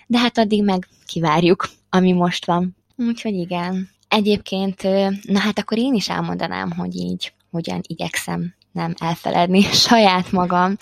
de 0.07 0.17
hát 0.17 0.37
addig 0.37 0.63
meg 0.63 0.87
kivárjuk, 1.05 1.69
ami 1.89 2.11
most 2.11 2.45
van. 2.45 2.75
Úgyhogy 2.95 3.33
igen. 3.33 3.89
Egyébként, 4.07 4.83
na 5.21 5.39
hát 5.39 5.59
akkor 5.59 5.77
én 5.77 5.93
is 5.93 6.09
elmondanám, 6.09 6.71
hogy 6.71 6.95
így 6.95 7.33
hogyan 7.51 7.81
igyekszem 7.87 8.53
nem 8.71 8.93
elfeledni 8.97 9.61
saját 9.87 10.31
magam. 10.31 10.75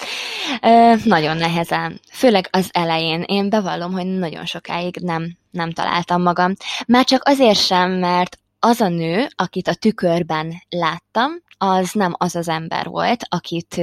Ö, 0.61 0.93
nagyon 1.03 1.37
nehezen. 1.37 1.99
Főleg 2.11 2.47
az 2.51 2.69
elején. 2.71 3.21
Én 3.21 3.49
bevallom, 3.49 3.91
hogy 3.91 4.05
nagyon 4.05 4.45
sokáig 4.45 4.95
nem, 5.01 5.37
nem 5.51 5.71
találtam 5.71 6.21
magam. 6.21 6.53
Már 6.87 7.05
csak 7.05 7.21
azért 7.25 7.59
sem, 7.59 7.91
mert 7.91 8.39
az 8.65 8.81
a 8.81 8.87
nő, 8.87 9.27
akit 9.35 9.67
a 9.67 9.73
tükörben 9.73 10.53
láttam, 10.69 11.31
az 11.57 11.91
nem 11.93 12.13
az 12.17 12.35
az 12.35 12.47
ember 12.47 12.85
volt, 12.85 13.23
akit, 13.29 13.81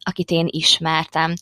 akit 0.00 0.30
én 0.30 0.46
ismertem. 0.50 1.34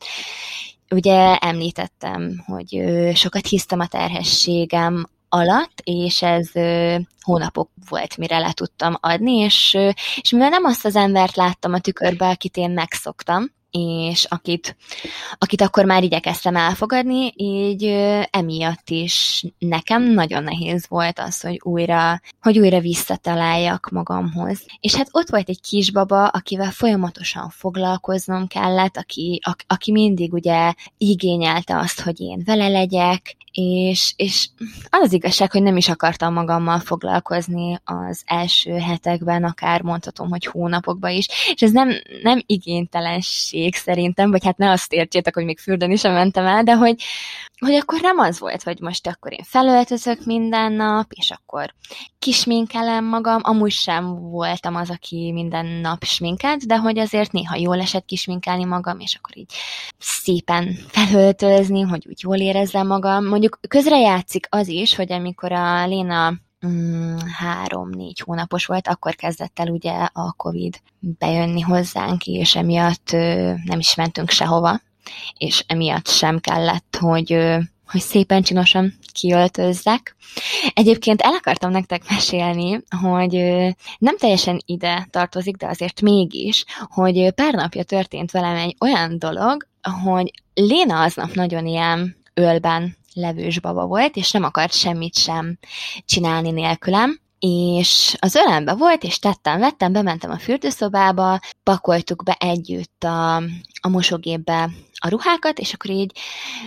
Ugye 0.90 1.36
említettem, 1.36 2.44
hogy 2.46 2.82
sokat 3.14 3.46
hisztem 3.46 3.80
a 3.80 3.86
terhességem 3.86 5.06
alatt, 5.28 5.80
és 5.84 6.22
ez 6.22 6.50
hónapok 7.20 7.70
volt, 7.88 8.16
mire 8.16 8.38
le 8.38 8.52
tudtam 8.52 8.96
adni, 9.00 9.32
és, 9.32 9.76
és 10.20 10.30
mivel 10.30 10.48
nem 10.48 10.64
azt 10.64 10.84
az 10.84 10.96
embert 10.96 11.36
láttam 11.36 11.72
a 11.72 11.80
tükörbe, 11.80 12.28
akit 12.28 12.56
én 12.56 12.70
megszoktam, 12.70 13.50
és 13.76 14.24
akit, 14.24 14.76
akit 15.38 15.60
akkor 15.60 15.84
már 15.84 16.02
igyekeztem 16.02 16.56
elfogadni, 16.56 17.32
így 17.36 17.84
emiatt 18.30 18.90
is 18.90 19.44
nekem 19.58 20.02
nagyon 20.02 20.42
nehéz 20.42 20.86
volt 20.88 21.18
az, 21.18 21.40
hogy 21.40 21.60
újra, 21.62 22.20
hogy 22.40 22.58
újra 22.58 22.80
visszataláljak 22.80 23.88
magamhoz. 23.90 24.64
És 24.80 24.94
hát 24.94 25.08
ott 25.10 25.30
volt 25.30 25.48
egy 25.48 25.60
kisbaba, 25.60 26.26
akivel 26.26 26.70
folyamatosan 26.70 27.48
foglalkoznom 27.48 28.46
kellett, 28.46 28.96
aki, 28.96 29.40
a, 29.44 29.56
aki 29.66 29.92
mindig 29.92 30.32
ugye 30.32 30.72
igényelte 30.98 31.78
azt, 31.78 32.00
hogy 32.00 32.20
én 32.20 32.42
vele 32.44 32.68
legyek, 32.68 33.36
és, 33.56 34.12
és 34.16 34.48
az 34.90 35.00
az 35.02 35.12
igazság, 35.12 35.52
hogy 35.52 35.62
nem 35.62 35.76
is 35.76 35.88
akartam 35.88 36.32
magammal 36.32 36.78
foglalkozni 36.78 37.80
az 37.84 38.22
első 38.26 38.72
hetekben, 38.72 39.44
akár 39.44 39.82
mondhatom, 39.82 40.28
hogy 40.28 40.46
hónapokban 40.46 41.10
is, 41.10 41.26
és 41.54 41.62
ez 41.62 41.70
nem, 41.70 41.90
nem 42.22 42.42
igénytelenség, 42.46 43.65
elég 43.66 43.74
szerintem, 43.74 44.30
vagy 44.30 44.44
hát 44.44 44.56
ne 44.56 44.70
azt 44.70 44.92
értsétek, 44.92 45.34
hogy 45.34 45.44
még 45.44 45.58
fürdeni 45.58 45.96
sem 45.96 46.12
mentem 46.12 46.46
el, 46.46 46.62
de 46.62 46.74
hogy, 46.74 47.02
hogy 47.58 47.74
akkor 47.74 48.00
nem 48.00 48.18
az 48.18 48.38
volt, 48.38 48.62
hogy 48.62 48.80
most 48.80 49.06
akkor 49.06 49.32
én 49.32 49.44
felöltözök 49.44 50.24
minden 50.24 50.72
nap, 50.72 51.06
és 51.08 51.30
akkor 51.30 51.74
kisminkelem 52.18 53.04
magam, 53.04 53.40
amúgy 53.42 53.70
sem 53.70 54.30
voltam 54.30 54.74
az, 54.74 54.90
aki 54.90 55.32
minden 55.32 55.66
nap 55.66 56.04
sminkelt, 56.04 56.66
de 56.66 56.76
hogy 56.76 56.98
azért 56.98 57.32
néha 57.32 57.56
jól 57.56 57.80
esett 57.80 58.04
kisminkelni 58.04 58.64
magam, 58.64 59.00
és 59.00 59.14
akkor 59.14 59.36
így 59.36 59.52
szépen 59.98 60.76
felöltözni, 60.88 61.80
hogy 61.80 62.06
úgy 62.08 62.22
jól 62.22 62.36
érezzem 62.36 62.86
magam. 62.86 63.26
Mondjuk 63.26 63.58
közrejátszik 63.68 64.46
az 64.50 64.68
is, 64.68 64.94
hogy 64.94 65.12
amikor 65.12 65.52
a 65.52 65.86
Léna 65.86 66.34
három-négy 67.38 68.20
hónapos 68.20 68.66
volt, 68.66 68.88
akkor 68.88 69.14
kezdett 69.14 69.58
el 69.58 69.68
ugye 69.68 69.92
a 70.12 70.32
Covid 70.32 70.80
bejönni 70.98 71.60
hozzánk, 71.60 72.26
és 72.26 72.56
emiatt 72.56 73.10
nem 73.64 73.78
is 73.78 73.94
mentünk 73.94 74.30
sehova, 74.30 74.80
és 75.38 75.64
emiatt 75.66 76.08
sem 76.08 76.40
kellett, 76.40 76.96
hogy 77.00 77.56
hogy 77.86 78.00
szépen 78.00 78.42
csinosan 78.42 78.94
kiöltözzek. 79.12 80.16
Egyébként 80.74 81.20
el 81.20 81.32
akartam 81.32 81.70
nektek 81.70 82.10
mesélni, 82.10 82.82
hogy 83.00 83.32
nem 83.98 84.16
teljesen 84.18 84.62
ide 84.66 85.08
tartozik, 85.10 85.56
de 85.56 85.66
azért 85.66 86.00
mégis, 86.00 86.64
hogy 86.88 87.30
pár 87.30 87.54
napja 87.54 87.82
történt 87.82 88.30
velem 88.30 88.56
egy 88.56 88.76
olyan 88.80 89.18
dolog, 89.18 89.66
hogy 90.02 90.30
Léna 90.54 91.02
aznap 91.02 91.34
nagyon 91.34 91.66
ilyen 91.66 92.16
ölben 92.34 92.96
levős 93.16 93.60
baba 93.60 93.86
volt, 93.86 94.16
és 94.16 94.30
nem 94.30 94.44
akart 94.44 94.72
semmit 94.72 95.14
sem 95.14 95.58
csinálni 96.04 96.50
nélkülem, 96.50 97.20
és 97.38 98.16
az 98.18 98.34
ölembe 98.34 98.74
volt, 98.74 99.02
és 99.02 99.18
tettem, 99.18 99.58
vettem, 99.58 99.92
bementem 99.92 100.30
a 100.30 100.38
fürdőszobába, 100.38 101.40
pakoltuk 101.62 102.22
be 102.22 102.36
együtt 102.40 103.04
a, 103.04 103.36
a 103.80 103.88
mosógépbe 103.88 104.70
a 104.94 105.08
ruhákat, 105.08 105.58
és 105.58 105.72
akkor 105.72 105.90
így 105.90 106.18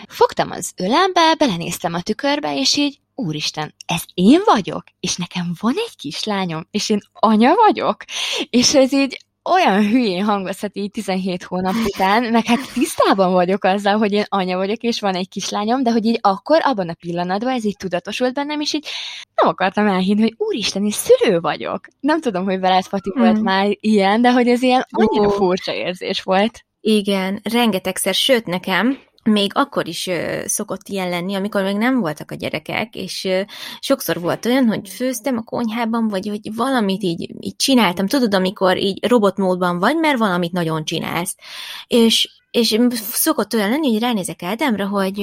fogtam 0.07 0.51
az 0.51 0.71
ölembe, 0.75 1.35
belenéztem 1.37 1.93
a 1.93 2.01
tükörbe, 2.01 2.57
és 2.57 2.77
így 2.77 2.99
úristen, 3.15 3.73
ez 3.85 4.03
én 4.13 4.41
vagyok, 4.45 4.83
és 4.99 5.15
nekem 5.15 5.53
van 5.59 5.73
egy 5.87 5.95
kislányom, 5.95 6.67
és 6.71 6.89
én 6.89 6.99
anya 7.13 7.55
vagyok, 7.55 8.03
és 8.49 8.75
ez 8.75 8.93
így 8.93 9.25
olyan 9.51 9.89
hülyén 9.89 10.23
hangozhat 10.23 10.77
így 10.77 10.91
17 10.91 11.43
hónap 11.43 11.73
után, 11.85 12.23
meg 12.23 12.45
hát 12.45 12.73
tisztában 12.73 13.31
vagyok 13.31 13.63
azzal, 13.63 13.97
hogy 13.97 14.11
én 14.11 14.25
anya 14.27 14.57
vagyok, 14.57 14.77
és 14.77 14.99
van 14.99 15.15
egy 15.15 15.29
kislányom, 15.29 15.83
de 15.83 15.91
hogy 15.91 16.05
így 16.05 16.17
akkor, 16.21 16.59
abban 16.63 16.89
a 16.89 16.93
pillanatban 16.93 17.53
ez 17.53 17.65
így 17.65 17.77
tudatosult 17.77 18.33
bennem, 18.33 18.59
és 18.59 18.73
így 18.73 18.87
nem 19.35 19.47
akartam 19.47 19.87
elhinni, 19.87 20.21
hogy 20.21 20.35
úristen, 20.37 20.83
én 20.83 20.91
szülő 20.91 21.39
vagyok. 21.39 21.87
Nem 21.99 22.21
tudom, 22.21 22.43
hogy 22.43 22.59
veled 22.59 22.83
Fati 22.85 23.11
hmm. 23.13 23.23
volt 23.23 23.41
már 23.41 23.67
ilyen, 23.79 24.21
de 24.21 24.31
hogy 24.31 24.47
ez 24.47 24.61
ilyen 24.61 24.85
annyira 24.89 25.29
furcsa 25.29 25.73
érzés 25.73 26.21
volt. 26.21 26.65
Igen, 26.81 27.39
rengetegszer, 27.43 28.13
sőt 28.13 28.45
nekem, 28.45 28.97
még 29.23 29.51
akkor 29.55 29.87
is 29.87 30.07
ö, 30.07 30.41
szokott 30.45 30.87
ilyen 30.87 31.09
lenni, 31.09 31.35
amikor 31.35 31.63
még 31.63 31.75
nem 31.75 31.99
voltak 31.99 32.31
a 32.31 32.35
gyerekek, 32.35 32.95
és 32.95 33.27
sokszor 33.79 34.19
volt 34.19 34.45
olyan, 34.45 34.67
hogy 34.67 34.89
főztem 34.89 35.37
a 35.37 35.41
konyhában, 35.41 36.07
vagy 36.07 36.27
hogy 36.27 36.55
valamit 36.55 37.03
így, 37.03 37.35
így 37.39 37.55
csináltam, 37.55 38.07
tudod, 38.07 38.33
amikor 38.33 38.77
így 38.77 39.05
robotmódban 39.07 39.79
vagy, 39.79 39.95
mert 39.95 40.17
valamit 40.17 40.51
nagyon 40.51 40.85
csinálsz. 40.85 41.35
És, 41.87 42.41
és 42.51 42.79
szokott 43.01 43.53
olyan 43.53 43.69
lenni, 43.69 43.91
hogy 43.91 44.01
ránézek 44.01 44.43
Ádámra, 44.43 44.87
hogy 44.87 45.19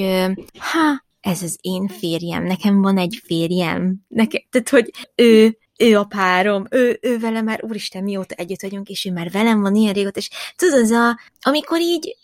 ha, 0.57 1.05
ez 1.21 1.41
az 1.41 1.57
én 1.61 1.87
férjem, 1.87 2.43
nekem 2.43 2.81
van 2.81 2.97
egy 2.97 3.21
férjem, 3.23 3.95
nekem, 4.07 4.41
tehát, 4.49 4.69
hogy 4.69 4.91
ő 5.15 5.57
ő 5.77 5.97
a 5.97 6.03
párom, 6.03 6.65
ő, 6.69 6.99
ő 7.01 7.19
vele 7.19 7.41
már, 7.41 7.63
úristen, 7.63 8.03
mióta 8.03 8.35
együtt 8.35 8.61
vagyunk, 8.61 8.89
és 8.89 9.05
ő 9.05 9.11
már 9.11 9.31
velem 9.31 9.61
van 9.61 9.75
ilyen 9.75 9.93
régóta, 9.93 10.19
és 10.19 10.29
tudod, 10.55 10.79
az 10.79 10.91
a, 10.91 11.19
amikor 11.41 11.79
így 11.79 12.17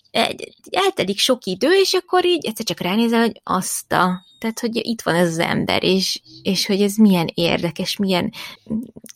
eltelik 0.72 1.20
sok 1.20 1.46
idő, 1.46 1.70
és 1.72 1.94
akkor 1.94 2.26
így 2.26 2.46
egyszer 2.46 2.66
csak 2.66 2.80
ránézel, 2.80 3.20
hogy 3.20 3.42
azt 3.44 3.94
a, 3.94 4.26
tehát, 4.40 4.60
hogy 4.60 4.76
itt 4.76 5.02
van 5.02 5.16
ez 5.16 5.28
az 5.28 5.40
ember, 5.40 5.84
és, 5.84 6.22
és 6.42 6.66
hogy 6.66 6.82
ez 6.82 6.96
milyen 6.96 7.30
érdekes, 7.34 7.98
milyen, 7.98 8.32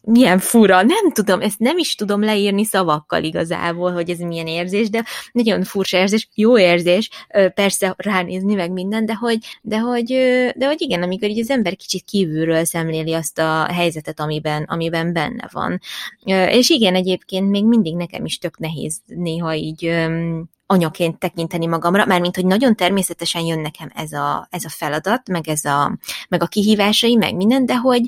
milyen 0.04 0.40
fura, 0.40 0.82
nem 0.82 1.12
tudom, 1.14 1.42
ezt 1.42 1.60
nem 1.60 1.78
is 1.78 1.96
tudom 1.96 2.24
leírni 2.24 2.66
szavakkal 2.66 3.24
igazából, 3.24 3.92
hogy 3.92 4.10
ez 4.10 4.20
milyen 4.20 4.48
érzés, 4.48 4.90
de 4.90 5.04
nagyon 5.32 5.64
furcsa 5.64 5.98
érzés, 5.98 6.30
jó 6.34 6.60
érzés, 6.60 7.10
persze 7.54 7.94
ránézni 7.98 8.54
meg 8.54 8.72
minden, 8.72 9.06
de 9.06 9.14
hogy, 9.14 9.38
de 9.62 9.80
hogy, 9.80 10.08
de 10.56 10.66
hogy 10.66 10.82
igen, 10.82 11.04
amikor 11.04 11.30
így 11.30 11.40
az 11.40 11.50
ember 11.50 11.76
kicsit 11.76 12.04
kívülről 12.04 12.66
szemléli 12.66 13.14
azt 13.14 13.40
a 13.40 13.64
helyzetet, 13.74 14.20
amiben, 14.20 14.64
amiben 14.64 15.14
benne 15.14 15.50
van. 15.52 15.80
És 16.50 16.70
igen, 16.70 16.96
egyébként 16.96 17.50
még 17.50 17.66
mindig 17.66 17.96
nekem 17.96 18.26
is 18.26 18.38
tök 18.38 18.58
nehéz 18.58 19.02
néha 19.06 19.56
így 19.56 19.96
anyaként 20.68 21.20
tekinteni 21.20 21.66
magamra, 21.66 22.06
mármint, 22.06 22.36
hogy 22.36 22.46
nagyon 22.46 22.76
természetesen 22.76 23.42
jön 23.42 23.60
nekem 23.60 23.92
ez 23.96 24.12
a, 24.12 24.48
ez 24.52 24.64
a 24.64 24.70
feladat, 24.70 25.30
meg, 25.30 25.48
ez 25.48 25.66
a, 25.66 25.98
meg 26.30 26.44
a 26.44 26.48
kihívásai, 26.48 27.16
meg 27.16 27.36
minden, 27.36 27.66
de 27.66 27.76
hogy 27.76 28.08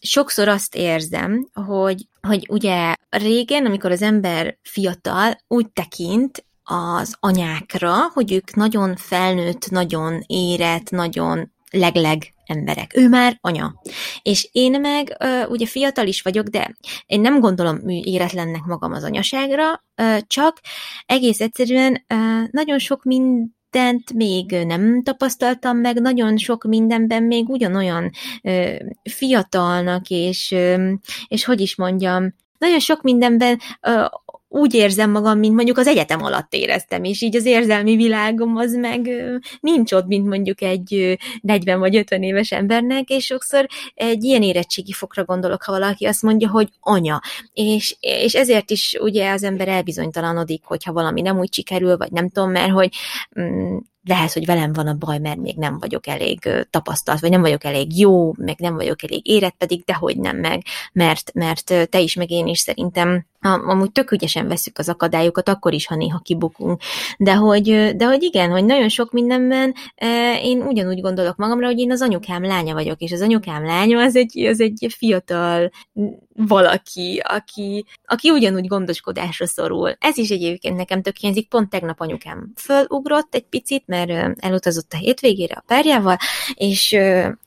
sokszor 0.00 0.48
azt 0.48 0.74
érzem, 0.74 1.48
hogy, 1.66 2.06
hogy 2.20 2.46
ugye 2.50 2.94
régen, 3.10 3.66
amikor 3.66 3.90
az 3.90 4.02
ember 4.02 4.58
fiatal, 4.62 5.38
úgy 5.48 5.70
tekint 5.70 6.44
az 6.64 7.16
anyákra, 7.20 7.94
hogy 8.12 8.32
ők 8.32 8.54
nagyon 8.54 8.96
felnőtt, 8.96 9.70
nagyon 9.70 10.24
érett, 10.26 10.90
nagyon 10.90 11.52
legleg 11.70 12.34
emberek. 12.52 12.96
Ő 12.96 13.08
már 13.08 13.38
anya. 13.40 13.74
És 14.22 14.48
én 14.52 14.80
meg 14.80 15.16
uh, 15.24 15.50
ugye 15.50 15.66
fiatal 15.66 16.06
is 16.06 16.22
vagyok, 16.22 16.46
de 16.46 16.76
én 17.06 17.20
nem 17.20 17.40
gondolom 17.40 17.88
éretlennek 17.88 18.62
magam 18.62 18.92
az 18.92 19.04
anyaságra, 19.04 19.84
uh, 20.02 20.18
csak 20.26 20.60
egész 21.06 21.40
egyszerűen 21.40 22.04
uh, 22.14 22.48
nagyon 22.50 22.78
sok 22.78 23.04
mindent 23.04 24.12
még 24.14 24.50
nem 24.50 25.02
tapasztaltam 25.02 25.78
meg, 25.78 26.00
nagyon 26.00 26.36
sok 26.36 26.64
mindenben 26.64 27.22
még 27.22 27.48
ugyanolyan 27.48 28.10
ö, 28.42 28.74
fiatalnak, 29.10 30.08
és, 30.08 30.50
ö, 30.50 30.92
és 31.28 31.44
hogy 31.44 31.60
is 31.60 31.76
mondjam, 31.76 32.34
nagyon 32.58 32.78
sok 32.78 33.02
mindenben 33.02 33.58
ö, 33.80 34.04
úgy 34.52 34.74
érzem 34.74 35.10
magam, 35.10 35.38
mint 35.38 35.54
mondjuk 35.54 35.78
az 35.78 35.86
egyetem 35.86 36.22
alatt 36.22 36.54
éreztem, 36.54 37.04
és 37.04 37.22
így 37.22 37.36
az 37.36 37.44
érzelmi 37.44 37.96
világom 37.96 38.56
az 38.56 38.74
meg 38.74 39.10
nincs 39.60 39.92
ott, 39.92 40.06
mint 40.06 40.26
mondjuk 40.26 40.62
egy 40.62 41.18
40 41.40 41.78
vagy 41.78 41.96
50 41.96 42.22
éves 42.22 42.52
embernek, 42.52 43.08
és 43.08 43.24
sokszor 43.24 43.66
egy 43.94 44.24
ilyen 44.24 44.42
érettségi 44.42 44.92
fokra 44.92 45.24
gondolok, 45.24 45.62
ha 45.62 45.72
valaki 45.72 46.04
azt 46.04 46.22
mondja, 46.22 46.50
hogy 46.50 46.68
anya. 46.80 47.20
És, 47.52 47.96
és 48.00 48.34
ezért 48.34 48.70
is 48.70 48.96
ugye 49.00 49.30
az 49.30 49.42
ember 49.42 49.68
elbizonytalanodik, 49.68 50.64
hogyha 50.64 50.92
valami 50.92 51.20
nem 51.20 51.38
úgy 51.38 51.52
sikerül, 51.52 51.96
vagy 51.96 52.10
nem 52.12 52.28
tudom, 52.28 52.50
mert 52.50 52.72
hogy 52.72 52.94
mm, 53.40 53.76
lehet, 54.04 54.32
hogy 54.32 54.46
velem 54.46 54.72
van 54.72 54.86
a 54.86 54.94
baj, 54.94 55.18
mert 55.18 55.38
még 55.38 55.56
nem 55.56 55.78
vagyok 55.78 56.06
elég 56.06 56.38
tapasztalt, 56.70 57.20
vagy 57.20 57.30
nem 57.30 57.40
vagyok 57.40 57.64
elég 57.64 57.98
jó, 57.98 58.32
meg 58.36 58.58
nem 58.58 58.74
vagyok 58.74 59.02
elég 59.02 59.28
érett, 59.28 59.54
pedig 59.58 59.84
dehogy 59.84 60.16
nem 60.16 60.36
meg, 60.36 60.62
mert, 60.92 61.32
mert 61.34 61.88
te 61.90 62.00
is, 62.00 62.14
meg 62.14 62.30
én 62.30 62.46
is 62.46 62.58
szerintem 62.58 63.26
amúgy 63.42 63.92
tök 63.92 64.10
ügyesen 64.10 64.48
veszük 64.48 64.78
az 64.78 64.88
akadályokat, 64.88 65.48
akkor 65.48 65.72
is, 65.72 65.86
ha 65.86 65.96
néha 65.96 66.18
kibukunk. 66.18 66.80
De 67.18 67.34
hogy, 67.34 67.96
de 67.96 68.04
hogy 68.04 68.22
igen, 68.22 68.50
hogy 68.50 68.64
nagyon 68.64 68.88
sok 68.88 69.12
mindenben 69.12 69.74
én 70.42 70.62
ugyanúgy 70.62 71.00
gondolok 71.00 71.36
magamra, 71.36 71.66
hogy 71.66 71.78
én 71.78 71.90
az 71.90 72.00
anyukám 72.00 72.44
lánya 72.44 72.74
vagyok, 72.74 73.00
és 73.00 73.12
az 73.12 73.20
anyukám 73.20 73.64
lánya 73.64 74.00
az 74.00 74.16
egy, 74.16 74.38
az 74.38 74.60
egy 74.60 74.86
fiatal 74.96 75.70
valaki, 76.36 77.22
aki, 77.24 77.84
aki 78.04 78.30
ugyanúgy 78.30 78.66
gondoskodásra 78.66 79.46
szorul. 79.46 79.96
Ez 79.98 80.16
is 80.16 80.30
egyébként 80.30 80.76
nekem 80.76 81.02
tök 81.02 81.16
hiányzik. 81.16 81.48
Pont 81.48 81.70
tegnap 81.70 82.00
anyukám 82.00 82.52
fölugrott 82.56 83.34
egy 83.34 83.44
picit, 83.44 83.82
mert 83.86 84.40
elutazott 84.42 84.92
a 84.92 84.96
hétvégére 84.96 85.54
a 85.54 85.64
párjával, 85.66 86.16
és 86.54 86.92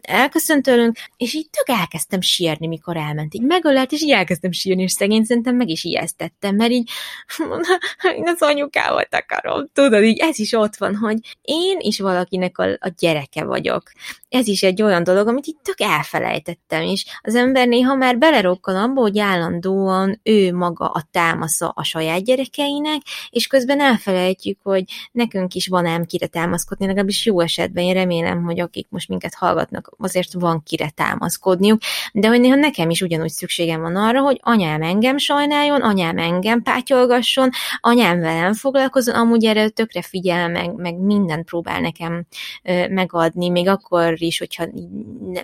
elköszönt 0.01 0.63
tőlünk, 0.63 0.97
és 1.17 1.34
így 1.34 1.49
tök 1.49 1.77
elkezdtem 1.77 2.21
sírni, 2.21 2.67
mikor 2.67 2.97
elment. 2.97 3.34
Így 3.34 3.41
megölelt, 3.41 3.91
és 3.91 4.01
így 4.01 4.12
elkezdtem 4.12 4.51
sírni, 4.51 4.81
és 4.81 4.91
szegény 4.91 5.23
szerintem 5.23 5.55
meg 5.55 5.69
is 5.69 5.84
ijesztettem, 5.86 6.56
mert 6.56 6.71
így 6.71 6.89
én 8.17 8.28
az 8.28 8.41
anyukámat 8.41 9.15
akarom. 9.15 9.67
Tudod, 9.74 10.04
így 10.04 10.19
ez 10.19 10.39
is 10.39 10.54
ott 10.54 10.76
van, 10.76 10.95
hogy 10.95 11.17
én 11.41 11.78
is 11.80 12.00
valakinek 12.00 12.58
a, 12.58 12.63
a 12.63 12.93
gyereke 12.98 13.43
vagyok. 13.43 13.91
Ez 14.36 14.48
is 14.48 14.63
egy 14.63 14.82
olyan 14.82 15.04
dolog, 15.04 15.28
amit 15.28 15.45
itt 15.45 15.60
tök 15.63 15.82
elfelejtettem, 15.82 16.82
és 16.82 17.06
az 17.21 17.36
ember 17.36 17.67
néha 17.67 17.95
már 17.95 18.17
belerokkal 18.17 18.76
abba, 18.76 19.02
hogy 19.02 19.19
állandóan 19.19 20.19
ő 20.24 20.54
maga 20.54 20.86
a 20.86 21.04
támasza 21.12 21.69
a 21.76 21.84
saját 21.84 22.24
gyerekeinek, 22.24 23.02
és 23.30 23.48
közben 23.48 23.82
elfelejtjük, 23.82 24.60
hogy 24.63 24.84
nekünk 25.12 25.54
is 25.54 25.67
van 25.67 25.86
ám 25.86 26.06
kire 26.06 26.28
támaszkodni, 26.28 26.86
legalábbis 26.86 27.26
jó 27.26 27.39
esetben. 27.39 27.84
Én 27.84 27.93
remélem, 27.93 28.43
hogy 28.43 28.60
akik 28.60 28.88
most 28.89 29.10
minket 29.10 29.34
hallgatnak, 29.34 29.91
azért 29.98 30.34
van 30.34 30.63
kire 30.63 30.89
támaszkodniuk, 30.89 31.82
de 32.13 32.28
hogy 32.28 32.39
néha 32.39 32.56
nekem 32.56 32.89
is 32.89 33.02
ugyanúgy 33.02 33.32
szükségem 33.32 33.82
van 33.82 33.95
arra, 33.95 34.21
hogy 34.21 34.39
anyám 34.43 34.82
engem 34.82 35.17
sajnáljon, 35.17 35.82
anyám 35.82 36.17
engem 36.17 36.62
pátyolgasson, 36.62 37.50
anyám 37.80 38.19
velem 38.19 38.54
foglalkozon, 38.54 39.15
amúgy 39.15 39.45
erre 39.45 39.69
tökre 39.69 40.02
figyel, 40.02 40.50
meg, 40.50 40.74
meg 40.74 40.95
mindent 40.98 41.45
próbál 41.45 41.82
nekem 41.82 42.26
ö, 42.63 42.88
megadni, 42.88 43.50
még 43.50 43.67
akkor 43.67 44.24
is, 44.25 44.38
hogyha 44.38 44.67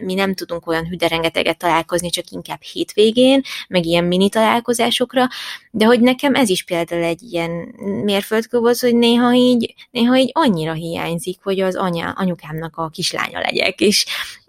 mi 0.01 0.13
nem 0.13 0.33
tudunk 0.33 0.67
olyan 0.67 0.87
hüde 0.87 1.07
rengeteget 1.07 1.57
találkozni, 1.57 2.09
csak 2.09 2.29
inkább 2.29 2.61
hétvégén, 2.61 3.41
meg 3.67 3.85
ilyen 3.85 4.03
mini 4.03 4.29
találkozásokra, 4.29 5.27
de 5.71 5.85
hogy 5.85 5.99
nekem 5.99 6.35
ez 6.35 6.49
is 6.49 6.63
például 6.63 7.03
egy 7.03 7.21
ilyen 7.21 7.51
mérföldkő 8.03 8.57
volt, 8.57 8.79
hogy 8.79 8.95
néha 8.95 9.33
így, 9.33 9.73
néha 9.91 10.17
így 10.17 10.29
annyira 10.33 10.73
hiányzik, 10.73 11.39
hogy 11.43 11.59
az 11.59 11.75
anya, 11.75 12.09
anyukámnak 12.09 12.77
a 12.77 12.89
kislánya 12.89 13.39
legyek, 13.39 13.79
és, 13.79 14.05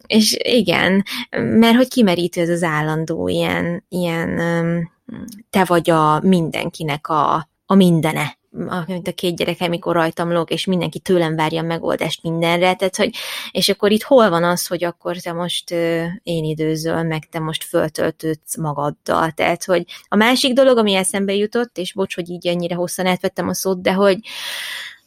és 0.07 0.37
igen, 0.42 1.05
mert 1.31 1.77
hogy 1.77 1.88
kimerítő 1.88 2.40
ez 2.40 2.48
az 2.48 2.63
állandó 2.63 3.29
ilyen, 3.29 3.85
ilyen 3.88 4.40
te 5.50 5.65
vagy 5.65 5.90
a 5.90 6.21
mindenkinek 6.21 7.09
a, 7.09 7.48
a 7.67 7.75
mindene 7.75 8.40
mint 8.87 9.09
a 9.09 9.13
két 9.13 9.37
gyerek, 9.37 9.57
amikor 9.61 9.94
rajtam 9.94 10.33
lóg, 10.33 10.50
és 10.50 10.65
mindenki 10.65 10.98
tőlem 10.98 11.37
várja 11.37 11.61
a 11.61 11.67
megoldást 11.67 12.23
mindenre, 12.23 12.75
tehát, 12.75 12.96
hogy, 12.96 13.15
és 13.50 13.69
akkor 13.69 13.90
itt 13.90 14.03
hol 14.03 14.31
van 14.31 14.44
az, 14.44 14.67
hogy 14.67 14.85
akkor 14.85 15.17
te 15.17 15.33
most 15.33 15.71
én 16.23 16.44
időzöl, 16.44 17.03
meg 17.03 17.29
te 17.29 17.38
most 17.38 17.65
föltöltődsz 17.65 18.57
magaddal, 18.57 19.31
tehát, 19.31 19.65
hogy 19.65 19.85
a 20.09 20.17
másik 20.17 20.53
dolog, 20.53 20.79
ami 20.79 20.94
eszembe 20.94 21.35
jutott, 21.35 21.79
és 21.79 21.92
bocs, 21.92 22.15
hogy 22.15 22.31
így 22.31 22.46
ennyire 22.46 22.75
hosszan 22.75 23.07
átvettem 23.07 23.48
a 23.48 23.55
szót, 23.55 23.83
de 23.83 23.92
hogy, 23.92 24.19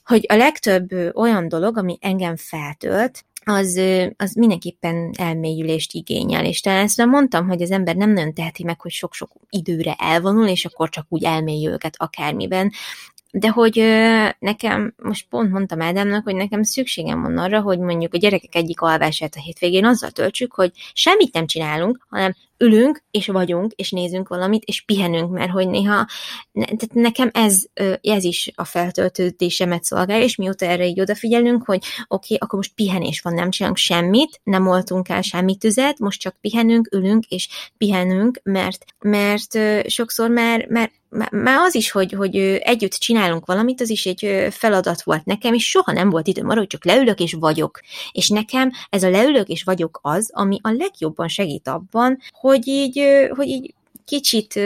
hogy 0.04 0.26
a 0.28 0.36
legtöbb 0.36 1.16
olyan 1.16 1.48
dolog, 1.48 1.78
ami 1.78 1.98
engem 2.02 2.36
feltölt, 2.36 3.26
az, 3.48 3.82
az 4.18 4.34
mindenképpen 4.34 5.12
elmélyülést 5.18 5.94
igényel, 5.94 6.46
és 6.46 6.62
talán 6.62 6.84
ezt 6.84 7.06
mondtam, 7.06 7.48
hogy 7.48 7.62
az 7.62 7.72
ember 7.72 7.96
nem 7.96 8.12
nagyon 8.12 8.34
teheti 8.34 8.64
meg, 8.64 8.82
hogy 8.82 8.92
sok-sok 8.92 9.32
időre 9.50 9.94
elvonul, 9.94 10.48
és 10.48 10.66
akkor 10.66 10.90
csak 10.90 11.06
úgy 11.10 11.24
elmélyül 11.24 11.72
őket 11.72 11.96
akármiben, 11.98 12.72
de 13.38 13.50
hogy 13.50 13.76
nekem, 14.40 14.94
most 14.98 15.28
pont 15.30 15.52
mondtam 15.52 15.82
Ádámnak, 15.82 16.24
hogy 16.24 16.36
nekem 16.36 16.64
szükségem 16.64 17.22
van 17.22 17.38
arra, 17.38 17.62
hogy 17.62 17.80
mondjuk 17.80 18.14
a 18.14 18.18
gyerekek 18.18 18.56
egyik 18.56 18.82
alvását 18.82 19.36
a 19.36 19.42
hétvégén 19.42 19.86
azzal 19.86 20.10
töltsük, 20.10 20.54
hogy 20.54 20.72
semmit 20.94 21.34
nem 21.34 21.46
csinálunk, 21.46 22.06
hanem 22.10 22.36
ülünk, 22.58 23.04
és 23.12 23.28
vagyunk, 23.28 23.72
és 23.72 23.92
nézünk 23.92 24.28
valamit, 24.28 24.64
és 24.64 24.82
pihenünk, 24.82 25.32
mert 25.32 25.52
hogy 25.52 25.68
néha, 25.68 26.08
ne, 26.52 26.66
tehát 26.66 26.94
nekem 26.94 27.30
ez, 27.34 27.64
ez 28.02 28.24
is 28.24 28.52
a 28.56 28.64
feltöltődésemet 28.64 29.84
szolgálja, 29.84 30.24
és 30.24 30.36
mióta 30.36 30.66
erre 30.66 30.86
így 30.86 31.00
odafigyelünk, 31.00 31.66
hogy 31.66 31.78
oké, 31.78 32.06
okay, 32.08 32.38
akkor 32.40 32.58
most 32.58 32.74
pihenés 32.76 33.22
van, 33.22 33.34
nem 33.34 33.50
csinálunk 33.50 33.78
semmit, 33.78 34.40
nem 34.44 34.68
oltunk 34.68 35.10
el 35.10 35.22
semmi 35.22 35.56
tüzet, 35.56 36.00
most 36.00 36.20
csak 36.20 36.36
pihenünk, 36.42 36.88
ülünk, 36.92 37.26
és 37.26 37.50
pihenünk, 37.78 38.40
mert, 38.44 38.86
mert 39.00 39.58
sokszor 39.90 40.30
már, 40.30 40.68
már 40.70 40.92
már 41.32 41.58
az 41.60 41.76
is, 41.76 41.92
hogy, 41.92 42.12
hogy 42.12 42.36
együtt 42.64 42.92
csinálunk 42.92 43.46
valamit, 43.46 43.82
az 43.82 43.90
is 43.90 44.06
egy 44.06 44.48
feladat 44.52 45.04
volt 45.04 45.26
nekem, 45.26 45.54
és 45.54 45.70
soha 45.70 45.92
nem 45.92 46.10
volt 46.10 46.28
időm 46.28 46.50
arra, 46.50 46.60
hogy 46.60 46.68
csak 46.68 46.86
leülök 46.86 47.20
és 47.20 47.36
vagyok. 47.40 47.80
És 48.12 48.30
nekem 48.30 48.72
ez 48.90 49.04
a 49.04 49.10
leülök 49.10 49.48
és 49.48 49.64
vagyok 49.64 50.00
az, 50.02 50.30
ami 50.34 50.60
a 50.62 50.70
legjobban 50.70 51.28
segít 51.28 51.68
abban, 51.68 52.18
hogy 52.46 52.68
így, 52.68 53.02
hogy 53.36 53.48
így 53.48 53.74
kicsit 54.06 54.60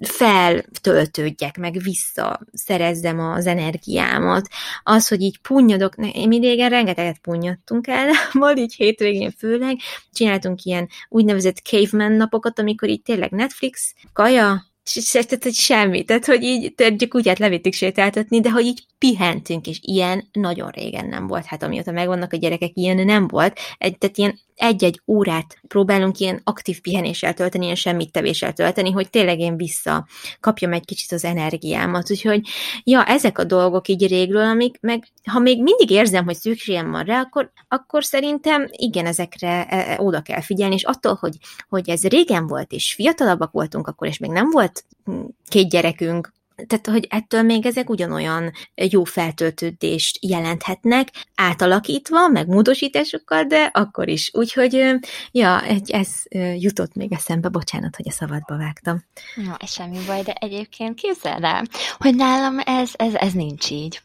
feltöltődjek, 0.00 1.56
meg 1.56 1.78
visszaszerezzem 1.82 3.20
az 3.20 3.46
energiámat. 3.46 4.48
Az, 4.82 5.08
hogy 5.08 5.20
így 5.20 5.38
punyadok, 5.38 5.94
én 6.12 6.32
idégen 6.32 6.68
rengeteget 6.70 7.18
punyadtunk 7.18 7.86
el, 7.86 8.10
majd 8.32 8.58
így 8.58 8.74
hétvégén 8.74 9.30
főleg, 9.30 9.76
csináltunk 10.12 10.62
ilyen 10.62 10.88
úgynevezett 11.08 11.56
caveman 11.56 12.12
napokat, 12.12 12.58
amikor 12.58 12.88
így 12.88 13.02
tényleg 13.02 13.30
Netflix, 13.30 13.94
kaja, 14.12 14.66
tehát, 15.12 15.42
hogy 15.42 15.54
semmi, 15.54 16.04
tehát, 16.04 16.26
hogy 16.26 16.42
így 16.42 16.74
csak 16.96 17.14
úgy 17.14 17.28
hát 17.28 17.38
levittük 17.38 17.72
sétáltatni, 17.72 18.40
de 18.40 18.50
hogy 18.50 18.64
így 18.64 18.86
pihentünk, 18.98 19.66
és 19.66 19.78
ilyen 19.82 20.28
nagyon 20.32 20.68
régen 20.68 21.06
nem 21.06 21.26
volt. 21.26 21.44
Hát 21.44 21.62
amióta 21.62 21.92
megvannak 21.92 22.32
a 22.32 22.36
gyerekek, 22.36 22.70
ilyen 22.74 23.06
nem 23.06 23.28
volt. 23.28 23.58
Egy, 23.78 23.98
tehát 23.98 24.18
ilyen 24.18 24.38
egy-egy 24.58 25.00
órát 25.06 25.58
próbálunk 25.68 26.18
ilyen 26.18 26.40
aktív 26.44 26.80
pihenéssel 26.80 27.34
tölteni, 27.34 27.64
ilyen 27.64 27.76
semmit 27.76 28.12
tevéssel 28.12 28.52
tölteni, 28.52 28.90
hogy 28.90 29.10
tényleg 29.10 29.38
én 29.38 29.56
vissza 29.56 30.06
kapjam 30.40 30.72
egy 30.72 30.84
kicsit 30.84 31.12
az 31.12 31.24
energiámat. 31.24 32.10
Úgyhogy, 32.10 32.48
ja, 32.84 33.04
ezek 33.04 33.38
a 33.38 33.44
dolgok 33.44 33.88
így 33.88 34.08
régről, 34.08 34.42
amik 34.42 34.80
meg, 34.80 35.08
ha 35.24 35.38
még 35.38 35.62
mindig 35.62 35.90
érzem, 35.90 36.24
hogy 36.24 36.36
szükségem 36.36 36.90
van 36.90 37.04
rá, 37.04 37.20
akkor, 37.20 37.50
akkor 37.68 38.04
szerintem 38.04 38.68
igen, 38.70 39.06
ezekre 39.06 39.66
e, 39.66 39.92
e, 39.92 40.00
oda 40.00 40.20
kell 40.20 40.40
figyelni, 40.40 40.74
és 40.74 40.84
attól, 40.84 41.16
hogy, 41.20 41.36
hogy 41.68 41.90
ez 41.90 42.02
régen 42.02 42.46
volt, 42.46 42.72
és 42.72 42.94
fiatalabbak 42.94 43.50
voltunk 43.50 43.86
akkor, 43.86 44.08
és 44.08 44.18
még 44.18 44.30
nem 44.30 44.50
volt 44.50 44.84
hm, 45.04 45.20
két 45.48 45.68
gyerekünk, 45.68 46.32
tehát, 46.66 46.86
hogy 46.86 47.06
ettől 47.10 47.42
még 47.42 47.66
ezek 47.66 47.90
ugyanolyan 47.90 48.52
jó 48.74 49.04
feltöltődést 49.04 50.18
jelenthetnek, 50.24 51.08
átalakítva, 51.34 52.28
meg 52.28 52.46
módosításokkal, 52.46 53.44
de 53.44 53.70
akkor 53.72 54.08
is. 54.08 54.30
Úgyhogy, 54.32 54.94
ja, 55.30 55.62
ez 55.86 56.08
jutott 56.56 56.94
még 56.94 57.12
eszembe, 57.12 57.48
bocsánat, 57.48 57.96
hogy 57.96 58.06
a 58.08 58.12
szabadba 58.12 58.56
vágtam. 58.56 59.04
No, 59.34 59.66
semmi 59.66 59.98
baj, 60.06 60.22
de 60.22 60.32
egyébként 60.32 60.94
képzeld 61.00 61.44
el, 61.44 61.64
hogy 61.98 62.14
nálam 62.14 62.58
ez, 62.58 62.90
ez, 62.96 63.14
ez 63.14 63.32
nincs 63.32 63.70
így. 63.70 64.00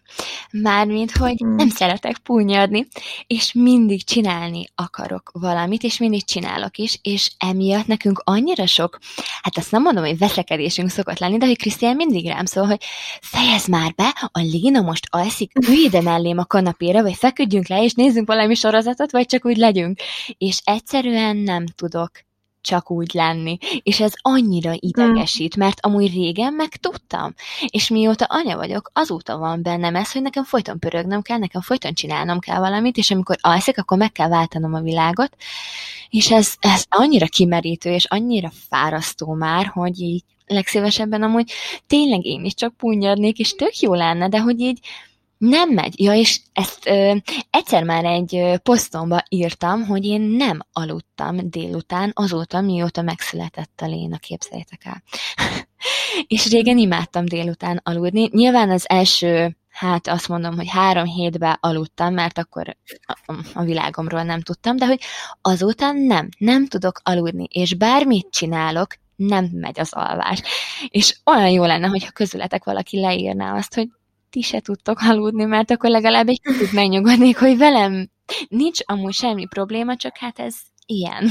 Mármint, 0.51 1.12
hogy 1.12 1.38
hmm. 1.38 1.56
nem 1.56 1.70
szeretek 1.70 2.18
punyadni, 2.18 2.88
és 3.28 3.54
mindig 3.54 4.04
csinálni 4.04 4.66
akarok 4.76 5.32
valamit, 5.34 5.84
és 5.84 5.97
mindig 5.97 6.24
csinálok 6.26 6.78
is, 6.78 6.99
és 7.01 7.32
emiatt 7.38 7.88
nekünk 7.88 8.22
annyira 8.24 8.66
sok, 8.66 8.99
hát 9.41 9.58
azt 9.58 9.72
nem 9.72 9.82
mondom, 9.82 10.04
hogy 10.04 10.18
veszekedésünk 10.18 10.89
szokott 10.89 11.20
lenni, 11.20 11.38
de 11.38 11.45
hogy 11.45 11.58
Krisztián 11.58 11.95
mindig 11.95 12.26
rám 12.44 12.46
szól, 12.46 12.66
hogy 12.66 12.84
fejezd 13.22 13.70
már 13.70 13.94
be, 13.96 14.30
a 14.32 14.39
Léna 14.39 14.82
most 14.82 15.08
alszik, 15.10 15.52
ülj 15.68 15.84
ide 15.84 16.02
mellém 16.02 16.38
a 16.38 16.46
kanapéra, 16.46 17.02
vagy 17.02 17.16
feküdjünk 17.16 17.68
le, 17.68 17.84
és 17.84 17.94
nézzünk 17.94 18.28
valami 18.28 18.56
sorozatot, 18.56 19.12
vagy 19.12 19.26
csak 19.26 19.46
úgy 19.46 19.58
legyünk. 19.58 20.00
És 20.38 20.62
egyszerűen 20.64 21.38
nem 21.38 21.66
tudok 21.66 22.12
csak 22.62 22.91
úgy 22.91 23.14
lenni. 23.14 23.58
És 23.84 24.00
ez 24.00 24.14
annyira 24.22 24.74
idegesít, 24.76 25.56
mert 25.56 25.86
amúgy 25.86 26.14
régen 26.14 26.54
meg 26.54 26.76
tudtam. 26.76 27.34
És 27.68 27.89
mióta 27.89 28.26
anya 28.26 28.56
vagyok, 28.56 28.89
azóta 28.94 29.38
van 29.38 29.62
bennem 29.62 29.96
ez, 29.96 30.12
hogy 30.12 30.22
nekem 30.22 30.44
folyton 30.44 30.80
pörögnem 30.80 31.22
kell, 31.22 31.38
nekem 31.38 31.62
folyton 31.62 31.94
csinálnom 31.94 32.39
kell 32.39 32.60
valamit, 32.60 32.98
és 32.98 33.12
amikor 33.12 33.36
alszik, 33.41 33.78
akkor 33.78 33.98
meg 33.98 34.12
kell 34.12 34.30
váltanom 34.30 34.74
a 34.74 34.82
világot. 34.82 35.36
És 36.10 36.32
ez, 36.32 36.54
ez 36.60 36.86
annyira 36.89 37.26
kimerítő, 37.26 37.89
és 37.89 38.06
annyira 38.06 38.52
fárasztó 38.70 39.34
már, 39.34 39.66
hogy 39.66 40.00
így 40.00 40.24
legszívesebben 40.46 41.24
amúgy 41.24 41.52
tényleg 41.88 42.26
én 42.26 42.44
is 42.44 42.54
csak 42.54 42.78
punyadnék, 42.78 43.39
és 43.39 43.56
tök 43.56 43.80
jó 43.80 43.94
lenne, 43.94 44.30
de 44.30 44.39
hogy 44.39 44.60
így 44.60 44.80
nem 45.38 45.70
megy. 45.70 46.02
Ja, 46.02 46.14
és 46.14 46.39
ezt 46.54 46.88
ö, 46.88 47.16
egyszer 47.50 47.84
már 47.84 48.06
egy 48.06 48.36
ö, 48.36 48.58
posztomba 48.58 49.24
írtam, 49.30 49.86
hogy 49.86 50.06
én 50.06 50.22
nem 50.22 50.60
aludtam 50.74 51.50
délután 51.50 52.12
azóta, 52.14 52.62
mióta 52.62 53.02
megszületett 53.02 53.80
a 53.82 53.86
Léna, 53.86 54.18
képzeljétek 54.18 54.86
el. 54.86 55.04
és 56.28 56.50
régen 56.50 56.78
imádtam 56.78 57.26
délután 57.26 57.82
aludni. 57.84 58.30
Nyilván 58.32 58.70
az 58.70 58.89
első 58.89 59.58
hát 59.70 60.08
azt 60.08 60.28
mondom, 60.28 60.56
hogy 60.56 60.70
három 60.70 61.06
hétbe 61.06 61.58
aludtam, 61.62 62.14
mert 62.14 62.38
akkor 62.38 62.78
a, 63.26 63.34
a 63.54 63.64
világomról 63.64 64.24
nem 64.24 64.41
tudtam, 64.41 64.78
de 64.78 64.86
hogy 64.86 65.02
azóta 65.41 65.91
nem, 65.91 66.30
nem 66.38 66.68
tudok 66.68 67.00
aludni, 67.04 67.48
és 67.52 67.74
bármit 67.74 68.28
csinálok, 68.30 68.96
nem 69.16 69.49
megy 69.51 69.80
az 69.80 69.93
alvás. 69.93 70.41
És 70.88 71.18
olyan 71.26 71.49
jó 71.49 71.66
lenne, 71.66 71.88
hogyha 71.88 72.11
közületek 72.11 72.64
valaki 72.64 72.99
leírná 72.99 73.55
azt, 73.55 73.74
hogy 73.74 73.88
ti 74.30 74.41
se 74.41 74.59
tudtok 74.59 74.99
aludni, 74.99 75.43
mert 75.43 75.72
akkor 75.72 75.89
legalább 75.89 76.28
egy 76.28 76.41
kicsit 76.41 76.72
megnyugodnék, 76.72 77.38
hogy 77.38 77.57
velem 77.57 78.09
nincs 78.47 78.80
amúgy 78.86 79.14
semmi 79.14 79.45
probléma, 79.45 79.95
csak 79.95 80.18
hát 80.18 80.39
ez 80.39 80.55
ilyen. 80.86 81.30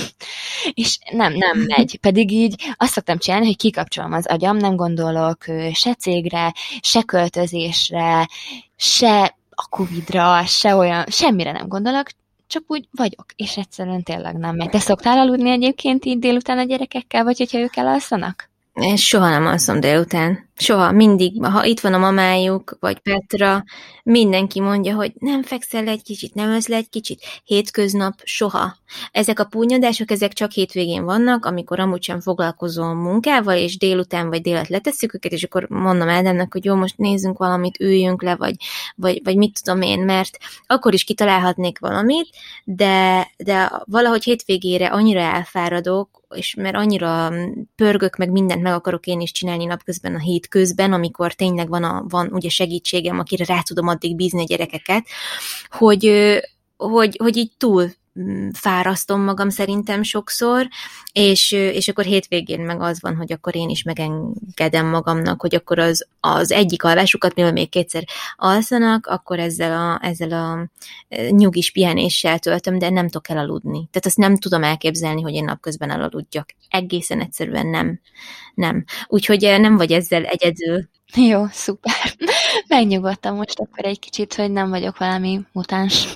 És 0.72 0.98
nem, 1.10 1.32
nem 1.32 1.58
megy. 1.58 1.98
Pedig 2.00 2.32
így 2.32 2.62
azt 2.76 2.92
szoktam 2.92 3.18
csinálni, 3.18 3.46
hogy 3.46 3.56
kikapcsolom 3.56 4.12
az 4.12 4.26
agyam, 4.26 4.56
nem 4.56 4.76
gondolok 4.76 5.44
se 5.72 5.94
cégre, 5.94 6.54
se 6.80 7.02
költözésre, 7.02 8.28
se 8.76 9.36
a 9.50 9.66
Covid-ra, 9.68 10.44
se 10.46 10.74
olyan, 10.74 11.04
semmire 11.08 11.52
nem 11.52 11.68
gondolok, 11.68 12.06
csak 12.52 12.64
úgy 12.66 12.88
vagyok, 12.90 13.26
és 13.36 13.56
egyszerűen 13.56 14.02
tényleg 14.02 14.36
nem 14.36 14.56
megy. 14.56 14.70
Te 14.70 14.78
szoktál 14.78 15.18
aludni 15.18 15.50
egyébként 15.50 16.04
így 16.04 16.18
délután 16.18 16.58
a 16.58 16.62
gyerekekkel, 16.62 17.24
vagy 17.24 17.38
hogyha 17.38 17.58
ők 17.58 17.76
elalszanak? 17.76 18.50
Én 18.74 18.96
soha 18.96 19.28
nem 19.28 19.46
alszom 19.46 19.80
délután. 19.80 20.50
Soha, 20.56 20.92
mindig, 20.92 21.44
ha 21.44 21.64
itt 21.64 21.80
van 21.80 21.94
a 21.94 21.98
mamájuk, 21.98 22.76
vagy 22.80 22.98
Petra, 22.98 23.64
mindenki 24.02 24.60
mondja, 24.60 24.94
hogy 24.94 25.12
nem 25.18 25.42
fekszel 25.42 25.88
egy 25.88 26.02
kicsit, 26.02 26.34
nem 26.34 26.50
össz 26.50 26.66
le 26.66 26.76
egy 26.76 26.88
kicsit. 26.88 27.20
Hétköznap 27.44 28.14
soha. 28.22 28.76
Ezek 29.10 29.38
a 29.38 29.44
púnyadások, 29.44 30.10
ezek 30.10 30.32
csak 30.32 30.50
hétvégén 30.50 31.04
vannak, 31.04 31.44
amikor 31.44 31.80
amúgy 31.80 32.02
sem 32.02 32.20
foglalkozom 32.20 32.98
munkával, 32.98 33.56
és 33.56 33.78
délután 33.78 34.28
vagy 34.28 34.40
délet 34.40 34.68
letesszük 34.68 35.14
őket, 35.14 35.32
és 35.32 35.42
akkor 35.42 35.68
mondom 35.68 36.08
Ádámnak, 36.08 36.52
hogy 36.52 36.64
jó, 36.64 36.74
most 36.74 36.98
nézzünk 36.98 37.38
valamit, 37.38 37.80
üljünk 37.80 38.22
le, 38.22 38.36
vagy, 38.36 38.54
vagy, 38.96 39.20
vagy 39.24 39.36
mit 39.36 39.60
tudom 39.62 39.82
én, 39.82 40.00
mert 40.00 40.38
akkor 40.66 40.94
is 40.94 41.04
kitalálhatnék 41.04 41.78
valamit, 41.78 42.28
de, 42.64 43.28
de 43.36 43.82
valahogy 43.84 44.24
hétvégére 44.24 44.86
annyira 44.86 45.20
elfáradok, 45.20 46.20
és 46.34 46.54
mert 46.54 46.76
annyira 46.76 47.32
pörgök, 47.76 48.16
meg 48.16 48.30
mindent 48.30 48.62
meg 48.62 48.72
akarok 48.72 49.06
én 49.06 49.20
is 49.20 49.32
csinálni 49.32 49.64
napközben 49.64 50.14
a 50.14 50.18
hét 50.18 50.41
közben, 50.48 50.92
amikor 50.92 51.32
tényleg 51.32 51.68
van, 51.68 51.84
a, 51.84 52.04
van 52.08 52.28
ugye 52.32 52.48
segítségem, 52.48 53.18
akire 53.18 53.44
rá 53.44 53.60
tudom 53.60 53.88
addig 53.88 54.16
bízni 54.16 54.40
a 54.40 54.44
gyerekeket, 54.44 55.06
hogy, 55.70 56.12
hogy, 56.76 57.16
hogy 57.22 57.36
így 57.36 57.50
túl 57.58 57.92
fárasztom 58.52 59.20
magam 59.20 59.48
szerintem 59.48 60.02
sokszor, 60.02 60.68
és, 61.12 61.52
és 61.52 61.88
akkor 61.88 62.04
hétvégén 62.04 62.60
meg 62.60 62.80
az 62.80 63.00
van, 63.00 63.16
hogy 63.16 63.32
akkor 63.32 63.56
én 63.56 63.68
is 63.68 63.82
megengedem 63.82 64.86
magamnak, 64.86 65.40
hogy 65.40 65.54
akkor 65.54 65.78
az, 65.78 66.06
az 66.20 66.50
egyik 66.50 66.84
alvásukat, 66.84 67.34
mivel 67.34 67.52
még 67.52 67.68
kétszer 67.68 68.04
alszanak, 68.36 69.06
akkor 69.06 69.38
ezzel 69.38 69.72
a, 69.72 69.98
ezzel 70.02 70.32
a 70.32 70.68
nyugis 71.30 71.70
pihenéssel 71.70 72.38
töltöm, 72.38 72.78
de 72.78 72.90
nem 72.90 73.06
tudok 73.06 73.28
elaludni. 73.28 73.88
Tehát 73.90 74.06
azt 74.06 74.16
nem 74.16 74.36
tudom 74.36 74.62
elképzelni, 74.62 75.22
hogy 75.22 75.34
én 75.34 75.44
napközben 75.44 75.90
elaludjak. 75.90 76.54
Egészen 76.68 77.20
egyszerűen 77.20 77.66
nem. 77.66 78.00
Nem. 78.54 78.84
Úgyhogy 79.06 79.40
nem 79.40 79.76
vagy 79.76 79.92
ezzel 79.92 80.24
egyedül. 80.24 80.88
Jó, 81.14 81.46
szuper. 81.50 82.14
Megnyugodtam 82.68 83.36
most 83.36 83.58
akkor 83.58 83.84
egy 83.84 83.98
kicsit, 83.98 84.34
hogy 84.34 84.50
nem 84.50 84.70
vagyok 84.70 84.98
valami 84.98 85.40
mutáns. 85.52 86.06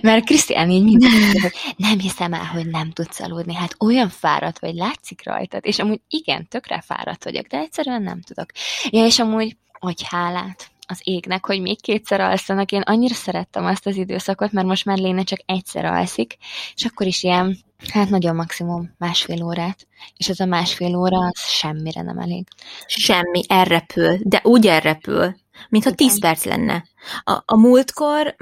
Mert 0.00 0.24
Krisztián 0.24 0.70
így 0.70 0.82
minden, 0.82 1.10
hogy 1.40 1.52
nem 1.76 1.98
hiszem 1.98 2.32
el, 2.32 2.44
hogy 2.44 2.66
nem 2.66 2.90
tudsz 2.90 3.20
aludni. 3.20 3.54
Hát 3.54 3.76
olyan 3.78 4.08
fáradt 4.08 4.58
vagy, 4.58 4.74
látszik 4.74 5.24
rajtad. 5.24 5.60
És 5.66 5.78
amúgy 5.78 6.00
igen, 6.08 6.48
tökre 6.48 6.80
fáradt 6.86 7.24
vagyok, 7.24 7.46
de 7.46 7.58
egyszerűen 7.58 8.02
nem 8.02 8.20
tudok. 8.20 8.46
Ja, 8.90 9.04
és 9.04 9.18
amúgy, 9.18 9.56
hogy 9.80 10.02
hálát 10.06 10.70
az 10.86 11.00
égnek, 11.02 11.46
hogy 11.46 11.60
még 11.60 11.80
kétszer 11.80 12.20
alszanak. 12.20 12.72
Én 12.72 12.80
annyira 12.80 13.14
szerettem 13.14 13.64
azt 13.64 13.86
az 13.86 13.96
időszakot, 13.96 14.52
mert 14.52 14.66
most 14.66 14.84
már 14.84 14.98
Léne 14.98 15.22
csak 15.22 15.40
egyszer 15.46 15.84
alszik, 15.84 16.36
és 16.74 16.84
akkor 16.84 17.06
is 17.06 17.22
ilyen, 17.22 17.58
hát 17.92 18.08
nagyon 18.08 18.34
maximum 18.34 18.94
másfél 18.98 19.44
órát. 19.44 19.86
És 20.16 20.28
ez 20.28 20.40
a 20.40 20.44
másfél 20.44 20.96
óra 20.96 21.18
az 21.18 21.40
semmire 21.40 22.02
nem 22.02 22.18
elég. 22.18 22.46
Semmi, 22.86 23.42
elrepül, 23.48 24.18
de 24.22 24.40
úgy 24.42 24.66
elrepül, 24.66 25.34
mintha 25.68 25.90
Igen. 25.90 26.08
10 26.08 26.20
perc 26.20 26.44
lenne. 26.44 26.84
A, 27.24 27.42
a 27.44 27.56
múltkor, 27.56 28.36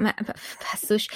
basszus, 0.71 1.07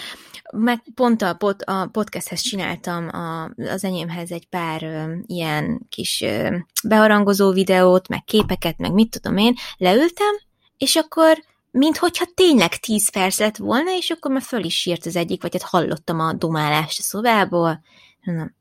meg 0.52 0.84
pont 0.96 1.22
a, 1.22 1.34
pod, 1.34 1.62
a 1.66 1.86
podcasthez 1.86 2.42
csináltam 2.42 3.08
a, 3.08 3.44
az 3.58 3.84
enyémhez 3.84 4.32
egy 4.32 4.48
pár 4.48 4.84
ö, 4.84 5.14
ilyen 5.26 5.86
kis 5.90 6.22
ö, 6.22 6.58
beharangozó 6.84 7.52
videót, 7.52 8.08
meg 8.08 8.24
képeket, 8.24 8.78
meg 8.78 8.94
mit 8.94 9.10
tudom 9.10 9.38
én, 9.38 9.54
leültem, 9.78 10.36
és 10.78 10.96
akkor 10.96 11.44
minthogyha 11.72 12.26
tényleg 12.34 12.76
10 12.76 13.10
perc 13.10 13.40
lett 13.40 13.58
volna, 13.58 13.92
és 13.92 14.10
akkor 14.10 14.32
már 14.32 14.42
föl 14.42 14.64
is 14.64 14.80
sírt 14.80 15.06
az 15.06 15.16
egyik, 15.16 15.42
vagy 15.42 15.54
hát 15.54 15.70
hallottam 15.70 16.20
a 16.20 16.34
dumálást 16.34 17.00
a 17.00 17.02
szobából. 17.02 17.82
Mondom, 18.24 18.56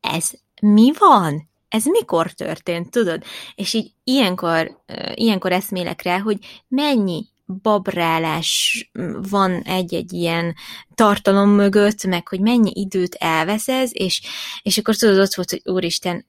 ez 0.00 0.30
mi 0.60 0.92
van? 0.98 1.49
Ez 1.70 1.84
mikor 1.84 2.32
történt, 2.32 2.90
tudod? 2.90 3.22
És 3.54 3.72
így 3.72 3.92
ilyenkor, 4.04 4.82
ilyenkor 5.14 5.52
eszmélek 5.52 6.02
rá, 6.02 6.18
hogy 6.18 6.38
mennyi 6.68 7.28
babrálás 7.62 8.90
van 9.30 9.62
egy-egy 9.62 10.12
ilyen 10.12 10.54
tartalom 10.94 11.50
mögött, 11.50 12.04
meg 12.04 12.28
hogy 12.28 12.40
mennyi 12.40 12.70
időt 12.74 13.14
elvesz 13.14 13.68
ez, 13.68 13.90
és, 13.92 14.22
és 14.62 14.78
akkor 14.78 14.96
tudod, 14.96 15.18
ott 15.18 15.34
volt, 15.34 15.50
hogy 15.50 15.62
úristen, 15.64 16.26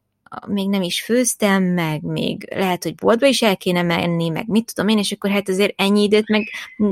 még 0.47 0.69
nem 0.69 0.82
is 0.82 1.01
főztem, 1.01 1.63
meg 1.63 2.01
még 2.01 2.47
lehet, 2.55 2.84
hogy 2.84 2.95
boltba 2.95 3.25
is 3.25 3.41
el 3.41 3.57
kéne 3.57 3.82
menni, 3.82 4.29
meg 4.29 4.47
mit 4.47 4.73
tudom 4.73 4.89
én, 4.89 4.97
és 4.97 5.11
akkor 5.11 5.29
hát 5.29 5.49
azért 5.49 5.82
ennyi 5.82 6.03
időt 6.03 6.29
meg 6.29 6.47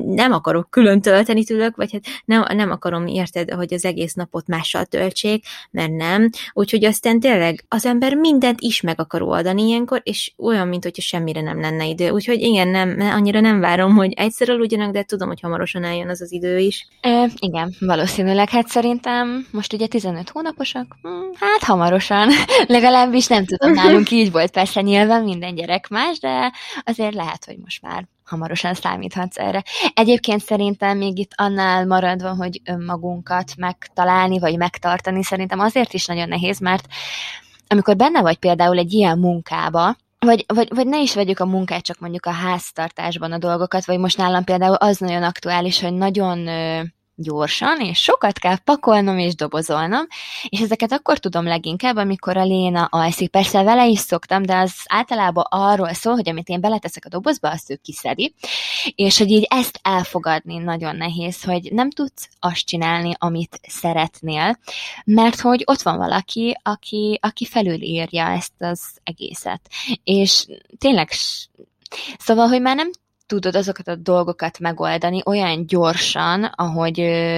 nem 0.05 0.31
akarok 0.31 0.69
külön 0.69 1.01
tölteni 1.01 1.43
tőlük, 1.43 1.75
vagy 1.75 1.91
hát 1.91 2.01
nem, 2.25 2.45
nem 2.57 2.71
akarom, 2.71 3.07
érted, 3.07 3.51
hogy 3.51 3.73
az 3.73 3.85
egész 3.85 4.13
napot 4.13 4.47
mással 4.47 4.85
töltsék, 4.85 5.45
mert 5.71 5.91
nem. 5.91 6.29
Úgyhogy 6.53 6.85
aztán 6.85 7.19
tényleg 7.19 7.65
az 7.67 7.85
ember 7.85 8.15
mindent 8.15 8.61
is 8.61 8.81
meg 8.81 8.99
akar 8.99 9.21
oldani 9.21 9.63
ilyenkor, 9.67 10.01
és 10.03 10.31
olyan, 10.37 10.67
mint 10.67 10.83
hogyha 10.83 11.01
semmire 11.01 11.41
nem 11.41 11.59
lenne 11.59 11.85
idő. 11.85 12.09
Úgyhogy 12.09 12.41
igen, 12.41 12.67
nem, 12.67 12.99
annyira 12.99 13.39
nem 13.39 13.59
várom, 13.59 13.95
hogy 13.95 14.13
egyszer 14.13 14.49
aludjanak, 14.49 14.91
de 14.91 15.03
tudom, 15.03 15.27
hogy 15.27 15.39
hamarosan 15.39 15.83
eljön 15.83 16.09
az 16.09 16.21
az 16.21 16.31
idő 16.31 16.57
is. 16.57 16.87
E, 17.01 17.29
igen, 17.39 17.75
valószínűleg. 17.79 18.49
Hát 18.49 18.67
szerintem 18.67 19.47
most 19.51 19.73
ugye 19.73 19.87
15 19.87 20.29
hónaposak, 20.29 20.97
hm, 21.01 21.09
hát 21.39 21.63
hamarosan, 21.63 22.29
legalábbis 22.67 23.27
nem 23.29 23.45
tudom, 23.45 23.73
nálunk 23.73 24.11
így 24.11 24.31
volt 24.31 24.51
persze 24.51 24.81
nyilván 24.81 25.23
minden 25.23 25.55
gyerek 25.55 25.87
más, 25.87 26.19
de 26.19 26.53
azért 26.83 27.13
lehet, 27.13 27.45
hogy 27.45 27.57
most 27.63 27.81
már 27.81 28.07
hamarosan 28.23 28.73
számíthatsz 28.73 29.37
erre. 29.37 29.63
Egyébként 29.93 30.41
szerintem 30.41 30.97
még 30.97 31.17
itt 31.17 31.31
annál 31.35 31.85
maradva, 31.85 32.35
hogy 32.35 32.61
önmagunkat 32.65 33.51
megtalálni, 33.57 34.39
vagy 34.39 34.57
megtartani, 34.57 35.23
szerintem 35.23 35.59
azért 35.59 35.93
is 35.93 36.05
nagyon 36.05 36.27
nehéz, 36.27 36.59
mert 36.59 36.87
amikor 37.67 37.95
benne 37.95 38.21
vagy 38.21 38.37
például 38.37 38.77
egy 38.77 38.93
ilyen 38.93 39.19
munkába, 39.19 39.95
vagy, 40.19 40.45
vagy, 40.47 40.67
vagy 40.75 40.87
ne 40.87 40.99
is 40.99 41.15
vegyük 41.15 41.39
a 41.39 41.45
munkát, 41.45 41.83
csak 41.83 41.99
mondjuk 41.99 42.25
a 42.25 42.31
háztartásban 42.31 43.31
a 43.31 43.37
dolgokat, 43.37 43.85
vagy 43.85 43.99
most 43.99 44.17
nálam 44.17 44.43
például 44.43 44.75
az 44.75 44.97
nagyon 44.97 45.23
aktuális, 45.23 45.81
hogy 45.81 45.93
nagyon 45.93 46.49
gyorsan, 47.21 47.79
és 47.79 47.99
sokat 47.99 48.39
kell 48.39 48.57
pakolnom 48.57 49.17
és 49.17 49.35
dobozolnom, 49.35 50.07
és 50.49 50.59
ezeket 50.59 50.91
akkor 50.91 51.17
tudom 51.17 51.45
leginkább, 51.45 51.95
amikor 51.95 52.37
a 52.37 52.43
Léna 52.43 52.87
alszik. 52.91 53.29
Persze 53.29 53.63
vele 53.63 53.87
is 53.87 53.99
szoktam, 53.99 54.43
de 54.43 54.55
az 54.57 54.73
általában 54.85 55.45
arról 55.49 55.93
szól, 55.93 56.13
hogy 56.13 56.29
amit 56.29 56.47
én 56.47 56.61
beleteszek 56.61 57.05
a 57.05 57.09
dobozba, 57.09 57.49
azt 57.49 57.69
ő 57.69 57.79
kiszedi, 57.83 58.33
és 58.95 59.17
hogy 59.17 59.31
így 59.31 59.47
ezt 59.49 59.79
elfogadni 59.81 60.57
nagyon 60.57 60.95
nehéz, 60.95 61.43
hogy 61.43 61.71
nem 61.73 61.89
tudsz 61.89 62.29
azt 62.39 62.65
csinálni, 62.65 63.13
amit 63.17 63.59
szeretnél, 63.67 64.59
mert 65.05 65.39
hogy 65.39 65.63
ott 65.65 65.81
van 65.81 65.97
valaki, 65.97 66.57
aki, 66.63 67.19
aki 67.21 67.45
felülírja 67.45 68.27
ezt 68.27 68.53
az 68.57 68.81
egészet. 69.03 69.61
És 70.03 70.45
tényleg 70.77 71.09
Szóval, 72.17 72.47
hogy 72.47 72.61
már 72.61 72.75
nem 72.75 72.91
tudod 73.29 73.55
azokat 73.55 73.87
a 73.87 73.95
dolgokat 73.95 74.59
megoldani 74.59 75.21
olyan 75.25 75.65
gyorsan, 75.67 76.43
ahogy 76.43 76.97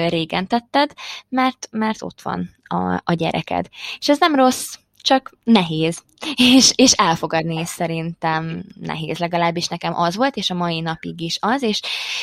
régen 0.09 0.47
tetted, 0.47 0.91
mert, 1.29 1.67
mert 1.71 2.01
ott 2.01 2.21
van 2.21 2.49
a, 2.63 3.01
a 3.03 3.13
gyereked. 3.13 3.67
És 3.99 4.09
ez 4.09 4.19
nem 4.19 4.35
rossz, 4.35 4.75
csak 5.01 5.31
nehéz. 5.43 6.03
És, 6.55 6.71
és 6.75 6.91
elfogadni 6.91 7.65
szerintem 7.65 8.63
nehéz, 8.81 9.17
legalábbis 9.17 9.67
nekem 9.67 9.95
az 9.95 10.15
volt, 10.15 10.35
és 10.35 10.49
a 10.49 10.53
mai 10.53 10.79
napig 10.79 11.21
is 11.21 11.37
az, 11.41 11.61
és 11.61 11.81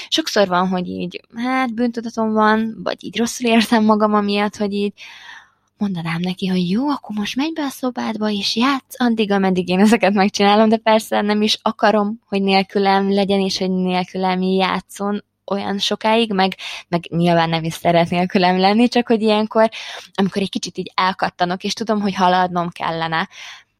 sokszor 0.09 0.49
van, 0.49 0.69
hogy 0.69 0.89
így, 0.89 1.21
hát 1.35 1.75
bűntudatom 1.75 2.33
van, 2.33 2.81
vagy 2.83 3.05
így 3.05 3.19
rosszul 3.19 3.51
érzem 3.51 3.85
magam 3.85 4.14
amiatt, 4.14 4.57
hogy 4.57 4.73
így, 4.73 4.93
mondanám 5.79 6.20
neki, 6.20 6.47
hogy 6.47 6.70
jó, 6.70 6.89
akkor 6.89 7.16
most 7.16 7.37
menj 7.37 7.53
be 7.53 7.62
a 7.62 7.68
szobádba, 7.68 8.31
és 8.31 8.57
játsz 8.57 9.01
addig, 9.01 9.31
ameddig 9.31 9.68
én 9.68 9.81
ezeket 9.81 10.12
megcsinálom, 10.12 10.68
de 10.68 10.76
persze 10.76 11.20
nem 11.20 11.43
is 11.43 11.59
akarom, 11.62 12.20
hogy 12.29 12.43
nélkülem 12.43 13.12
legyen, 13.12 13.41
és 13.41 13.59
hogy 13.59 13.70
nélkülem 13.70 14.43
játszon 14.43 15.24
olyan 15.51 15.79
sokáig, 15.79 16.33
meg, 16.33 16.55
meg 16.89 17.07
nyilván 17.11 17.49
nem 17.49 17.64
is 17.64 17.74
szeret 17.74 18.11
nélkülem 18.11 18.59
lenni, 18.59 18.89
csak 18.89 19.07
hogy 19.07 19.22
ilyenkor, 19.22 19.68
amikor 20.14 20.43
egy 20.43 20.51
kicsit 20.51 20.79
így 20.79 20.93
elkattanok, 20.95 21.64
és 21.64 21.72
tudom, 21.72 22.01
hogy 22.01 22.14
haladnom 22.14 22.70
kellene, 22.70 23.29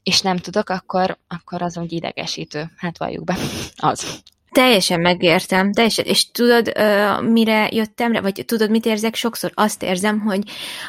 és 0.03 0.21
nem 0.21 0.37
tudok, 0.37 0.69
akkor, 0.69 1.19
akkor 1.29 1.63
az 1.63 1.79
úgy 1.79 1.93
idegesítő. 1.93 2.71
Hát 2.77 2.99
valljuk 2.99 3.25
be, 3.25 3.37
az. 3.77 4.21
Teljesen 4.51 5.01
megértem, 5.01 5.73
teljesen, 5.73 6.05
és 6.05 6.31
tudod, 6.31 6.73
mire 7.23 7.69
jöttem 7.73 8.13
rá, 8.13 8.21
vagy 8.21 8.43
tudod, 8.47 8.71
mit 8.71 8.87
érzek? 8.87 9.15
Sokszor 9.15 9.53
azt 9.55 9.83
érzem, 9.83 10.21
hogy, 10.21 10.43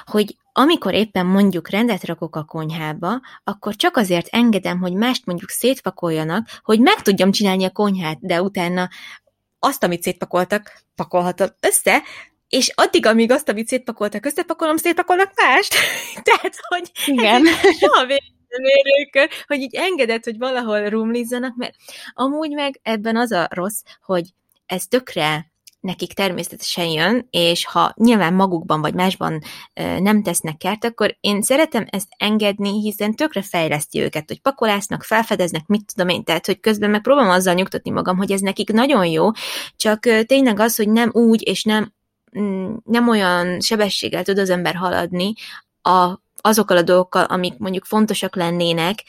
hogy 0.05 0.35
amikor 0.59 0.93
éppen 0.93 1.25
mondjuk 1.25 1.69
rendet 1.69 2.03
rakok 2.03 2.35
a 2.35 2.43
konyhába, 2.43 3.21
akkor 3.43 3.75
csak 3.75 3.97
azért 3.97 4.27
engedem, 4.27 4.79
hogy 4.79 4.93
mást 4.93 5.25
mondjuk 5.25 5.49
szétpakoljanak, 5.49 6.47
hogy 6.63 6.79
meg 6.79 7.01
tudjam 7.01 7.31
csinálni 7.31 7.65
a 7.65 7.71
konyhát, 7.71 8.17
de 8.21 8.41
utána 8.41 8.89
azt, 9.59 9.83
amit 9.83 10.01
szétpakoltak, 10.01 10.83
pakolhatom 10.95 11.47
össze, 11.59 12.03
és 12.49 12.71
addig, 12.75 13.05
amíg 13.05 13.31
azt, 13.31 13.49
amit 13.49 13.67
szétpakoltak, 13.67 14.25
összepakolom, 14.25 14.77
szétpakolnak 14.77 15.31
mást. 15.35 15.75
Tehát, 16.27 16.55
hogy 16.67 16.91
Igen. 17.05 17.45
soha 17.79 18.05
mérőkör, 18.05 19.29
hogy 19.47 19.59
így 19.59 19.75
engedett, 19.75 20.23
hogy 20.23 20.37
valahol 20.37 20.89
rumlizzanak, 20.89 21.55
mert 21.55 21.75
amúgy 22.13 22.51
meg 22.51 22.79
ebben 22.83 23.17
az 23.17 23.31
a 23.31 23.47
rossz, 23.51 23.81
hogy 24.01 24.33
ez 24.65 24.87
tökre 24.87 25.48
nekik 25.79 26.13
természetesen 26.13 26.85
jön, 26.85 27.27
és 27.29 27.65
ha 27.65 27.93
nyilván 27.95 28.33
magukban 28.33 28.81
vagy 28.81 28.93
másban 28.93 29.41
nem 29.99 30.23
tesznek 30.23 30.57
kert, 30.57 30.83
akkor 30.85 31.17
én 31.19 31.41
szeretem 31.41 31.85
ezt 31.89 32.07
engedni, 32.17 32.81
hiszen 32.81 33.15
tökre 33.15 33.41
fejleszti 33.41 34.01
őket, 34.01 34.27
hogy 34.27 34.41
pakolásznak, 34.41 35.03
felfedeznek, 35.03 35.67
mit 35.67 35.93
tudom 35.93 36.09
én, 36.09 36.23
tehát 36.23 36.45
hogy 36.45 36.59
közben 36.59 36.89
meg 36.89 37.01
próbálom 37.01 37.31
azzal 37.31 37.53
nyugtatni 37.53 37.91
magam, 37.91 38.17
hogy 38.17 38.31
ez 38.31 38.39
nekik 38.39 38.71
nagyon 38.71 39.05
jó, 39.05 39.29
csak 39.75 39.99
tényleg 40.25 40.59
az, 40.59 40.75
hogy 40.75 40.89
nem 40.89 41.09
úgy, 41.13 41.47
és 41.47 41.63
nem, 41.63 41.93
mm, 42.39 42.73
nem 42.83 43.09
olyan 43.09 43.59
sebességgel 43.59 44.23
tud 44.23 44.37
az 44.37 44.49
ember 44.49 44.75
haladni 44.75 45.33
a, 45.81 46.13
azokkal 46.41 46.77
a 46.77 46.81
dolgokkal, 46.81 47.23
amik 47.23 47.57
mondjuk 47.57 47.85
fontosak 47.85 48.35
lennének, 48.35 49.03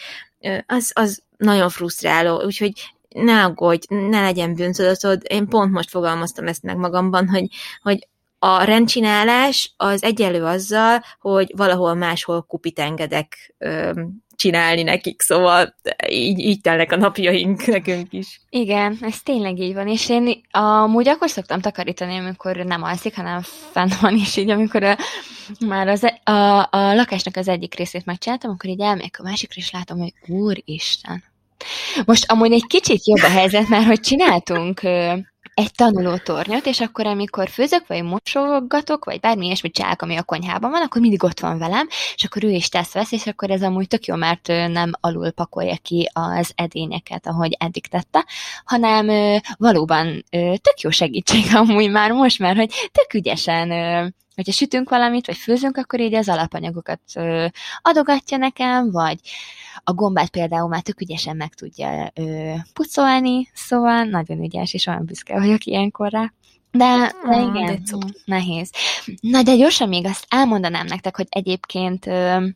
az, 0.67 0.91
az 0.95 1.23
nagyon 1.37 1.69
frusztráló, 1.69 2.43
úgyhogy 2.43 2.73
ne 3.15 3.45
aggódj, 3.45 3.87
ne 3.89 4.21
legyen 4.21 4.55
bűntudatod. 4.55 5.23
Én 5.29 5.49
pont 5.49 5.73
most 5.73 5.91
fogalmaztam 5.91 6.47
ezt 6.47 6.63
meg 6.63 6.77
magamban, 6.77 7.29
hogy, 7.29 7.47
hogy 7.83 8.09
a 8.39 8.63
rendcsinálás 8.63 9.75
az 9.77 10.03
egyelő 10.03 10.45
azzal, 10.45 11.03
hogy 11.21 11.53
valahol 11.57 11.95
máshol 11.95 12.43
kupit 12.43 12.79
engedek 12.79 13.55
ö, 13.59 14.03
csinálni 14.41 14.83
nekik, 14.83 15.21
szóval 15.23 15.75
így, 16.09 16.39
így 16.39 16.61
telnek 16.61 16.93
a 16.93 16.97
napjaink 16.97 17.67
nekünk 17.77 18.13
is. 18.13 18.41
Igen, 18.51 18.99
ez 19.01 19.23
tényleg 19.23 19.59
így 19.59 19.75
van, 19.75 19.89
és 19.89 20.09
én 20.09 20.41
amúgy 20.51 21.09
akkor 21.09 21.31
szoktam 21.31 21.61
takarítani, 21.61 22.17
amikor 22.17 22.57
nem 22.57 22.83
alszik, 22.83 23.17
hanem 23.17 23.41
fenn 23.73 23.89
van, 24.01 24.17
és 24.17 24.37
így 24.37 24.51
amikor 24.51 24.83
a, 24.83 24.97
már 25.67 25.89
az, 25.89 26.05
e- 26.05 26.33
a, 26.33 26.59
a 26.59 26.95
lakásnak 26.95 27.37
az 27.37 27.49
egyik 27.49 27.75
részét 27.75 28.05
megcsináltam, 28.05 28.51
akkor 28.51 28.71
így 28.71 28.81
elmegyek 28.81 29.17
a 29.19 29.23
másikra, 29.23 29.61
és 29.61 29.71
látom, 29.71 29.99
hogy 29.99 30.13
úristen. 30.27 31.30
Most 32.05 32.31
amúgy 32.31 32.53
egy 32.53 32.67
kicsit 32.67 33.07
jobb 33.07 33.23
a 33.23 33.31
helyzet, 33.31 33.69
mert 33.69 33.87
hogy 33.87 34.01
csináltunk 34.01 34.81
egy 35.55 35.73
tanulótornyot, 35.73 36.67
és 36.67 36.81
akkor, 36.81 37.07
amikor 37.07 37.49
főzök, 37.49 37.87
vagy 37.87 38.03
mosogatok, 38.03 39.05
vagy 39.05 39.21
bármi 39.21 39.47
ilyesmit 39.47 39.75
csinálok, 39.75 40.03
ami 40.03 40.17
a 40.17 40.23
konyhában 40.23 40.71
van, 40.71 40.83
akkor 40.83 41.01
mindig 41.01 41.25
ott 41.25 41.41
van 41.41 41.59
velem, 41.59 41.89
és 42.15 42.25
akkor 42.25 42.45
ő 42.45 42.51
is 42.51 42.69
tesz 42.69 42.93
vesz, 42.93 43.13
és 43.13 43.27
akkor 43.27 43.51
ez 43.51 43.63
amúgy 43.63 43.87
tök 43.89 44.05
jó, 44.05 44.15
mert 44.15 44.47
nem 44.47 44.91
alul 45.01 45.31
pakolja 45.31 45.77
ki 45.83 46.11
az 46.13 46.53
edényeket, 46.55 47.27
ahogy 47.27 47.57
eddig 47.59 47.87
tette, 47.87 48.25
hanem 48.65 49.41
valóban 49.57 50.25
tök 50.31 50.81
jó 50.81 50.91
segítség 50.91 51.45
amúgy 51.57 51.91
már 51.91 52.13
most, 52.13 52.39
mert 52.39 52.57
hogy 52.57 52.71
tök 52.93 53.15
ügyesen 53.15 53.69
hogyha 54.41 54.59
sütünk 54.59 54.89
valamit, 54.89 55.27
vagy 55.27 55.37
főzünk, 55.37 55.77
akkor 55.77 56.01
így 56.01 56.15
az 56.15 56.29
alapanyagokat 56.29 57.01
adogatja 57.83 58.37
nekem, 58.37 58.91
vagy 58.91 59.19
a 59.85 59.93
gombát 59.93 60.29
például 60.29 60.69
már 60.69 60.83
tök 60.83 61.01
ügyesen 61.01 61.37
meg 61.37 61.55
tudja 61.55 62.13
ö, 62.15 62.53
pucolni, 62.73 63.51
szóval 63.55 64.05
nagyon 64.05 64.43
ügyes, 64.43 64.75
és 64.75 64.87
olyan 64.87 65.05
büszke 65.05 65.39
vagyok 65.39 65.65
ilyenkor 65.65 66.11
rá. 66.11 66.33
De, 66.71 66.79
de 66.87 67.15
ah, 67.23 67.57
igen, 67.57 67.83
de 67.85 67.97
nehéz. 68.25 68.71
Na, 69.21 69.43
de 69.43 69.57
gyorsan 69.57 69.89
még 69.89 70.07
azt 70.07 70.27
elmondanám 70.29 70.87
nektek, 70.87 71.17
hogy 71.17 71.27
egyébként 71.29 72.07
ö, 72.07 72.47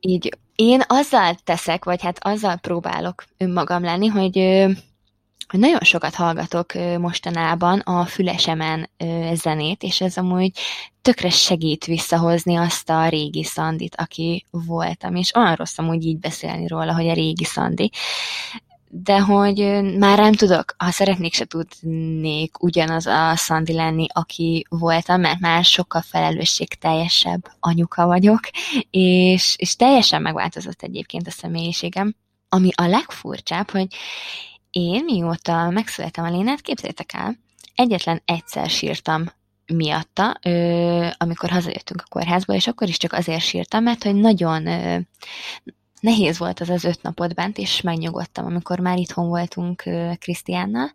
így 0.00 0.38
én 0.54 0.82
azzal 0.86 1.34
teszek, 1.44 1.84
vagy 1.84 2.02
hát 2.02 2.24
azzal 2.24 2.56
próbálok 2.56 3.24
önmagam 3.36 3.82
lenni, 3.82 4.06
hogy 4.06 4.38
ö, 4.38 4.70
hogy 5.52 5.60
nagyon 5.60 5.80
sokat 5.80 6.14
hallgatok 6.14 6.72
mostanában 6.98 7.78
a 7.78 8.04
fülesemen 8.04 8.90
zenét, 9.32 9.82
és 9.82 10.00
ez 10.00 10.16
amúgy 10.16 10.50
tökre 11.02 11.30
segít 11.30 11.84
visszahozni 11.84 12.56
azt 12.56 12.90
a 12.90 13.08
régi 13.08 13.44
Szandit, 13.44 13.96
aki 13.96 14.46
voltam, 14.50 15.14
és 15.14 15.34
olyan 15.34 15.54
rossz 15.54 15.78
amúgy 15.78 16.04
így 16.04 16.18
beszélni 16.18 16.66
róla, 16.66 16.94
hogy 16.94 17.08
a 17.08 17.12
régi 17.12 17.44
Szandi, 17.44 17.90
de 18.88 19.20
hogy 19.20 19.58
már 19.98 20.18
nem 20.18 20.32
tudok, 20.32 20.74
ha 20.76 20.90
szeretnék, 20.90 21.34
se 21.34 21.44
tudnék 21.44 22.62
ugyanaz 22.62 23.06
a 23.06 23.36
Szandi 23.36 23.72
lenni, 23.72 24.06
aki 24.12 24.66
voltam, 24.68 25.20
mert 25.20 25.40
már 25.40 25.64
sokkal 25.64 26.02
felelősségteljesebb 26.02 27.40
anyuka 27.60 28.06
vagyok, 28.06 28.40
és, 28.90 29.54
és 29.58 29.76
teljesen 29.76 30.22
megváltozott 30.22 30.82
egyébként 30.82 31.26
a 31.26 31.30
személyiségem. 31.30 32.14
Ami 32.48 32.70
a 32.74 32.86
legfurcsább, 32.86 33.70
hogy 33.70 33.86
én 34.72 35.04
mióta 35.04 35.70
megszülettem 35.70 36.24
a 36.24 36.30
Lénát, 36.30 36.60
képzeljétek 36.60 37.12
el, 37.12 37.36
egyetlen 37.74 38.22
egyszer 38.24 38.70
sírtam 38.70 39.24
miatta, 39.66 40.36
ö, 40.42 41.06
amikor 41.16 41.50
hazajöttünk 41.50 42.02
a 42.04 42.08
kórházból, 42.08 42.56
és 42.56 42.66
akkor 42.66 42.88
is 42.88 42.96
csak 42.96 43.12
azért 43.12 43.40
sírtam, 43.42 43.82
mert 43.82 44.02
hogy 44.02 44.14
nagyon 44.14 44.66
ö, 44.66 44.98
nehéz 46.00 46.38
volt 46.38 46.60
az 46.60 46.68
az 46.68 46.84
öt 46.84 47.02
napot 47.02 47.34
bent, 47.34 47.58
és 47.58 47.80
megnyugodtam, 47.80 48.44
amikor 48.44 48.78
már 48.78 48.98
itthon 48.98 49.28
voltunk 49.28 49.82
Krisztiánnal, 50.18 50.90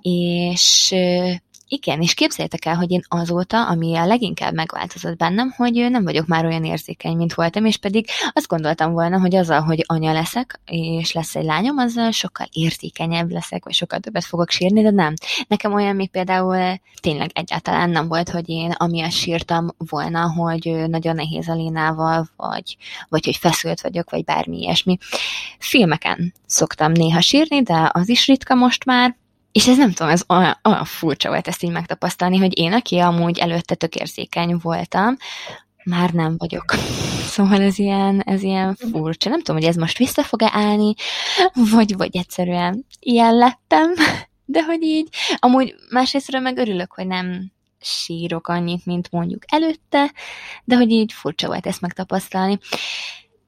és 0.00 0.90
ö, 0.94 1.32
igen, 1.72 2.00
és 2.00 2.14
képzeljétek 2.14 2.64
el, 2.64 2.74
hogy 2.74 2.90
én 2.90 3.02
azóta, 3.08 3.66
ami 3.66 3.96
a 3.96 4.06
leginkább 4.06 4.54
megváltozott 4.54 5.16
bennem, 5.16 5.54
hogy 5.56 5.86
nem 5.90 6.04
vagyok 6.04 6.26
már 6.26 6.44
olyan 6.44 6.64
érzékeny, 6.64 7.16
mint 7.16 7.34
voltam, 7.34 7.64
és 7.64 7.76
pedig 7.76 8.06
azt 8.32 8.48
gondoltam 8.48 8.92
volna, 8.92 9.20
hogy 9.20 9.34
azzal, 9.34 9.60
hogy 9.60 9.84
anya 9.86 10.12
leszek, 10.12 10.60
és 10.64 11.12
lesz 11.12 11.36
egy 11.36 11.44
lányom, 11.44 11.78
azzal 11.78 12.10
sokkal 12.10 12.46
érzékenyebb 12.52 13.30
leszek, 13.30 13.64
vagy 13.64 13.74
sokkal 13.74 13.98
többet 13.98 14.24
fogok 14.24 14.50
sírni, 14.50 14.82
de 14.82 14.90
nem. 14.90 15.14
Nekem 15.48 15.72
olyan 15.72 15.96
még 15.96 16.10
például 16.10 16.80
tényleg 17.00 17.30
egyáltalán 17.34 17.90
nem 17.90 18.08
volt, 18.08 18.30
hogy 18.30 18.48
én 18.48 18.70
amiatt 18.70 19.10
sírtam 19.10 19.68
volna, 19.78 20.32
hogy 20.32 20.84
nagyon 20.88 21.14
nehéz 21.14 21.48
a 21.48 21.54
Lénával, 21.54 22.28
vagy, 22.36 22.76
vagy 23.08 23.24
hogy 23.24 23.36
feszült 23.36 23.80
vagyok, 23.80 24.10
vagy 24.10 24.24
bármi 24.24 24.58
ilyesmi. 24.60 24.98
Filmeken 25.58 26.34
szoktam 26.46 26.92
néha 26.92 27.20
sírni, 27.20 27.62
de 27.62 27.90
az 27.92 28.08
is 28.08 28.26
ritka 28.26 28.54
most 28.54 28.84
már, 28.84 29.18
és 29.52 29.68
ez 29.68 29.76
nem 29.76 29.92
tudom, 29.92 30.12
ez 30.12 30.22
olyan, 30.28 30.58
olyan 30.64 30.84
furcsa 30.84 31.28
volt 31.28 31.48
ezt 31.48 31.62
így 31.62 31.70
megtapasztalni, 31.70 32.36
hogy 32.38 32.58
én, 32.58 32.72
aki 32.72 32.98
amúgy 32.98 33.38
előtte 33.38 33.74
tök 33.74 33.94
érzékeny 33.94 34.56
voltam, 34.62 35.16
már 35.84 36.10
nem 36.10 36.34
vagyok. 36.38 36.74
Szóval 37.30 37.62
ez 37.62 37.78
ilyen, 37.78 38.20
ez 38.20 38.42
ilyen 38.42 38.74
furcsa. 38.74 39.28
Nem 39.28 39.38
tudom, 39.38 39.60
hogy 39.60 39.70
ez 39.70 39.76
most 39.76 39.98
vissza 39.98 40.22
fog-e 40.22 40.50
állni, 40.52 40.94
vagy, 41.70 41.96
vagy 41.96 42.16
egyszerűen 42.16 42.86
ilyen 43.00 43.34
lettem, 43.34 43.92
de 44.44 44.64
hogy 44.64 44.82
így, 44.82 45.08
amúgy 45.38 45.74
másrésztről 45.90 46.40
meg 46.40 46.58
örülök, 46.58 46.92
hogy 46.92 47.06
nem 47.06 47.52
sírok 47.80 48.48
annyit, 48.48 48.86
mint 48.86 49.10
mondjuk 49.10 49.42
előtte, 49.46 50.12
de 50.64 50.76
hogy 50.76 50.90
így 50.90 51.12
furcsa 51.12 51.46
volt 51.46 51.66
ezt 51.66 51.80
megtapasztalni. 51.80 52.58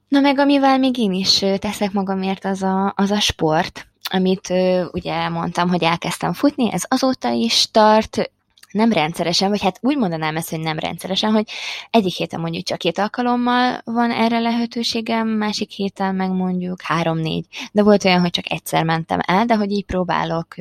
Na 0.07 0.19
meg 0.19 0.39
amivel 0.39 0.77
még 0.77 0.97
én 0.97 1.13
is 1.13 1.45
teszek 1.57 1.91
magamért, 1.91 2.45
az 2.45 2.61
a, 2.61 2.93
az 2.95 3.11
a 3.11 3.19
sport, 3.19 3.87
amit 4.09 4.53
ugye 4.91 5.29
mondtam, 5.29 5.69
hogy 5.69 5.83
elkezdtem 5.83 6.33
futni, 6.33 6.71
ez 6.71 6.83
azóta 6.87 7.31
is 7.31 7.67
tart, 7.71 8.31
nem 8.73 8.91
rendszeresen, 8.91 9.49
vagy 9.49 9.61
hát 9.61 9.79
úgy 9.81 9.97
mondanám 9.97 10.35
ezt, 10.35 10.49
hogy 10.49 10.59
nem 10.59 10.79
rendszeresen, 10.79 11.31
hogy 11.31 11.49
egyik 11.89 12.13
héten 12.13 12.39
mondjuk 12.39 12.63
csak 12.63 12.77
két 12.77 12.97
alkalommal 12.97 13.81
van 13.83 14.11
erre 14.11 14.39
lehetőségem, 14.39 15.27
másik 15.27 15.71
héten 15.71 16.15
meg 16.15 16.31
mondjuk 16.31 16.81
három-négy. 16.81 17.45
De 17.71 17.83
volt 17.83 18.05
olyan, 18.05 18.21
hogy 18.21 18.29
csak 18.29 18.51
egyszer 18.51 18.83
mentem 18.83 19.19
el, 19.25 19.45
de 19.45 19.55
hogy 19.55 19.71
így 19.71 19.85
próbálok, 19.85 20.55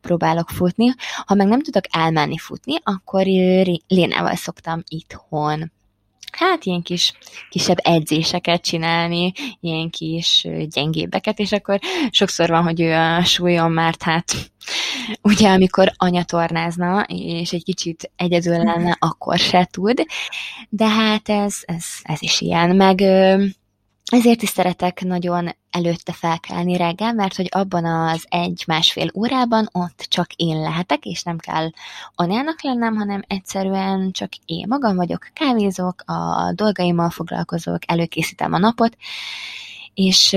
próbálok 0.00 0.48
futni. 0.48 0.94
Ha 1.26 1.34
meg 1.34 1.46
nem 1.46 1.62
tudok 1.62 1.84
elmenni 1.90 2.38
futni, 2.38 2.74
akkor 2.82 3.24
Lénával 3.88 4.34
szoktam 4.34 4.82
itthon 4.88 5.72
hát 6.34 6.64
ilyen 6.64 6.82
kis, 6.82 7.12
kisebb 7.50 7.78
edzéseket 7.82 8.62
csinálni, 8.62 9.32
ilyen 9.60 9.90
kis 9.90 10.46
gyengébbeket, 10.68 11.38
és 11.38 11.52
akkor 11.52 11.78
sokszor 12.10 12.48
van, 12.48 12.62
hogy 12.62 12.80
ő 12.80 12.92
a 12.92 13.24
súlyon, 13.24 13.72
mert 13.72 14.02
hát 14.02 14.34
ugye 15.22 15.48
amikor 15.48 15.92
anya 15.96 16.24
tornázna, 16.24 17.02
és 17.08 17.52
egy 17.52 17.64
kicsit 17.64 18.10
egyedül 18.16 18.56
lenne, 18.56 18.96
akkor 18.98 19.38
se 19.38 19.68
tud, 19.70 20.04
de 20.68 20.88
hát 20.88 21.28
ez, 21.28 21.56
ez, 21.62 21.84
ez 22.02 22.22
is 22.22 22.40
ilyen, 22.40 22.76
meg 22.76 23.00
ezért 24.12 24.42
is 24.42 24.48
szeretek 24.48 25.00
nagyon 25.00 25.56
előtte 25.70 26.12
felkelni 26.12 26.76
reggel, 26.76 27.12
mert 27.12 27.36
hogy 27.36 27.48
abban 27.50 27.84
az 27.84 28.24
egy-másfél 28.28 29.10
órában 29.14 29.68
ott 29.72 30.06
csak 30.08 30.32
én 30.32 30.60
lehetek, 30.60 31.04
és 31.04 31.22
nem 31.22 31.38
kell 31.38 31.70
anyának 32.14 32.62
lennem, 32.62 32.96
hanem 32.96 33.22
egyszerűen 33.26 34.10
csak 34.12 34.32
én 34.44 34.64
magam 34.68 34.96
vagyok, 34.96 35.30
kávézok, 35.32 36.02
a 36.06 36.52
dolgaimmal 36.54 37.10
foglalkozok, 37.10 37.78
előkészítem 37.86 38.52
a 38.52 38.58
napot, 38.58 38.96
és 39.94 40.32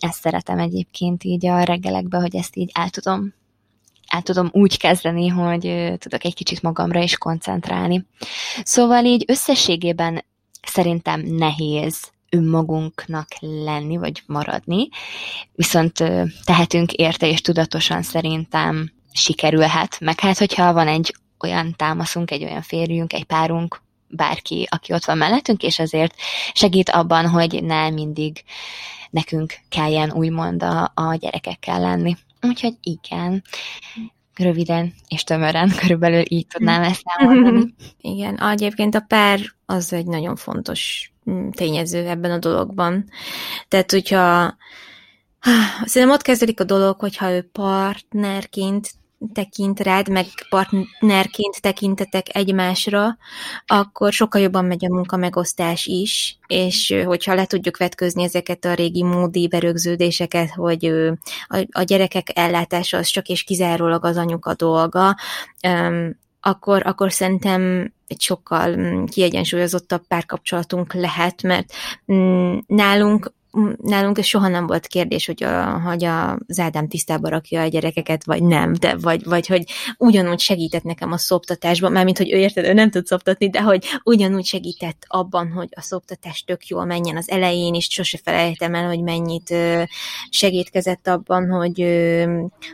ezt 0.00 0.20
szeretem 0.20 0.58
egyébként 0.58 1.24
így 1.24 1.46
a 1.46 1.62
reggelekben, 1.62 2.20
hogy 2.20 2.36
ezt 2.36 2.56
így 2.56 2.70
el 2.74 2.88
tudom 2.88 3.34
el 4.06 4.22
tudom 4.22 4.48
úgy 4.52 4.78
kezdeni, 4.78 5.28
hogy 5.28 5.94
tudok 5.98 6.24
egy 6.24 6.34
kicsit 6.34 6.62
magamra 6.62 7.00
is 7.02 7.18
koncentrálni. 7.18 8.06
Szóval 8.62 9.04
így 9.04 9.24
összességében 9.26 10.24
szerintem 10.62 11.20
nehéz 11.20 12.12
önmagunknak 12.34 13.28
lenni, 13.40 13.96
vagy 13.96 14.22
maradni, 14.26 14.88
viszont 15.52 16.04
tehetünk 16.44 16.92
érte 16.92 17.28
és 17.28 17.40
tudatosan 17.40 18.02
szerintem 18.02 18.92
sikerülhet, 19.12 20.00
meg 20.00 20.20
hát 20.20 20.38
hogyha 20.38 20.72
van 20.72 20.88
egy 20.88 21.14
olyan 21.40 21.74
támaszunk, 21.76 22.30
egy 22.30 22.44
olyan 22.44 22.62
férjünk, 22.62 23.12
egy 23.12 23.24
párunk, 23.24 23.82
bárki, 24.08 24.66
aki 24.70 24.92
ott 24.92 25.04
van 25.04 25.18
mellettünk, 25.18 25.62
és 25.62 25.78
azért 25.78 26.14
segít 26.52 26.90
abban, 26.90 27.28
hogy 27.28 27.62
ne 27.62 27.90
mindig 27.90 28.44
nekünk 29.10 29.54
kelljen 29.68 30.12
úgymond 30.12 30.62
a, 30.62 30.92
a 30.94 31.14
gyerekekkel 31.14 31.80
lenni. 31.80 32.16
Úgyhogy 32.40 32.74
igen, 32.82 33.42
röviden 34.38 34.94
és 35.08 35.24
tömören 35.24 35.70
körülbelül 35.80 36.22
így 36.28 36.46
tudnám 36.46 36.82
ezt 36.82 37.02
elmondani. 37.04 37.74
Igen, 38.00 38.40
egyébként 38.40 38.94
a 38.94 39.04
pár 39.08 39.40
az 39.66 39.92
egy 39.92 40.06
nagyon 40.06 40.36
fontos 40.36 41.12
Mm, 41.30 41.48
tényező 41.48 42.08
ebben 42.08 42.30
a 42.30 42.38
dologban. 42.38 43.04
Tehát, 43.68 43.90
hogyha 43.90 44.56
szerintem 45.84 46.16
ott 46.16 46.22
kezdődik 46.22 46.60
a 46.60 46.64
dolog, 46.64 47.00
hogyha 47.00 47.30
ő 47.30 47.48
partnerként 47.52 48.90
tekint 49.32 49.80
rád, 49.80 50.08
meg 50.08 50.26
partnerként 50.48 51.60
tekintetek 51.60 52.36
egymásra, 52.36 53.16
akkor 53.66 54.12
sokkal 54.12 54.40
jobban 54.40 54.64
megy 54.64 54.84
a 54.84 54.94
munka 54.94 55.16
megosztás 55.16 55.86
is, 55.86 56.38
és 56.46 56.94
hogyha 57.04 57.34
le 57.34 57.46
tudjuk 57.46 57.76
vetközni 57.76 58.22
ezeket 58.22 58.64
a 58.64 58.74
régi 58.74 59.02
módi 59.02 59.48
berögződéseket, 59.48 60.50
hogy 60.50 60.92
a, 61.70 61.82
gyerekek 61.82 62.30
ellátása 62.34 62.96
az 62.96 63.06
csak 63.06 63.28
és 63.28 63.42
kizárólag 63.42 64.04
az 64.04 64.16
anyuka 64.16 64.54
dolga, 64.54 65.16
akkor, 66.40 66.86
akkor 66.86 67.12
szerintem 67.12 67.92
egy 68.06 68.20
sokkal 68.20 68.76
mm, 68.76 69.04
kiegyensúlyozottabb 69.04 70.06
párkapcsolatunk 70.06 70.92
lehet, 70.92 71.42
mert 71.42 71.72
mm, 72.12 72.58
nálunk 72.66 73.32
nálunk 73.82 74.18
ez 74.18 74.24
soha 74.24 74.48
nem 74.48 74.66
volt 74.66 74.86
kérdés, 74.86 75.26
hogy, 75.26 75.44
a, 75.44 75.80
hogy 75.80 76.04
az 76.04 76.58
Ádám 76.58 76.88
tisztába 76.88 77.28
rakja 77.28 77.62
a 77.62 77.66
gyerekeket, 77.66 78.24
vagy 78.24 78.42
nem, 78.42 78.72
de 78.72 78.96
vagy, 78.96 79.24
vagy 79.24 79.46
hogy 79.46 79.64
ugyanúgy 79.98 80.40
segített 80.40 80.82
nekem 80.82 81.12
a 81.12 81.18
szoptatásban, 81.18 81.92
mármint, 81.92 82.18
hogy 82.18 82.32
ő 82.32 82.36
érted, 82.36 82.64
ő 82.64 82.72
nem 82.72 82.90
tud 82.90 83.06
szoptatni, 83.06 83.50
de 83.50 83.62
hogy 83.62 83.84
ugyanúgy 84.02 84.44
segített 84.44 85.04
abban, 85.06 85.52
hogy 85.52 85.68
a 85.70 85.80
szoptatás 85.80 86.44
tök 86.44 86.66
jól 86.66 86.84
menjen. 86.84 87.16
Az 87.16 87.30
elején, 87.30 87.74
és 87.74 87.86
sose 87.90 88.18
felejtem 88.24 88.74
el, 88.74 88.86
hogy 88.86 89.02
mennyit 89.02 89.54
segítkezett 90.30 91.08
abban, 91.08 91.50
hogy, 91.50 91.86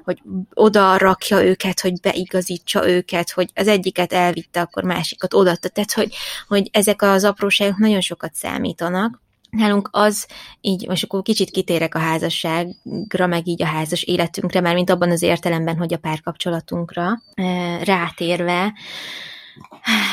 hogy 0.04 0.22
oda 0.54 0.96
rakja 0.96 1.44
őket, 1.44 1.80
hogy 1.80 2.00
beigazítsa 2.00 2.88
őket, 2.88 3.30
hogy 3.30 3.50
az 3.54 3.68
egyiket 3.68 4.12
elvitte, 4.12 4.60
akkor 4.60 4.82
másikat 4.82 5.34
odaadta, 5.34 5.68
tehát 5.68 5.92
hogy, 5.92 6.14
hogy 6.48 6.68
ezek 6.72 7.02
az 7.02 7.24
apróságok 7.24 7.78
nagyon 7.78 8.00
sokat 8.00 8.34
számítanak, 8.34 9.20
Nálunk 9.50 9.88
az, 9.92 10.28
így 10.60 10.86
most 10.88 11.04
akkor 11.04 11.22
kicsit 11.22 11.50
kitérek 11.50 11.94
a 11.94 11.98
házasságra, 11.98 13.26
meg 13.26 13.46
így 13.46 13.62
a 13.62 13.66
házas 13.66 14.02
életünkre, 14.02 14.60
mert 14.60 14.74
mint 14.74 14.90
abban 14.90 15.10
az 15.10 15.22
értelemben, 15.22 15.76
hogy 15.76 15.92
a 15.92 15.98
párkapcsolatunkra 15.98 17.22
rátérve, 17.84 18.72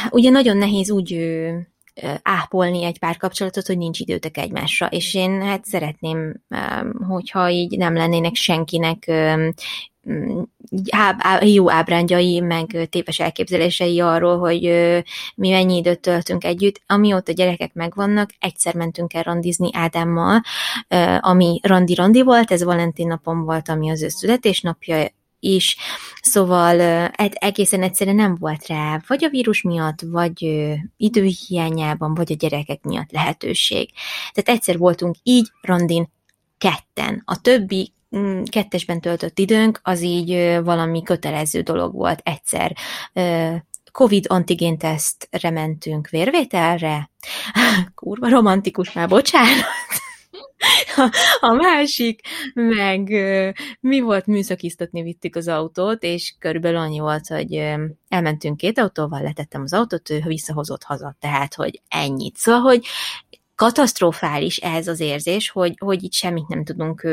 ugye 0.10 0.30
nagyon 0.30 0.58
nehéz 0.58 0.92
úgy 0.92 1.20
ápolni 2.22 2.84
egy 2.84 3.00
párkapcsolatot, 3.00 3.68
hogy 3.68 3.78
nincs 3.78 4.00
időtek 4.00 4.38
egymásra, 4.38 4.88
és 4.88 5.14
én 5.14 5.42
hát 5.42 5.66
szeretném, 5.66 6.34
hogyha 7.08 7.50
így 7.50 7.78
nem 7.78 7.94
lennének 7.94 8.36
senkinek 8.36 9.12
jó 11.42 11.72
ábrándjai, 11.72 12.40
meg 12.40 12.88
téves 12.90 13.20
elképzelései 13.20 14.00
arról, 14.00 14.38
hogy 14.38 14.62
mi 15.36 15.50
mennyi 15.50 15.76
időt 15.78 16.00
töltünk 16.00 16.44
együtt. 16.44 16.82
Amióta 16.86 17.32
gyerekek 17.32 17.74
megvannak, 17.74 18.30
egyszer 18.40 18.76
mentünk 18.76 19.14
el 19.14 19.24
randizni 19.24 19.70
Ádámmal, 19.74 20.42
ami 21.20 21.60
randi-randi 21.64 22.22
volt, 22.22 22.52
ez 22.52 22.64
Valentin 22.64 23.08
napom 23.08 23.44
volt, 23.44 23.70
ami 23.70 23.90
az 23.90 24.02
ő 24.02 24.08
születésnapja, 24.08 25.16
is, 25.40 25.78
szóval 26.22 26.80
egészen 27.32 27.82
egyszerűen 27.82 28.16
nem 28.16 28.36
volt 28.36 28.68
rá, 28.68 29.02
vagy 29.08 29.24
a 29.24 29.30
vírus 29.30 29.62
miatt, 29.62 30.02
vagy 30.02 30.68
időhiányában, 30.98 32.14
vagy 32.14 32.32
a 32.32 32.36
gyerekek 32.36 32.84
miatt 32.84 33.12
lehetőség. 33.12 33.90
Tehát 34.34 34.60
egyszer 34.60 34.78
voltunk 34.78 35.16
így 35.24 35.52
randin 35.62 36.10
ketten. 36.58 37.22
A 37.26 37.42
többi 37.42 37.92
Mm, 38.16 38.44
kettesben 38.44 39.02
töltött 39.02 39.40
időnk, 39.40 39.80
az 39.84 40.02
így 40.02 40.60
valami 40.64 41.04
kötelező 41.04 41.62
dolog 41.62 41.94
volt 41.94 42.22
egyszer. 42.24 42.76
Covid 43.92 44.26
antigéntesztre 44.28 45.50
mentünk 45.50 46.10
vérvételre. 46.10 47.10
Kurva 47.96 48.30
romantikus 48.30 48.92
már, 48.92 49.08
bocsánat. 49.08 49.66
A 51.40 51.54
másik, 51.54 52.22
meg 52.54 53.08
mi 53.80 54.00
volt, 54.00 54.26
műszakiztatni 54.26 55.02
vittük 55.02 55.36
az 55.36 55.48
autót, 55.48 56.04
és 56.04 56.36
körülbelül 56.40 56.78
annyi 56.78 57.00
volt, 57.00 57.28
hogy 57.28 57.54
elmentünk 58.08 58.58
két 58.58 58.80
autóval, 58.80 59.22
letettem 59.22 59.62
az 59.62 59.74
autót, 59.74 60.10
ő 60.10 60.22
visszahozott 60.26 60.84
haza, 60.84 61.16
tehát, 61.20 61.54
hogy 61.54 61.82
ennyit. 61.88 62.38
Szóval, 62.38 62.62
hogy 62.62 62.86
katasztrofális 63.56 64.58
ez 64.58 64.88
az 64.88 65.00
érzés, 65.00 65.50
hogy, 65.50 65.74
hogy 65.80 66.04
itt 66.04 66.14
semmit 66.14 66.48
nem 66.48 66.64
tudunk 66.64 67.08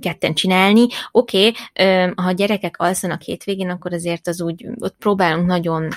ketten 0.00 0.34
csinálni. 0.34 0.86
Oké, 1.10 1.52
okay, 1.72 2.12
ha 2.16 2.32
gyerekek 2.32 2.74
alszanak 2.78 3.22
hétvégén, 3.22 3.70
akkor 3.70 3.92
azért 3.92 4.28
az 4.28 4.40
úgy, 4.40 4.66
ott 4.78 4.96
próbálunk 4.98 5.46
nagyon, 5.46 5.88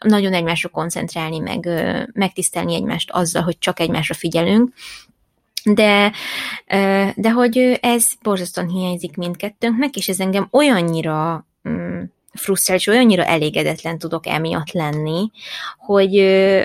nagyon 0.00 0.32
egymásra 0.32 0.68
koncentrálni, 0.68 1.38
meg 1.38 1.68
megtisztelni 2.12 2.74
egymást 2.74 3.10
azzal, 3.10 3.42
hogy 3.42 3.58
csak 3.58 3.80
egymásra 3.80 4.14
figyelünk, 4.14 4.72
de, 5.64 6.12
de 7.14 7.30
hogy 7.30 7.78
ez 7.80 8.06
borzasztóan 8.22 8.68
hiányzik 8.68 9.16
mindkettőnknek, 9.16 9.96
és 9.96 10.08
ez 10.08 10.20
engem 10.20 10.48
olyannyira 10.50 11.46
mm, 11.68 12.02
frusztrál, 12.32 12.76
és 12.76 12.86
olyannyira 12.86 13.24
elégedetlen 13.24 13.98
tudok 13.98 14.26
emiatt 14.26 14.72
lenni, 14.72 15.30
hogy, 15.78 16.24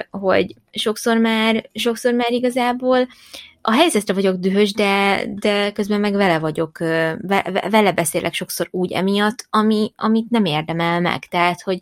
hogy 0.10 0.56
sokszor 0.72 1.18
már, 1.18 1.70
sokszor 1.74 2.14
már 2.14 2.32
igazából 2.32 3.08
a 3.62 3.72
helyzetre 3.72 4.14
vagyok 4.14 4.36
dühös, 4.36 4.74
de, 4.74 5.24
de 5.36 5.72
közben 5.72 6.00
meg 6.00 6.14
vele 6.14 6.40
vagyok, 6.40 6.78
vele 7.70 7.92
beszélek 7.92 8.34
sokszor 8.34 8.68
úgy 8.72 8.92
emiatt, 8.92 9.46
ami, 9.50 9.94
amit 9.96 10.30
nem 10.30 10.46
érdemel 10.46 11.00
meg. 11.00 11.26
Tehát, 11.26 11.62
hogy 11.62 11.80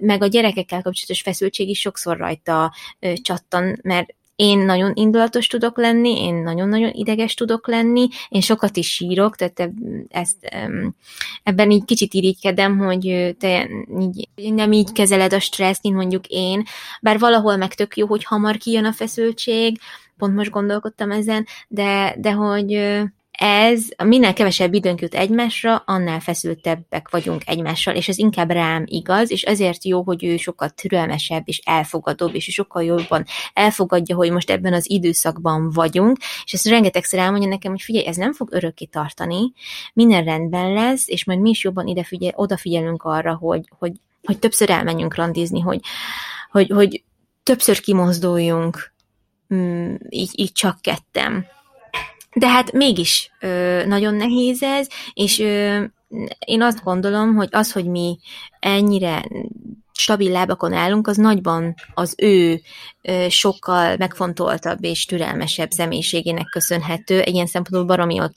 meg 0.00 0.22
a 0.22 0.26
gyerekekkel 0.26 0.82
kapcsolatos 0.82 1.20
feszültség 1.20 1.68
is 1.68 1.80
sokszor 1.80 2.16
rajta 2.16 2.74
csattan, 3.22 3.78
mert 3.82 4.14
én 4.40 4.58
nagyon 4.58 4.92
indulatos 4.94 5.46
tudok 5.46 5.78
lenni, 5.78 6.22
én 6.22 6.34
nagyon-nagyon 6.34 6.90
ideges 6.92 7.34
tudok 7.34 7.68
lenni, 7.68 8.08
én 8.28 8.40
sokat 8.40 8.76
is 8.76 8.92
sírok, 8.92 9.36
tehát 9.36 9.72
ezt, 10.08 10.36
ebben 11.42 11.70
így 11.70 11.84
kicsit 11.84 12.14
irigykedem, 12.14 12.78
hogy 12.78 13.34
te 13.38 13.68
így, 14.00 14.28
nem 14.54 14.72
így 14.72 14.92
kezeled 14.92 15.32
a 15.32 15.40
stresszt, 15.40 15.82
mint 15.82 15.94
mondjuk 15.94 16.26
én, 16.26 16.62
bár 17.00 17.18
valahol 17.18 17.56
meg 17.56 17.74
tök 17.74 17.96
jó, 17.96 18.06
hogy 18.06 18.24
hamar 18.24 18.56
kijön 18.56 18.84
a 18.84 18.92
feszültség, 18.92 19.80
pont 20.16 20.34
most 20.34 20.50
gondolkodtam 20.50 21.10
ezen, 21.10 21.46
de, 21.68 22.14
de 22.18 22.32
hogy 22.32 23.00
ez, 23.42 23.88
minél 24.04 24.32
kevesebb 24.32 24.74
időnk 24.74 25.00
jut 25.00 25.14
egymásra, 25.14 25.82
annál 25.86 26.20
feszültebbek 26.20 27.10
vagyunk 27.10 27.42
egymással, 27.46 27.94
és 27.94 28.08
ez 28.08 28.18
inkább 28.18 28.50
rám 28.50 28.84
igaz, 28.86 29.30
és 29.30 29.42
ezért 29.42 29.84
jó, 29.84 30.02
hogy 30.02 30.24
ő 30.24 30.36
sokkal 30.36 30.68
türelmesebb 30.68 31.42
és 31.44 31.60
elfogadóbb, 31.64 32.34
és 32.34 32.44
sokkal 32.44 32.82
jobban 32.84 33.24
elfogadja, 33.52 34.16
hogy 34.16 34.30
most 34.30 34.50
ebben 34.50 34.72
az 34.72 34.90
időszakban 34.90 35.70
vagyunk, 35.70 36.18
és 36.44 36.52
ezt 36.52 36.66
rengetegszer 36.66 37.20
elmondja 37.20 37.48
nekem, 37.48 37.70
hogy 37.70 37.80
figyelj, 37.80 38.06
ez 38.06 38.16
nem 38.16 38.32
fog 38.32 38.48
örökké 38.52 38.84
tartani, 38.84 39.52
minden 39.92 40.24
rendben 40.24 40.72
lesz, 40.72 41.08
és 41.08 41.24
majd 41.24 41.40
mi 41.40 41.50
is 41.50 41.64
jobban 41.64 41.86
ide 41.86 42.04
figyel, 42.04 42.32
odafigyelünk 42.34 43.02
arra, 43.02 43.34
hogy, 43.34 43.68
hogy, 43.78 43.92
hogy 44.22 44.38
többször 44.38 44.70
elmenjünk 44.70 45.14
randizni, 45.14 45.60
hogy, 45.60 45.80
hogy, 46.50 46.70
hogy 46.70 47.02
többször 47.42 47.80
kimozduljunk, 47.80 48.92
mm, 49.54 49.94
így, 50.08 50.30
így 50.32 50.52
csak 50.52 50.80
kettem. 50.80 51.46
De 52.36 52.48
hát 52.48 52.72
mégis 52.72 53.30
ö, 53.40 53.82
nagyon 53.86 54.14
nehéz 54.14 54.62
ez, 54.62 54.88
és 55.12 55.38
ö, 55.38 55.84
én 56.44 56.62
azt 56.62 56.82
gondolom, 56.82 57.34
hogy 57.34 57.48
az, 57.50 57.72
hogy 57.72 57.86
mi 57.86 58.18
ennyire 58.60 59.24
stabil 60.00 60.30
lábakon 60.30 60.72
állunk, 60.72 61.06
az 61.06 61.16
nagyban 61.16 61.74
az 61.94 62.14
ő 62.18 62.60
sokkal 63.28 63.96
megfontoltabb 63.96 64.84
és 64.84 65.04
türelmesebb 65.04 65.70
személyiségének 65.70 66.46
köszönhető. 66.50 67.20
Egy 67.20 67.34
ilyen 67.34 67.46
szempontból 67.46 67.96
baromi 67.96 68.14
jól 68.14 68.32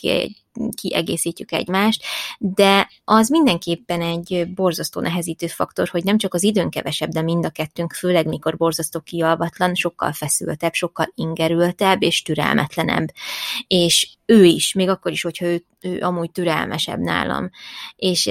kiegészítjük 0.82 1.52
egymást, 1.52 2.04
de 2.38 2.90
az 3.04 3.30
mindenképpen 3.30 4.02
egy 4.02 4.48
borzasztó 4.56 5.02
nehezítő 5.02 5.48
faktor, 5.48 5.88
hogy 5.88 6.04
nem 6.04 6.18
csak 6.18 6.34
az 6.34 6.44
időn 6.44 6.70
kevesebb, 6.70 7.10
de 7.10 7.22
mind 7.22 7.46
a 7.46 7.50
kettőnk, 7.50 7.94
főleg 7.94 8.28
mikor 8.28 8.58
borzasztó 8.58 9.00
kialvatlan, 9.00 9.76
sokkal 9.76 10.12
feszültebb, 10.12 10.74
sokkal 10.74 11.12
ingerültebb 11.16 12.04
és 12.04 12.22
türelmetlenebb. 12.22 13.08
És 13.68 14.10
ő 14.26 14.44
is, 14.44 14.74
még 14.74 14.90
akkor 14.90 15.12
is, 15.12 15.22
hogyha 15.22 15.46
ő, 15.46 15.64
ő 15.82 16.02
amúgy 16.02 16.32
türelmesebb 16.32 17.00
nálam. 17.00 17.50
És 17.96 18.30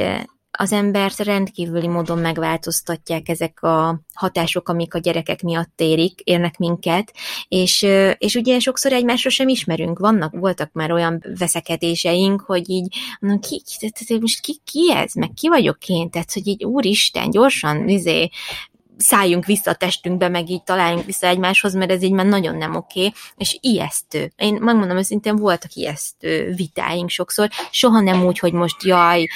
az 0.59 0.73
embert 0.73 1.19
rendkívüli 1.19 1.89
módon 1.89 2.19
megváltoztatják 2.19 3.29
ezek 3.29 3.63
a 3.63 4.01
hatások, 4.15 4.69
amik 4.69 4.95
a 4.95 4.99
gyerekek 4.99 5.43
miatt 5.43 5.81
érik, 5.81 6.21
érnek 6.21 6.59
minket, 6.59 7.13
és, 7.49 7.87
és 8.19 8.35
ugye 8.35 8.59
sokszor 8.59 8.93
egymásra 8.93 9.31
sem 9.31 9.49
ismerünk. 9.49 9.99
Vannak, 9.99 10.35
voltak 10.37 10.73
már 10.73 10.93
olyan 10.93 11.25
veszekedéseink, 11.39 12.41
hogy 12.41 12.71
így, 12.71 12.97
mondom, 13.21 13.41
ki, 13.41 13.63
ki, 13.79 14.19
most 14.21 14.41
ki, 14.41 14.61
ki 14.65 14.93
ez, 14.93 15.15
meg 15.15 15.31
ki 15.35 15.49
vagyok 15.49 15.89
én, 15.89 16.11
tehát, 16.11 16.33
hogy 16.33 16.47
így 16.47 16.65
úristen, 16.65 17.31
gyorsan, 17.31 17.89
izé, 17.89 18.31
szálljunk 18.97 19.45
vissza 19.45 19.71
a 19.71 19.75
testünkbe, 19.75 20.29
meg 20.29 20.51
így 20.51 20.63
találjunk 20.63 21.05
vissza 21.05 21.27
egymáshoz, 21.27 21.75
mert 21.75 21.91
ez 21.91 22.03
így 22.03 22.13
már 22.13 22.27
nagyon 22.27 22.57
nem 22.57 22.75
oké, 22.75 23.13
és 23.37 23.59
ijesztő. 23.61 24.33
Én 24.37 24.59
megmondom 24.61 24.97
őszintén, 24.97 25.37
voltak 25.37 25.73
ijesztő 25.75 26.53
vitáink 26.57 27.09
sokszor, 27.11 27.49
soha 27.71 28.01
nem 28.01 28.25
úgy, 28.25 28.39
hogy 28.39 28.53
most 28.53 28.83
jaj, 28.83 29.27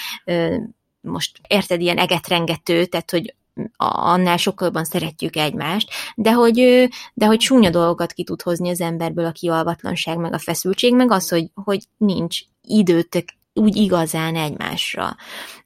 most 1.07 1.41
érted, 1.49 1.81
ilyen 1.81 1.99
egetrengető, 1.99 2.85
tehát 2.85 3.11
hogy 3.11 3.35
annál 3.77 4.37
sokkal 4.37 4.67
jobban 4.67 4.85
szeretjük 4.85 5.37
egymást, 5.37 5.91
de 6.15 6.33
hogy, 6.33 6.89
de 7.15 7.27
hogy 7.27 7.41
súnya 7.41 7.71
dolgokat 7.71 8.13
ki 8.13 8.25
tud 8.25 8.43
hozni 8.43 8.71
az 8.71 8.81
emberből 8.81 9.25
a 9.25 9.33
kialvatlanság, 9.33 10.19
meg 10.19 10.33
a 10.33 10.39
feszültség, 10.39 10.95
meg 10.95 11.11
az, 11.11 11.29
hogy, 11.29 11.51
hogy 11.55 11.85
nincs 11.97 12.41
időtök 12.63 13.29
úgy 13.53 13.77
igazán 13.77 14.37
egymásra. 14.37 15.17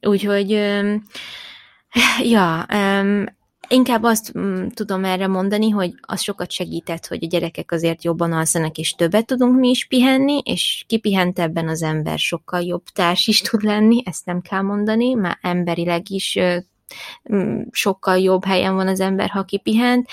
Úgyhogy, 0.00 0.50
ja, 2.22 2.66
Inkább 3.72 4.02
azt 4.02 4.38
mm, 4.38 4.66
tudom 4.66 5.04
erre 5.04 5.26
mondani, 5.26 5.70
hogy 5.70 5.94
az 6.00 6.20
sokat 6.20 6.50
segített, 6.50 7.06
hogy 7.06 7.24
a 7.24 7.26
gyerekek 7.26 7.72
azért 7.72 8.04
jobban 8.04 8.32
alszanak, 8.32 8.76
és 8.76 8.94
többet 8.94 9.26
tudunk 9.26 9.58
mi 9.58 9.68
is 9.68 9.86
pihenni, 9.86 10.38
és 10.44 10.84
kipihentebben 10.86 11.68
az 11.68 11.82
ember 11.82 12.18
sokkal 12.18 12.60
jobb 12.60 12.82
társ 12.94 13.26
is 13.26 13.40
tud 13.40 13.62
lenni, 13.62 14.02
ezt 14.04 14.26
nem 14.26 14.40
kell 14.40 14.60
mondani, 14.60 15.14
már 15.14 15.38
emberileg 15.40 16.10
is 16.10 16.38
mm, 17.32 17.62
sokkal 17.70 18.18
jobb 18.18 18.44
helyen 18.44 18.74
van 18.74 18.88
az 18.88 19.00
ember, 19.00 19.28
ha 19.28 19.44
kipihent, 19.44 20.08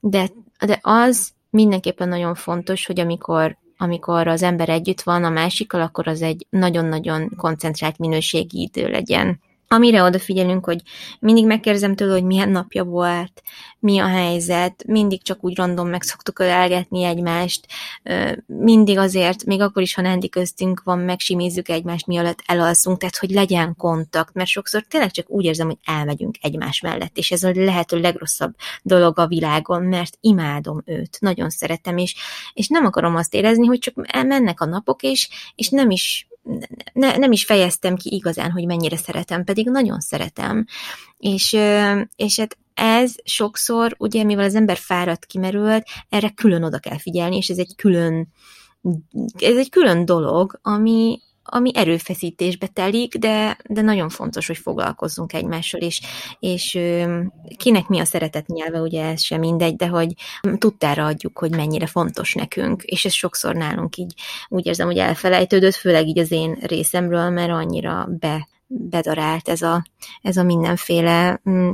de, 0.00 0.28
de 0.66 0.78
az 0.82 1.30
mindenképpen 1.50 2.08
nagyon 2.08 2.34
fontos, 2.34 2.86
hogy 2.86 3.00
amikor 3.00 3.56
amikor 3.80 4.26
az 4.26 4.42
ember 4.42 4.68
együtt 4.68 5.00
van 5.00 5.24
a 5.24 5.30
másikkal, 5.30 5.80
akkor 5.80 6.08
az 6.08 6.22
egy 6.22 6.46
nagyon-nagyon 6.50 7.30
koncentrált 7.36 7.98
minőségi 7.98 8.60
idő 8.60 8.88
legyen 8.88 9.40
amire 9.68 10.02
odafigyelünk, 10.02 10.64
hogy 10.64 10.82
mindig 11.20 11.46
megkérdezem 11.46 11.94
tőle, 11.94 12.12
hogy 12.12 12.24
milyen 12.24 12.48
napja 12.48 12.84
volt, 12.84 13.42
mi 13.78 13.98
a 13.98 14.06
helyzet, 14.06 14.84
mindig 14.86 15.22
csak 15.22 15.44
úgy 15.44 15.56
random 15.56 15.88
meg 15.88 16.02
szoktuk 16.02 16.38
ölelgetni 16.38 17.02
egymást, 17.02 17.66
mindig 18.46 18.98
azért, 18.98 19.44
még 19.44 19.60
akkor 19.60 19.82
is, 19.82 19.94
ha 19.94 20.02
Nandi 20.02 20.28
köztünk 20.28 20.82
van, 20.82 20.98
megsimizzük 20.98 21.68
egymást, 21.68 22.06
mielőtt 22.06 22.42
elalszunk, 22.46 22.98
tehát 22.98 23.16
hogy 23.16 23.30
legyen 23.30 23.76
kontakt, 23.76 24.34
mert 24.34 24.48
sokszor 24.48 24.82
tényleg 24.88 25.10
csak 25.10 25.30
úgy 25.30 25.44
érzem, 25.44 25.66
hogy 25.66 25.78
elmegyünk 25.84 26.36
egymás 26.40 26.80
mellett, 26.80 27.16
és 27.16 27.30
ez 27.30 27.42
a 27.42 27.52
lehető 27.54 28.00
legrosszabb 28.00 28.54
dolog 28.82 29.18
a 29.18 29.26
világon, 29.26 29.82
mert 29.82 30.18
imádom 30.20 30.82
őt, 30.84 31.16
nagyon 31.20 31.50
szeretem, 31.50 31.96
és, 31.96 32.14
és 32.52 32.68
nem 32.68 32.84
akarom 32.84 33.16
azt 33.16 33.34
érezni, 33.34 33.66
hogy 33.66 33.78
csak 33.78 33.94
mennek 34.26 34.60
a 34.60 34.66
napok, 34.66 35.02
és, 35.02 35.28
és 35.54 35.68
nem 35.68 35.90
is 35.90 36.28
ne, 36.92 37.16
nem 37.16 37.32
is 37.32 37.44
fejeztem 37.44 37.96
ki 37.96 38.14
igazán, 38.14 38.50
hogy 38.50 38.66
mennyire 38.66 38.96
szeretem, 38.96 39.44
pedig 39.44 39.70
nagyon 39.70 40.00
szeretem. 40.00 40.64
És, 41.18 41.52
és 42.16 42.38
hát 42.38 42.58
ez 42.74 43.14
sokszor, 43.24 43.94
ugye, 43.98 44.24
mivel 44.24 44.44
az 44.44 44.54
ember 44.54 44.76
fáradt, 44.76 45.24
kimerült, 45.24 45.84
erre 46.08 46.30
külön 46.30 46.62
oda 46.62 46.78
kell 46.78 46.98
figyelni, 46.98 47.36
és 47.36 47.48
ez 47.48 47.58
egy 47.58 47.74
külön, 47.76 48.28
ez 49.38 49.56
egy 49.56 49.70
külön 49.70 50.04
dolog, 50.04 50.58
ami, 50.62 51.20
ami 51.50 51.70
erőfeszítésbe 51.74 52.66
telik, 52.66 53.16
de, 53.16 53.56
de 53.68 53.80
nagyon 53.80 54.08
fontos, 54.08 54.46
hogy 54.46 54.56
foglalkozzunk 54.56 55.32
egymással, 55.32 55.80
és, 55.80 56.00
és 56.38 56.78
kinek 57.56 57.88
mi 57.88 57.98
a 57.98 58.04
szeretet 58.04 58.46
nyelve, 58.46 58.80
ugye 58.80 59.04
ez 59.04 59.22
sem 59.22 59.40
mindegy, 59.40 59.76
de 59.76 59.86
hogy 59.86 60.14
tudtára 60.58 61.06
adjuk, 61.06 61.38
hogy 61.38 61.50
mennyire 61.50 61.86
fontos 61.86 62.34
nekünk, 62.34 62.82
és 62.82 63.04
ez 63.04 63.12
sokszor 63.12 63.54
nálunk 63.54 63.96
így 63.96 64.14
úgy 64.48 64.66
érzem, 64.66 64.86
hogy 64.86 64.98
elfelejtődött, 64.98 65.74
főleg 65.74 66.06
így 66.06 66.18
az 66.18 66.30
én 66.30 66.58
részemről, 66.60 67.30
mert 67.30 67.50
annyira 67.50 68.08
be, 68.20 68.48
bedarált 68.66 69.48
ez 69.48 69.62
a, 69.62 69.84
ez 70.22 70.36
a 70.36 70.42
mindenféle 70.42 71.40
mm, 71.50 71.72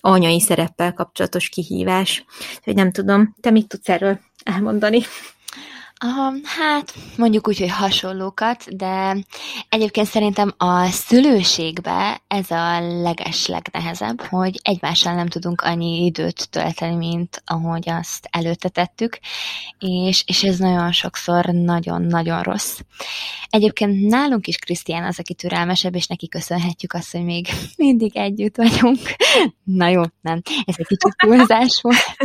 anyai 0.00 0.40
szereppel 0.40 0.92
kapcsolatos 0.92 1.48
kihívás. 1.48 2.24
Hogy 2.64 2.74
nem 2.74 2.92
tudom, 2.92 3.34
te 3.40 3.50
mit 3.50 3.68
tudsz 3.68 3.88
erről 3.88 4.20
elmondani? 4.44 5.00
Aha, 5.98 6.32
hát 6.44 6.94
mondjuk 7.16 7.48
úgy, 7.48 7.58
hogy 7.58 7.70
hasonlókat, 7.70 8.76
de 8.76 9.16
egyébként 9.68 10.06
szerintem 10.06 10.54
a 10.56 10.86
szülőségbe 10.86 12.22
ez 12.26 12.50
a 12.50 12.80
leges 12.80 13.46
legnehezebb, 13.46 14.20
hogy 14.20 14.60
egymással 14.62 15.14
nem 15.14 15.26
tudunk 15.26 15.60
annyi 15.60 16.04
időt 16.04 16.50
tölteni, 16.50 16.94
mint 16.94 17.42
ahogy 17.46 17.88
azt 17.90 18.28
előtte 18.30 18.68
tettük, 18.68 19.18
és, 19.78 20.24
és 20.26 20.42
ez 20.42 20.58
nagyon 20.58 20.92
sokszor 20.92 21.44
nagyon-nagyon 21.44 22.42
rossz. 22.42 22.78
Egyébként 23.50 24.06
nálunk 24.08 24.46
is 24.46 24.56
Krisztián 24.56 25.04
az, 25.04 25.18
aki 25.18 25.34
türelmesebb, 25.34 25.94
és 25.94 26.06
neki 26.06 26.28
köszönhetjük 26.28 26.92
azt, 26.92 27.12
hogy 27.12 27.24
még 27.24 27.48
mindig 27.76 28.16
együtt 28.16 28.56
vagyunk. 28.56 28.98
Na 29.64 29.88
jó, 29.88 30.02
nem, 30.20 30.42
ez 30.64 30.74
egy 30.78 30.86
kicsit 30.86 31.16
túlzás 31.16 31.80
volt. 31.82 32.16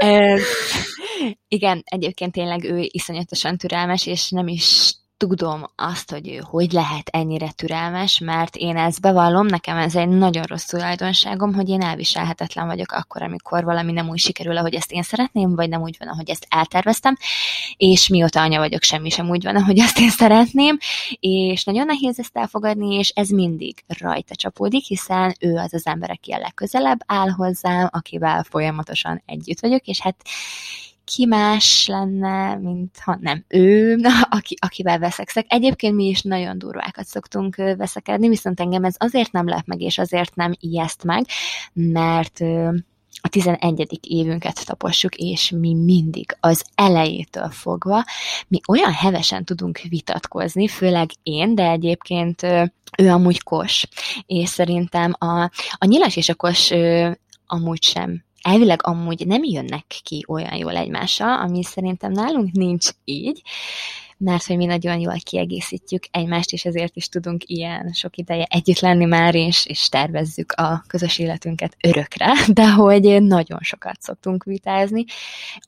Igen, 1.52 1.82
egyébként 1.84 2.32
tényleg 2.32 2.64
ő 2.64 2.88
iszonyatosan 2.90 3.56
türelmes, 3.56 4.06
és 4.06 4.30
nem 4.30 4.48
is 4.48 4.94
tudom 5.16 5.70
azt, 5.76 6.10
hogy 6.10 6.28
ő 6.28 6.40
hogy 6.42 6.72
lehet 6.72 7.08
ennyire 7.08 7.50
türelmes, 7.50 8.18
mert 8.18 8.56
én 8.56 8.76
ezt 8.76 9.00
bevallom, 9.00 9.46
nekem 9.46 9.76
ez 9.76 9.96
egy 9.96 10.08
nagyon 10.08 10.42
rossz 10.42 10.64
tulajdonságom, 10.64 11.54
hogy 11.54 11.68
én 11.68 11.82
elviselhetetlen 11.82 12.66
vagyok 12.66 12.92
akkor, 12.92 13.22
amikor 13.22 13.64
valami 13.64 13.92
nem 13.92 14.08
úgy 14.08 14.18
sikerül, 14.18 14.56
ahogy 14.56 14.74
ezt 14.74 14.92
én 14.92 15.02
szeretném, 15.02 15.54
vagy 15.54 15.68
nem 15.68 15.82
úgy 15.82 15.96
van, 15.98 16.08
ahogy 16.08 16.30
ezt 16.30 16.46
elterveztem, 16.48 17.16
és 17.76 18.08
mióta 18.08 18.40
anya 18.40 18.58
vagyok, 18.58 18.82
semmi 18.82 19.10
sem 19.10 19.28
úgy 19.28 19.44
van, 19.44 19.56
ahogy 19.56 19.78
ezt 19.78 19.98
én 19.98 20.10
szeretném, 20.10 20.78
és 21.20 21.64
nagyon 21.64 21.86
nehéz 21.86 22.18
ezt 22.18 22.36
elfogadni, 22.36 22.94
és 22.94 23.08
ez 23.08 23.28
mindig 23.28 23.84
rajta 23.86 24.34
csapódik, 24.34 24.84
hiszen 24.84 25.34
ő 25.40 25.56
az 25.56 25.74
az 25.74 25.86
ember, 25.86 26.10
aki 26.10 26.32
a 26.32 26.38
legközelebb 26.38 26.98
áll 27.06 27.28
hozzám, 27.28 27.88
akivel 27.92 28.42
folyamatosan 28.42 29.22
együtt 29.26 29.60
vagyok, 29.60 29.86
és 29.86 30.00
hát 30.00 30.16
ki 31.04 31.26
más 31.26 31.86
lenne, 31.86 32.56
mint 32.56 32.98
ha 32.98 33.18
nem 33.20 33.44
ő, 33.48 33.98
aki, 34.30 34.56
akivel 34.60 34.98
veszekszek. 34.98 35.46
Egyébként 35.48 35.94
mi 35.94 36.04
is 36.04 36.22
nagyon 36.22 36.58
durvákat 36.58 37.06
szoktunk 37.06 37.56
veszekedni, 37.56 38.28
viszont 38.28 38.60
engem 38.60 38.84
ez 38.84 38.94
azért 38.98 39.32
nem 39.32 39.48
lep 39.48 39.66
meg, 39.66 39.80
és 39.80 39.98
azért 39.98 40.34
nem 40.34 40.52
ijeszt 40.60 41.04
meg, 41.04 41.24
mert 41.72 42.40
a 43.22 43.28
11. 43.28 43.98
évünket 44.02 44.66
tapossuk, 44.66 45.14
és 45.14 45.50
mi 45.50 45.74
mindig 45.74 46.36
az 46.40 46.64
elejétől 46.74 47.50
fogva, 47.50 48.04
mi 48.48 48.60
olyan 48.68 48.92
hevesen 48.92 49.44
tudunk 49.44 49.78
vitatkozni, 49.78 50.68
főleg 50.68 51.10
én, 51.22 51.54
de 51.54 51.70
egyébként 51.70 52.42
ő 52.98 53.08
amúgy 53.10 53.42
kos, 53.42 53.86
és 54.26 54.48
szerintem 54.48 55.12
a, 55.18 55.42
a 55.72 55.86
nyilas 55.86 56.16
és 56.16 56.28
a 56.28 56.34
kos 56.34 56.70
amúgy 57.46 57.82
sem 57.82 58.24
elvileg 58.42 58.86
amúgy 58.86 59.26
nem 59.26 59.44
jönnek 59.44 59.84
ki 60.02 60.24
olyan 60.28 60.56
jól 60.56 60.76
egymással, 60.76 61.40
ami 61.40 61.64
szerintem 61.64 62.12
nálunk 62.12 62.52
nincs 62.52 62.88
így, 63.04 63.42
mert 64.16 64.44
hogy 64.44 64.56
mi 64.56 64.64
nagyon 64.64 64.98
jól 64.98 65.16
kiegészítjük 65.22 66.02
egymást, 66.10 66.52
és 66.52 66.64
ezért 66.64 66.96
is 66.96 67.08
tudunk 67.08 67.42
ilyen 67.46 67.92
sok 67.92 68.16
ideje 68.16 68.46
együtt 68.50 68.78
lenni 68.78 69.04
már, 69.04 69.34
és, 69.34 69.66
és 69.66 69.88
tervezzük 69.88 70.52
a 70.52 70.84
közös 70.86 71.18
életünket 71.18 71.76
örökre, 71.82 72.32
de 72.48 72.70
hogy 72.70 73.22
nagyon 73.22 73.58
sokat 73.60 74.00
szoktunk 74.00 74.44
vitázni, 74.44 75.04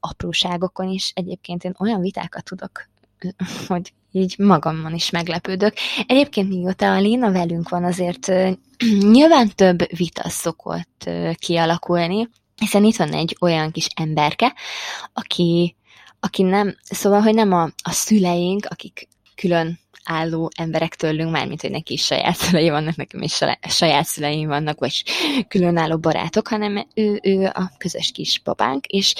apróságokon 0.01 0.89
is. 0.89 1.12
Egyébként 1.14 1.64
én 1.64 1.75
olyan 1.79 2.01
vitákat 2.01 2.45
tudok 2.45 2.91
hogy 3.68 3.93
így 4.12 4.35
magamon 4.39 4.95
is 4.95 5.11
meglepődök. 5.11 5.75
Egyébként 6.07 6.49
mióta 6.49 6.95
a 6.95 7.01
Lina 7.01 7.33
velünk 7.33 7.68
van, 7.68 7.85
azért 7.85 8.33
nyilván 9.12 9.51
több 9.55 9.97
vita 9.97 10.29
szokott 10.29 11.11
kialakulni, 11.35 12.29
hiszen 12.63 12.85
itt 12.85 12.97
van 12.97 13.13
egy 13.13 13.37
olyan 13.41 13.71
kis 13.71 13.87
emberke, 13.95 14.55
aki, 15.13 15.77
aki 16.21 16.43
nem, 16.43 16.77
szóval, 16.83 17.21
hogy 17.21 17.35
nem 17.35 17.53
a, 17.53 17.63
a 17.63 17.91
szüleink, 17.91 18.67
akik 18.69 19.09
külön 19.35 19.81
álló 20.05 20.51
emberek 20.57 20.95
tőlünk, 20.95 21.31
mármint, 21.31 21.61
hogy 21.61 21.71
neki 21.71 21.93
is 21.93 22.05
saját 22.05 22.37
szülei 22.37 22.71
vannak, 22.71 22.97
nekem 22.97 23.23
is 23.23 23.39
saját 23.69 24.05
szüleim 24.05 24.49
vannak, 24.49 24.79
vagy 24.79 25.05
különálló 25.49 25.99
barátok, 25.99 26.49
hanem 26.49 26.87
ő, 26.95 27.21
ő 27.23 27.51
a 27.55 27.71
közös 27.79 28.11
kis 28.13 28.41
babánk, 28.45 28.87
és 28.87 29.15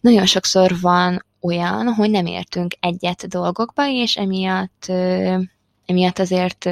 nagyon 0.00 0.26
sokszor 0.26 0.80
van 0.80 1.24
olyan, 1.40 1.86
hogy 1.86 2.10
nem 2.10 2.26
értünk 2.26 2.74
egyet 2.80 3.28
dolgokba, 3.28 3.88
és 3.88 4.16
emiatt, 4.16 4.86
emiatt 5.86 6.18
azért 6.18 6.68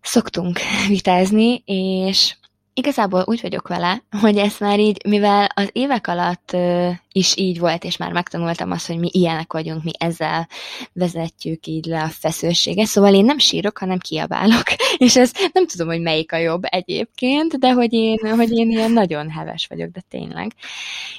szoktunk 0.00 0.58
vitázni, 0.88 1.62
és 1.64 2.36
igazából 2.78 3.24
úgy 3.26 3.40
vagyok 3.40 3.68
vele, 3.68 4.02
hogy 4.20 4.36
ez 4.36 4.56
már 4.60 4.78
így, 4.80 5.06
mivel 5.06 5.48
az 5.54 5.68
évek 5.72 6.06
alatt 6.06 6.50
uh, 6.52 6.90
is 7.12 7.36
így 7.36 7.58
volt, 7.58 7.84
és 7.84 7.96
már 7.96 8.12
megtanultam 8.12 8.70
azt, 8.70 8.86
hogy 8.86 8.98
mi 8.98 9.08
ilyenek 9.12 9.52
vagyunk, 9.52 9.84
mi 9.84 9.90
ezzel 9.98 10.48
vezetjük 10.92 11.66
így 11.66 11.84
le 11.84 12.02
a 12.02 12.08
feszültséget, 12.08 12.86
szóval 12.86 13.14
én 13.14 13.24
nem 13.24 13.38
sírok, 13.38 13.78
hanem 13.78 13.98
kiabálok, 13.98 14.62
és 14.96 15.16
ez 15.16 15.30
nem 15.52 15.66
tudom, 15.66 15.86
hogy 15.86 16.00
melyik 16.00 16.32
a 16.32 16.36
jobb 16.36 16.62
egyébként, 16.64 17.58
de 17.58 17.72
hogy 17.72 17.92
én, 17.92 18.18
hogy 18.36 18.50
én 18.50 18.70
ilyen 18.70 18.92
nagyon 18.92 19.30
heves 19.30 19.66
vagyok, 19.66 19.90
de 19.90 20.00
tényleg. 20.08 20.52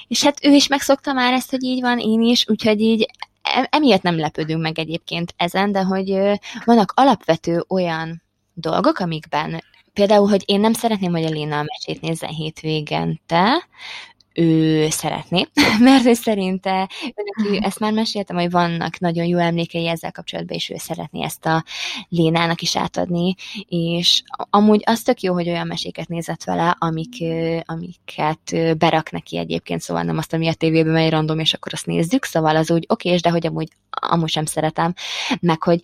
És 0.08 0.24
hát 0.24 0.44
ő 0.44 0.52
is 0.52 0.66
megszokta 0.66 1.12
már 1.12 1.32
ezt, 1.32 1.50
hogy 1.50 1.62
így 1.62 1.80
van, 1.80 1.98
én 1.98 2.22
is, 2.22 2.48
úgyhogy 2.48 2.80
így 2.80 3.06
emiatt 3.70 4.02
nem 4.02 4.18
lepődünk 4.18 4.62
meg 4.62 4.78
egyébként 4.78 5.34
ezen, 5.36 5.72
de 5.72 5.82
hogy 5.82 6.10
vannak 6.64 6.92
alapvető 6.96 7.64
olyan 7.68 8.22
dolgok, 8.54 8.98
amikben 8.98 9.62
Például, 9.92 10.28
hogy 10.28 10.42
én 10.46 10.60
nem 10.60 10.72
szeretném, 10.72 11.10
hogy 11.12 11.24
a 11.24 11.28
Léna 11.28 11.58
a 11.58 11.64
mesét 11.66 12.00
nézzen 12.00 12.30
hétvégente, 12.30 13.68
ő 14.34 14.88
szeretné, 14.90 15.46
mert 15.78 16.06
ő 16.06 16.12
szerinte, 16.12 16.88
ő 17.44 17.58
ezt 17.60 17.78
már 17.78 17.92
meséltem, 17.92 18.36
hogy 18.36 18.50
vannak 18.50 18.98
nagyon 18.98 19.24
jó 19.26 19.38
emlékei 19.38 19.88
ezzel 19.88 20.12
kapcsolatban, 20.12 20.56
és 20.56 20.70
ő 20.70 20.74
szeretné 20.76 21.22
ezt 21.22 21.46
a 21.46 21.64
Lénának 22.08 22.60
is 22.60 22.76
átadni, 22.76 23.34
és 23.68 24.22
amúgy 24.50 24.82
az 24.84 25.02
tök 25.02 25.20
jó, 25.20 25.32
hogy 25.32 25.48
olyan 25.48 25.66
meséket 25.66 26.08
nézett 26.08 26.44
vele, 26.44 26.76
amik, 26.78 27.24
amiket 27.64 28.76
berak 28.78 29.10
neki 29.10 29.38
egyébként, 29.38 29.80
szóval 29.80 30.02
nem 30.02 30.18
azt, 30.18 30.32
ami 30.32 30.48
a 30.48 30.54
tévében 30.54 30.92
megy 30.92 31.10
random, 31.10 31.38
és 31.38 31.54
akkor 31.54 31.72
azt 31.74 31.86
nézzük, 31.86 32.24
szóval 32.24 32.56
az 32.56 32.70
úgy 32.70 32.84
oké, 32.88 33.16
de 33.16 33.30
hogy 33.30 33.46
amúgy, 33.46 33.68
amúgy 33.90 34.30
sem 34.30 34.44
szeretem, 34.44 34.94
meg 35.40 35.62
hogy 35.62 35.80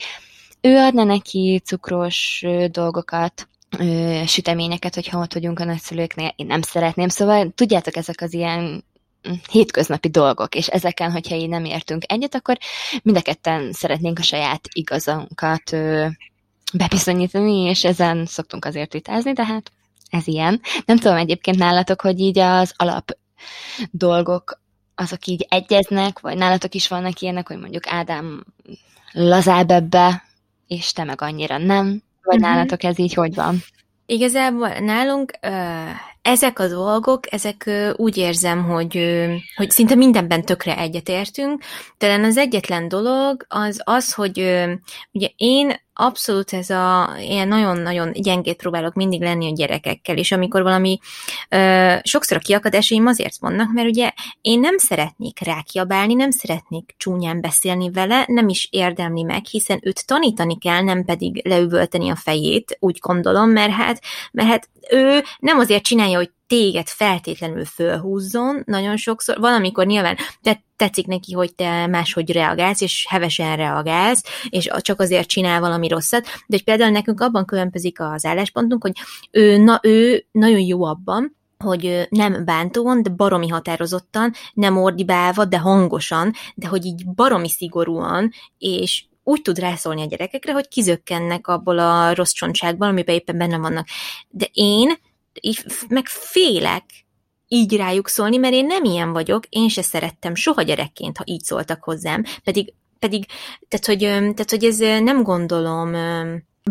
ő 0.61 0.76
adna 0.76 1.04
neki 1.04 1.61
cukros 1.64 2.44
dolgokat, 2.70 3.48
ö, 3.79 4.23
süteményeket, 4.27 4.95
hogyha 4.95 5.19
ott 5.19 5.33
vagyunk 5.33 5.61
a 5.61 5.64
nagyszülőknél, 5.64 6.33
én 6.37 6.47
nem 6.47 6.62
szeretném, 6.62 7.09
szóval 7.09 7.53
tudjátok, 7.55 7.97
ezek 7.97 8.21
az 8.21 8.33
ilyen 8.33 8.85
hm, 9.23 9.33
hétköznapi 9.51 10.09
dolgok, 10.09 10.55
és 10.55 10.67
ezeken, 10.67 11.12
hogyha 11.12 11.35
így 11.35 11.49
nem 11.49 11.64
értünk 11.64 12.12
egyet, 12.12 12.35
akkor 12.35 12.59
mind 13.03 13.17
a 13.17 13.23
ketten 13.23 13.73
szeretnénk 13.73 14.19
a 14.19 14.23
saját 14.23 14.69
igazunkat 14.73 15.73
ö, 15.73 16.07
bebizonyítani, 16.73 17.61
és 17.61 17.85
ezen 17.85 18.27
szoktunk 18.27 18.64
azért 18.64 18.93
vitázni, 18.93 19.33
de 19.33 19.45
hát 19.45 19.71
ez 20.11 20.27
ilyen. 20.27 20.61
Nem 20.85 20.97
tudom 20.97 21.17
egyébként 21.17 21.59
nálatok, 21.59 22.01
hogy 22.01 22.21
így 22.21 22.39
az 22.39 22.73
alap 22.77 23.17
dolgok 23.91 24.61
azok 24.95 25.27
így 25.27 25.47
egyeznek, 25.49 26.21
vagy 26.21 26.37
nálatok 26.37 26.75
is 26.75 26.89
vannak 26.89 27.21
ilyenek, 27.21 27.49
hogy 27.49 27.59
mondjuk 27.59 27.87
Ádám 27.87 28.45
lazább 29.12 29.71
ebbe, 29.71 30.23
és 30.67 30.93
te 30.93 31.05
meg 31.05 31.23
annyira 31.23 31.59
nem, 31.59 32.03
vagy 32.27 32.37
uh-huh. 32.37 32.53
nálatok 32.53 32.83
ez 32.83 32.99
így 32.99 33.14
hogy 33.14 33.35
van? 33.35 33.57
Igazából 34.07 34.68
nálunk 34.68 35.33
ezek 36.22 36.59
a 36.59 36.68
dolgok, 36.68 37.33
ezek 37.33 37.70
úgy 37.97 38.16
érzem, 38.16 38.64
hogy, 38.64 39.16
hogy 39.57 39.70
szinte 39.70 39.95
mindenben 39.95 40.43
tökre 40.45 40.79
egyetértünk. 40.79 41.62
Talán 41.99 42.24
az 42.24 42.37
egyetlen 42.37 42.89
dolog 42.89 43.47
az 43.49 43.81
az, 43.85 44.12
hogy 44.14 44.39
ugye 45.12 45.29
én 45.37 45.72
abszolút 45.99 46.53
ez 46.53 46.70
a 46.70 47.14
ilyen 47.20 47.49
nagyon-nagyon 47.49 48.12
gyengét 48.12 48.57
próbálok 48.57 48.94
mindig 48.94 49.20
lenni 49.20 49.51
a 49.51 49.55
gyerekekkel, 49.55 50.16
és 50.16 50.32
amikor 50.32 50.62
valami 50.62 50.99
ö, 51.49 51.94
sokszor 52.03 52.36
a 52.36 52.40
kiakadásaim 52.40 53.07
azért 53.07 53.38
vannak, 53.40 53.72
mert 53.72 53.88
ugye 53.88 54.11
én 54.40 54.61
nem 54.61 54.78
szeretnék 54.78 55.40
rákiabálni, 55.40 56.14
nem 56.14 56.30
szeretnék 56.30 56.94
csúnyán 56.97 57.40
beszélni 57.40 57.90
vele, 57.90 58.24
nem 58.26 58.49
is 58.49 58.68
érdemli 58.70 59.22
meg, 59.22 59.44
hiszen 59.44 59.78
őt 59.82 60.07
tanítani 60.07 60.59
kell, 60.59 60.82
nem 60.82 61.05
pedig 61.05 61.47
leüvölteni 61.49 62.11
a 62.11 62.16
fejét, 62.16 62.76
úgy 62.80 62.99
gondolom, 63.01 63.51
mert 63.51 63.72
hát, 63.72 64.03
mert 64.32 64.49
hát 64.49 64.68
ő 64.90 65.22
nem 65.38 65.59
azért 65.59 65.84
csinálja, 65.84 66.16
hogy 66.16 66.30
téged 66.47 66.88
feltétlenül 66.88 67.64
fölhúzzon 67.64 68.62
nagyon 68.64 68.97
sokszor. 68.97 69.38
Van, 69.38 69.55
amikor 69.55 69.86
nyilván 69.86 70.16
te 70.42 70.64
tetszik 70.76 71.07
neki, 71.07 71.32
hogy 71.32 71.55
te 71.55 71.86
máshogy 71.86 72.32
reagálsz, 72.32 72.80
és 72.80 73.07
hevesen 73.09 73.57
reagálsz, 73.57 74.22
és 74.49 74.70
csak 74.80 75.01
azért 75.01 75.28
csinál 75.28 75.61
valami 75.61 75.88
rosszat, 75.88 76.24
de 76.24 76.30
hogy 76.57 76.64
például 76.64 76.90
nekünk 76.90 77.20
abban 77.20 77.44
különbözik 77.44 78.01
az 78.01 78.24
álláspontunk, 78.24 78.82
hogy 78.82 78.92
ő, 79.30 79.57
na, 79.57 79.80
ő 79.82 80.26
nagyon 80.32 80.61
jó 80.61 80.84
abban, 80.84 81.36
hogy 81.59 82.07
nem 82.11 82.44
bántóan, 82.44 83.03
de 83.03 83.11
baromi 83.11 83.49
határozottan, 83.49 84.32
nem 84.53 84.76
ordibálva, 84.76 85.44
de 85.44 85.59
hangosan, 85.59 86.32
de 86.55 86.68
hogy 86.68 86.84
így 86.84 87.07
baromi 87.07 87.49
szigorúan, 87.49 88.30
és 88.59 89.05
úgy 89.22 89.42
tud 89.42 89.59
rászólni 89.59 90.03
a 90.03 90.07
gyerekekre, 90.07 90.53
hogy 90.53 90.68
kizökkennek 90.68 91.47
abból 91.47 91.78
a 91.78 92.14
rossz 92.14 92.32
csontságból, 92.32 92.88
amiben 92.88 93.14
éppen 93.14 93.38
benne 93.38 93.59
vannak. 93.59 93.86
De 94.28 94.49
én 94.53 94.97
így 95.41 95.64
meg 95.89 96.07
félek 96.07 96.84
így 97.49 97.76
rájuk 97.76 98.09
szólni, 98.09 98.37
mert 98.37 98.55
én 98.55 98.66
nem 98.66 98.84
ilyen 98.84 99.12
vagyok, 99.12 99.45
én 99.49 99.68
se 99.68 99.82
szerettem 99.82 100.34
soha 100.34 100.62
gyerekként, 100.62 101.16
ha 101.16 101.24
így 101.26 101.43
szóltak 101.43 101.84
hozzám, 101.84 102.24
pedig, 102.45 102.72
pedig 102.99 103.26
tehát, 103.68 103.87
hogy, 103.87 103.99
tehát, 104.34 104.51
hogy 104.51 104.64
ez 104.64 104.78
nem 104.78 105.22
gondolom 105.22 105.95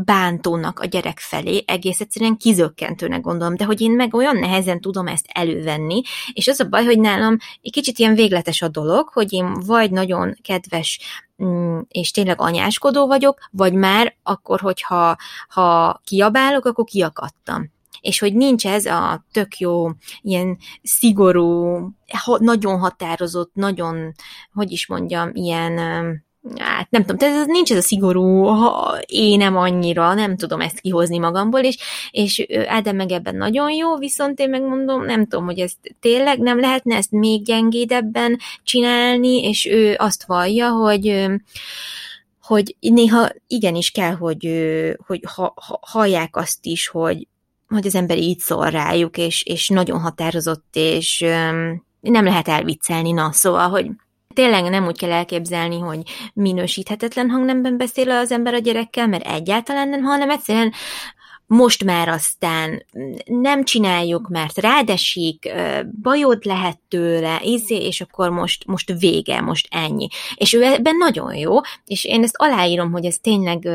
bántónak 0.02 0.80
a 0.80 0.86
gyerek 0.86 1.20
felé, 1.20 1.64
egész 1.68 2.00
egyszerűen 2.00 2.38
kizökkentőnek 2.38 3.22
gondolom, 3.22 3.56
de 3.56 3.66
hogy 3.66 3.82
én 3.82 3.92
meg 3.92 4.14
olyan 4.14 4.38
nehezen 4.38 4.82
tudom 4.82 5.08
ezt 5.08 5.26
elővenni, 5.34 6.02
és 6.34 6.48
az 6.48 6.60
a 6.60 6.70
baj, 6.70 6.86
hogy 6.86 7.00
nálam 7.00 7.38
egy 7.62 7.72
kicsit 7.72 8.00
ilyen 8.00 8.16
végletes 8.16 8.62
a 8.62 8.68
dolog, 8.68 9.08
hogy 9.08 9.34
én 9.34 9.54
vagy 9.54 9.92
nagyon 9.92 10.38
kedves 10.42 11.00
mm, 11.44 11.80
és 11.88 12.12
tényleg 12.12 12.42
anyáskodó 12.42 13.08
vagyok, 13.08 13.40
vagy 13.52 13.74
már 13.74 14.16
akkor, 14.24 14.60
hogyha 14.60 15.16
ha 15.48 16.02
kiabálok, 16.04 16.66
akkor 16.66 16.86
kiakadtam 16.86 17.74
és 18.06 18.20
hogy 18.20 18.34
nincs 18.34 18.68
ez 18.68 18.86
a 18.86 19.26
tök 19.32 19.58
jó, 19.58 19.90
ilyen 20.22 20.58
szigorú, 20.84 21.78
nagyon 22.38 22.80
határozott, 22.80 23.52
nagyon, 23.54 24.14
hogy 24.54 24.72
is 24.72 24.88
mondjam, 24.88 25.30
ilyen 25.34 25.78
hát 26.56 26.90
nem 26.90 27.02
tudom, 27.02 27.18
tehát 27.18 27.48
nincs 27.48 27.72
ez 27.72 27.78
a 27.78 27.82
szigorú, 27.82 28.44
ha 28.44 29.00
én 29.06 29.38
nem 29.38 29.58
annyira, 29.58 30.14
nem 30.14 30.38
tudom 30.38 30.62
ezt 30.62 30.80
kihozni 30.80 31.18
magamból, 31.18 31.60
és, 31.60 31.78
és 32.12 32.46
Ádám 32.68 32.96
meg 32.96 33.12
ebben 33.12 33.36
nagyon 33.36 33.72
jó, 33.72 33.98
viszont 33.98 34.40
én 34.40 34.50
megmondom, 34.50 35.06
nem 35.06 35.28
tudom, 35.28 35.46
hogy 35.46 35.60
ezt 35.60 35.96
tényleg 36.00 36.40
nem 36.40 36.60
lehetne 36.60 36.96
ezt 36.96 37.12
még 37.12 37.44
gyengédebben 37.44 38.40
csinálni, 38.64 39.44
és 39.44 39.66
ő 39.66 39.96
azt 39.98 40.26
vallja, 40.26 40.70
hogy 40.70 41.28
hogy 42.42 42.76
néha 42.80 43.30
igenis 43.48 43.92
kell, 43.92 44.14
hogy, 44.14 44.50
hogy 45.06 45.24
ha, 45.36 45.54
ha, 45.56 45.80
hallják 45.82 46.36
azt 46.36 46.66
is, 46.66 46.88
hogy, 46.88 47.28
hogy 47.68 47.86
az 47.86 47.96
ember 47.96 48.18
így 48.18 48.40
szól 48.40 48.70
rájuk, 48.70 49.18
és, 49.18 49.44
és 49.44 49.70
nagyon 49.70 50.00
határozott, 50.00 50.68
és 50.74 51.20
nem 52.00 52.24
lehet 52.24 52.48
elviccelni, 52.48 53.12
na, 53.12 53.32
szóval, 53.32 53.70
hogy 53.70 53.88
tényleg 54.34 54.70
nem 54.70 54.86
úgy 54.86 54.98
kell 54.98 55.12
elképzelni, 55.12 55.80
hogy 55.80 56.02
minősíthetetlen 56.34 57.30
hangnemben 57.30 57.78
beszél 57.78 58.12
az 58.12 58.32
ember 58.32 58.54
a 58.54 58.58
gyerekkel, 58.58 59.08
mert 59.08 59.28
egyáltalán 59.28 59.90
nem, 59.90 60.04
hanem 60.04 60.30
egyszerűen 60.30 60.74
most 61.48 61.84
már 61.84 62.08
aztán 62.08 62.86
nem 63.26 63.64
csináljuk, 63.64 64.28
mert 64.30 64.58
rádesik, 64.58 65.54
bajod 66.02 66.46
lehet 66.46 66.80
tőle, 66.88 67.40
izé, 67.44 67.86
és 67.86 68.02
akkor 68.02 68.30
most, 68.30 68.66
most 68.66 68.94
vége, 69.00 69.42
most 69.42 69.68
ennyi. 69.72 70.08
És 70.36 70.54
ő 70.54 70.64
ebben 70.64 70.96
nagyon 70.96 71.36
jó, 71.36 71.56
és 71.86 72.06
én 72.06 72.24
ezt 72.24 72.36
aláírom, 72.38 72.92
hogy 72.92 73.06
ez 73.06 73.18
tényleg 73.18 73.70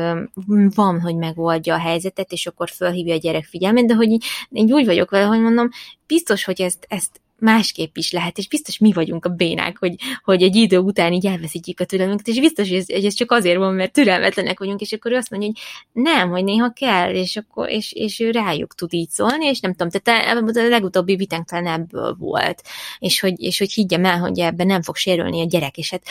van, 0.75 1.01
hogy 1.01 1.15
megoldja 1.15 1.73
a 1.73 1.79
helyzetet, 1.79 2.31
és 2.31 2.47
akkor 2.47 2.69
felhívja 2.69 3.13
a 3.13 3.17
gyerek 3.17 3.43
figyelmét, 3.43 3.87
de 3.87 3.93
hogy 3.93 4.09
így, 4.09 4.25
így 4.49 4.71
úgy 4.71 4.85
vagyok 4.85 5.09
vele, 5.09 5.25
hogy 5.25 5.41
mondom, 5.41 5.69
biztos, 6.07 6.43
hogy 6.43 6.61
ezt, 6.61 6.85
ezt 6.89 7.20
másképp 7.41 7.97
is 7.97 8.11
lehet, 8.11 8.37
és 8.37 8.47
biztos 8.47 8.77
mi 8.77 8.91
vagyunk 8.91 9.25
a 9.25 9.29
bénák, 9.29 9.77
hogy, 9.77 9.95
hogy 10.23 10.41
egy 10.43 10.55
idő 10.55 10.77
után 10.77 11.13
így 11.13 11.25
elveszítjük 11.25 11.79
a 11.79 11.85
türelmünket, 11.85 12.27
és 12.27 12.39
biztos, 12.39 12.69
hogy 12.69 12.77
ez, 12.77 12.91
hogy 12.91 13.05
ez 13.05 13.13
csak 13.13 13.31
azért 13.31 13.57
van, 13.57 13.73
mert 13.73 13.93
türelmetlenek 13.93 14.59
vagyunk, 14.59 14.81
és 14.81 14.91
akkor 14.91 15.11
ő 15.11 15.15
azt 15.15 15.29
mondja, 15.29 15.49
hogy 15.53 15.61
nem, 16.03 16.29
hogy 16.29 16.43
néha 16.43 16.69
kell, 16.69 17.13
és 17.13 17.37
akkor 17.37 17.69
és, 17.69 17.91
és 17.93 18.19
ő 18.19 18.31
rájuk 18.31 18.75
tud 18.75 18.93
így 18.93 19.09
szólni, 19.09 19.45
és 19.45 19.59
nem 19.59 19.73
tudom, 19.73 20.01
tehát 20.01 20.39
a 20.57 20.67
legutóbbi 20.69 21.15
vitánk 21.15 21.47
talán 21.47 21.81
ebből 21.81 22.15
volt, 22.19 22.61
és 22.99 23.19
hogy, 23.19 23.41
és 23.41 23.57
hogy 23.57 23.71
higgyem 23.71 24.05
el, 24.05 24.19
hogy 24.19 24.39
ebben 24.39 24.67
nem 24.67 24.81
fog 24.81 24.95
sérülni 24.95 25.41
a 25.41 25.45
gyerek, 25.45 25.77
és 25.77 25.89
hát 25.89 26.03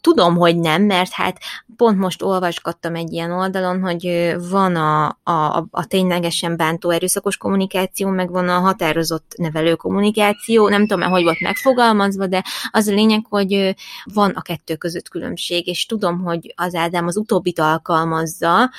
Tudom, 0.00 0.36
hogy 0.36 0.58
nem, 0.58 0.82
mert 0.82 1.12
hát 1.12 1.38
pont 1.76 1.98
most 1.98 2.22
olvasgattam 2.22 2.94
egy 2.94 3.12
ilyen 3.12 3.30
oldalon, 3.30 3.80
hogy 3.80 4.34
van 4.50 4.76
a, 4.76 5.06
a, 5.22 5.66
a 5.70 5.86
ténylegesen 5.86 6.56
bántó 6.56 6.90
erőszakos 6.90 7.36
kommunikáció, 7.36 8.08
meg 8.08 8.30
van 8.30 8.48
a 8.48 8.58
határozott 8.58 9.32
nevelő 9.36 9.74
kommunikáció, 9.74 10.68
nem 10.68 10.86
tudom, 10.86 11.10
hogy 11.10 11.22
volt 11.22 11.40
megfogalmazva, 11.40 12.26
de 12.26 12.44
az 12.70 12.88
a 12.88 12.92
lényeg, 12.92 13.26
hogy 13.28 13.74
van 14.04 14.30
a 14.30 14.42
kettő 14.42 14.76
között 14.76 15.08
különbség, 15.08 15.66
és 15.66 15.86
tudom, 15.86 16.20
hogy 16.20 16.52
az 16.56 16.74
Ádám 16.74 17.06
az 17.06 17.16
utóbbit 17.16 17.58
alkalmazza, 17.58 18.70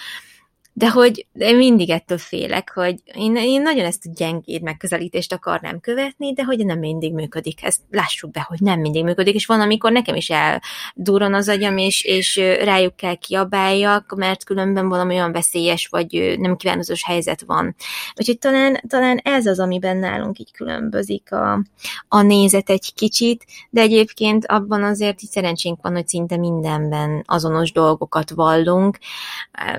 de 0.74 0.90
hogy 0.90 1.28
én 1.34 1.56
mindig 1.56 1.90
ettől 1.90 2.18
félek, 2.18 2.72
hogy 2.74 2.96
én, 3.14 3.36
én 3.36 3.62
nagyon 3.62 3.86
ezt 3.86 4.06
a 4.06 4.12
gyengéd 4.16 4.62
megközelítést 4.62 5.34
akarnám 5.34 5.80
követni, 5.80 6.34
de 6.34 6.44
hogy 6.44 6.66
nem 6.66 6.80
mindig 6.80 7.14
működik. 7.14 7.64
Ezt 7.64 7.80
lássuk 7.90 8.32
be, 8.32 8.46
hogy 8.48 8.60
nem 8.62 8.80
mindig 8.80 9.04
működik, 9.04 9.36
és 9.36 9.46
van, 9.46 9.62
amikor 9.62 9.92
nekem 9.92 10.16
is 10.16 10.30
eldurran 10.30 11.34
az 11.34 11.50
agyam, 11.50 11.78
és, 11.78 12.04
és 12.04 12.36
rájuk 12.64 12.96
kell 12.96 13.16
kiabáljak, 13.16 14.16
mert 14.16 14.44
különben 14.44 14.90
valami 14.90 15.14
olyan 15.14 15.32
veszélyes, 15.32 15.88
vagy 15.88 16.36
nem 16.40 16.56
kívánatos 16.56 17.06
helyzet 17.06 17.42
van. 17.42 17.76
Úgyhogy 18.16 18.40
talán, 18.40 18.82
talán 18.88 19.18
ez 19.18 19.46
az, 19.46 19.60
amiben 19.60 19.98
nálunk 19.98 20.40
így 20.40 20.52
különbözik 20.52 21.32
a, 21.32 21.64
a 22.08 22.22
nézet 22.22 22.70
egy 22.70 22.94
kicsit, 22.94 23.46
de 23.70 23.82
egyébként 23.82 24.46
abban 24.46 24.84
azért 24.84 25.22
így 25.22 25.30
szerencsénk 25.30 25.82
van, 25.82 25.94
hogy 25.94 26.08
szinte 26.08 26.38
mindenben 26.38 27.24
azonos 27.26 27.72
dolgokat 27.72 28.30
vallunk, 28.30 28.98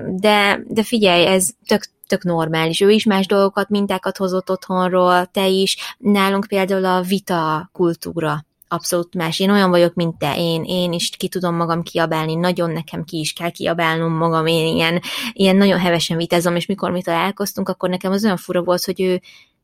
de, 0.06 0.62
de 0.66 0.81
figyelj, 0.82 1.26
ez 1.26 1.50
tök, 1.66 1.84
tök 2.06 2.22
normális. 2.22 2.80
Ő 2.80 2.90
is 2.90 3.04
más 3.04 3.26
dolgokat, 3.26 3.68
mintákat 3.68 4.16
hozott 4.16 4.50
otthonról, 4.50 5.26
te 5.26 5.46
is. 5.46 5.76
Nálunk 5.98 6.46
például 6.48 6.84
a 6.84 7.00
vita 7.00 7.70
kultúra 7.72 8.44
abszolút 8.72 9.14
más. 9.14 9.40
Én 9.40 9.50
olyan 9.50 9.70
vagyok, 9.70 9.94
mint 9.94 10.18
te, 10.18 10.34
én, 10.36 10.64
én 10.64 10.92
is 10.92 11.10
ki 11.16 11.28
tudom 11.28 11.54
magam 11.54 11.82
kiabálni, 11.82 12.34
nagyon 12.34 12.70
nekem 12.70 13.04
ki 13.04 13.18
is 13.18 13.32
kell 13.32 13.50
kiabálnom 13.50 14.12
magam, 14.12 14.46
én 14.46 14.74
ilyen, 14.74 15.00
ilyen 15.32 15.56
nagyon 15.56 15.78
hevesen 15.78 16.16
vitázom, 16.16 16.56
és 16.56 16.66
mikor 16.66 16.90
mi 16.90 17.02
találkoztunk, 17.02 17.68
akkor 17.68 17.88
nekem 17.88 18.12
az 18.12 18.24
olyan 18.24 18.36
fura 18.36 18.62
volt, 18.62 18.84
hogy 18.84 19.00
ő 19.00 19.20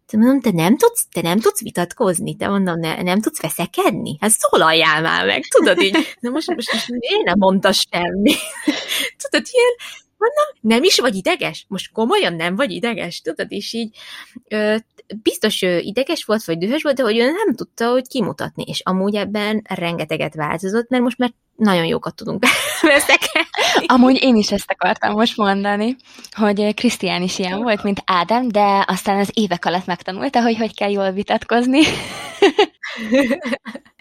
te 0.07 0.17
mondom, 0.17 0.41
te 0.41 0.51
nem 0.53 0.77
tudsz, 0.77 1.07
te 1.13 1.21
nem 1.21 1.41
tudsz 1.41 1.63
vitatkozni, 1.63 2.37
te 2.37 2.49
mondom, 2.49 2.79
ne, 2.81 3.03
nem 3.03 3.21
tudsz 3.21 3.41
veszekedni? 3.41 4.17
Hát 4.21 4.31
szólaljál 4.31 5.03
már 5.03 5.27
meg, 5.27 5.43
tudod 5.43 5.83
így. 5.83 5.97
Na 6.21 6.31
most, 6.31 6.55
most, 6.55 6.73
most 6.73 6.89
én 6.89 7.23
nem 7.25 7.39
mondta 7.39 7.73
semmi. 7.73 8.33
tudod, 9.23 9.47
ilyen, 9.51 9.75
Mondom, 10.19 10.47
nem 10.61 10.83
is 10.83 10.99
vagy 10.99 11.15
ideges? 11.15 11.65
Most 11.69 11.93
komolyan 11.93 12.35
nem 12.35 12.57
vagy 12.57 12.71
ideges? 12.71 13.21
Tudod, 13.21 13.47
és 13.53 13.73
így 13.73 13.97
ö, 14.49 14.77
biztos 15.23 15.63
ő 15.63 15.79
ideges 15.79 16.25
volt, 16.25 16.45
vagy 16.45 16.59
dühös 16.59 16.83
volt, 16.83 16.97
de 16.97 17.03
hogy 17.03 17.19
ő 17.19 17.25
nem 17.25 17.55
tudta, 17.55 17.91
hogy 17.91 18.09
kimutatni, 18.09 18.65
és 18.67 18.81
amúgy 18.85 19.15
ebben 19.15 19.63
rengeteget 19.69 20.35
változott, 20.35 20.89
mert 20.89 21.03
most 21.03 21.19
már 21.19 21.33
nagyon 21.57 21.85
jókat 21.85 22.15
tudunk 22.15 22.45
veszekedni. 22.83 23.87
Amúgy 23.87 24.23
én 24.23 24.37
is 24.37 24.53
ezt 24.53 24.71
akartam 24.71 25.13
most 25.13 25.37
mondani, 25.37 25.97
hogy 26.31 26.75
Krisztián 26.75 27.23
is 27.23 27.39
ilyen 27.39 27.63
volt, 27.63 27.83
mint 27.83 28.03
Ádám, 28.05 28.49
de 28.49 28.85
aztán 28.87 29.19
az 29.19 29.31
évek 29.35 29.65
alatt 29.65 29.87
megtanulta, 29.87 30.43
hogy 30.43 30.57
hogy 30.57 30.75
kell 30.75 30.91
jól 30.91 31.11
vitatkozni. 31.11 31.81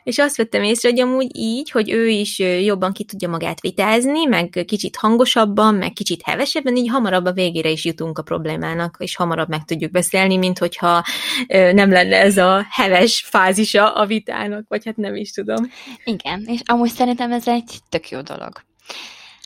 és 0.07 0.17
azt 0.17 0.37
vettem 0.37 0.63
észre, 0.63 0.89
hogy 0.89 0.99
amúgy 0.99 1.35
így, 1.35 1.71
hogy 1.71 1.91
ő 1.91 2.07
is 2.07 2.39
jobban 2.39 2.93
ki 2.93 3.03
tudja 3.03 3.29
magát 3.29 3.61
vitázni, 3.61 4.25
meg 4.25 4.63
kicsit 4.67 4.95
hangosabban, 4.95 5.75
meg 5.75 5.93
kicsit 5.93 6.21
hevesebben, 6.23 6.75
így 6.75 6.89
hamarabb 6.89 7.25
a 7.25 7.31
végére 7.31 7.69
is 7.69 7.85
jutunk 7.85 8.17
a 8.17 8.21
problémának, 8.21 8.95
és 8.99 9.15
hamarabb 9.15 9.49
meg 9.49 9.65
tudjuk 9.65 9.91
beszélni, 9.91 10.37
mint 10.37 10.57
hogyha 10.57 11.03
nem 11.47 11.91
lenne 11.91 12.17
ez 12.17 12.37
a 12.37 12.65
heves 12.69 13.25
fázisa 13.29 13.93
a 13.93 14.05
vitának, 14.05 14.65
vagy 14.67 14.85
hát 14.85 14.97
nem 14.97 15.15
is 15.15 15.31
tudom. 15.31 15.71
Igen, 16.03 16.43
és 16.45 16.59
amúgy 16.65 16.91
szerintem 16.91 17.31
ez 17.31 17.47
egy 17.47 17.77
tök 17.89 18.09
jó 18.09 18.21
dolog. 18.21 18.51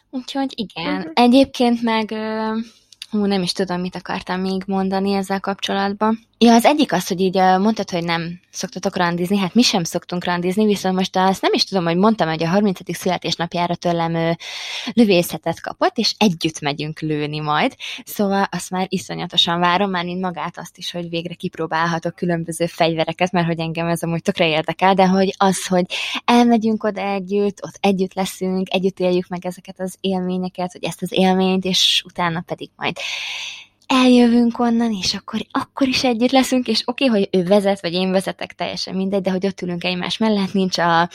Úgyhogy 0.09 0.53
igen. 0.55 0.97
Uh-huh. 0.97 1.11
Egyébként 1.13 1.81
meg 1.81 2.13
hú, 3.11 3.25
nem 3.25 3.41
is 3.41 3.51
tudom, 3.51 3.81
mit 3.81 3.95
akartam 3.95 4.41
még 4.41 4.63
mondani 4.65 5.13
ezzel 5.13 5.39
kapcsolatban. 5.39 6.19
Ja, 6.43 6.53
az 6.53 6.65
egyik 6.65 6.93
az, 6.93 7.07
hogy 7.07 7.21
így 7.21 7.35
mondtad, 7.35 7.89
hogy 7.89 8.03
nem 8.03 8.39
szoktatok 8.51 8.95
randizni, 8.95 9.37
hát 9.37 9.53
mi 9.53 9.61
sem 9.61 9.83
szoktunk 9.83 10.23
randizni, 10.23 10.65
viszont 10.65 10.95
most 10.95 11.15
azt 11.15 11.41
nem 11.41 11.53
is 11.53 11.63
tudom, 11.63 11.83
hogy 11.83 11.95
mondtam, 11.95 12.27
hogy 12.27 12.43
a 12.43 12.47
30. 12.47 12.79
születésnapjára 12.97 13.75
tőlem 13.75 14.35
lövészetet 14.93 15.61
kapott, 15.61 15.97
és 15.97 16.13
együtt 16.17 16.59
megyünk 16.59 16.99
lőni 16.99 17.39
majd, 17.39 17.75
szóval 18.05 18.47
azt 18.51 18.69
már 18.69 18.85
iszonyatosan 18.89 19.59
várom, 19.59 19.89
már 19.89 20.05
mint 20.05 20.21
magát 20.21 20.57
azt 20.57 20.77
is, 20.77 20.91
hogy 20.91 21.09
végre 21.09 21.33
kipróbálhatok 21.33 22.15
különböző 22.15 22.65
fegyvereket, 22.65 23.31
mert 23.31 23.47
hogy 23.47 23.59
engem 23.59 23.87
ez 23.87 24.03
amúgy 24.03 24.21
tökre 24.21 24.47
érdekel, 24.47 24.93
de 24.93 25.07
hogy 25.07 25.35
az, 25.37 25.67
hogy 25.67 25.85
elmegyünk 26.25 26.83
oda 26.83 27.01
együtt, 27.01 27.63
ott 27.63 27.77
együtt 27.79 28.13
leszünk, 28.13 28.73
együtt 28.73 28.99
éljük 28.99 29.27
meg 29.27 29.45
ezeket 29.45 29.79
az 29.79 29.95
élményeket, 29.99 30.71
hogy 30.71 30.83
ezt 30.83 31.01
az 31.01 31.11
élményt, 31.11 31.65
és 31.65 32.03
utána 32.05 32.43
pedig 32.47 32.69
majd 32.75 32.97
eljövünk 33.91 34.59
onnan, 34.59 34.91
és 34.91 35.13
akkor, 35.13 35.39
akkor 35.51 35.87
is 35.87 36.03
együtt 36.03 36.31
leszünk, 36.31 36.67
és 36.67 36.81
oké, 36.85 37.07
okay, 37.07 37.19
hogy 37.19 37.39
ő 37.39 37.43
vezet, 37.43 37.81
vagy 37.81 37.93
én 37.93 38.11
vezetek, 38.11 38.53
teljesen 38.53 38.95
mindegy, 38.95 39.21
de 39.21 39.31
hogy 39.31 39.45
ott 39.45 39.61
ülünk 39.61 39.83
egymás 39.83 40.17
mellett, 40.17 40.53
nincs 40.53 40.77
a, 40.77 41.09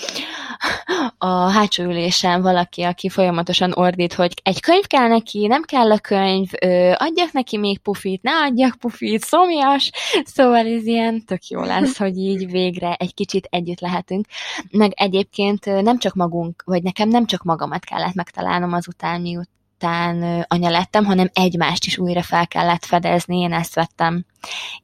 a 1.18 1.51
hátsó 1.51 1.84
ülésen 1.84 2.43
valaki, 2.43 2.82
aki 2.82 3.09
folyamatosan 3.09 3.72
ordít, 3.74 4.12
hogy 4.12 4.32
egy 4.43 4.61
könyv 4.61 4.87
kell 4.87 5.09
neki, 5.09 5.47
nem 5.47 5.62
kell 5.62 5.93
a 5.93 5.99
könyv, 5.99 6.49
ö, 6.61 6.93
adjak 6.97 7.32
neki 7.32 7.59
még 7.59 7.78
pufit, 7.78 8.22
ne 8.22 8.32
adjak 8.32 8.76
pufit, 8.80 9.22
szomjas, 9.22 9.91
szóval 10.24 10.66
ez 10.66 10.87
ilyen 10.87 11.24
tök 11.24 11.47
jó 11.47 11.61
lesz, 11.62 11.99
hogy 12.05 12.16
így 12.16 12.51
végre 12.51 12.95
egy 12.95 13.14
kicsit 13.14 13.47
együtt 13.51 13.80
lehetünk. 13.80 14.26
Meg 14.70 14.93
egyébként 14.95 15.64
nem 15.82 15.99
csak 15.99 16.14
magunk, 16.14 16.62
vagy 16.66 16.82
nekem 16.82 17.09
nem 17.09 17.26
csak 17.26 17.43
magamat 17.43 17.84
kellett 17.84 18.14
megtalálnom 18.14 18.72
azután, 18.72 19.20
miut 19.20 19.49
után 19.77 20.45
anya 20.49 20.70
lettem, 20.70 21.05
hanem 21.05 21.31
egymást 21.33 21.85
is 21.85 21.99
újra 21.99 22.22
fel 22.22 22.47
kellett 22.47 22.85
fedezni, 22.85 23.39
én 23.39 23.53
ezt 23.53 23.74
vettem 23.74 24.24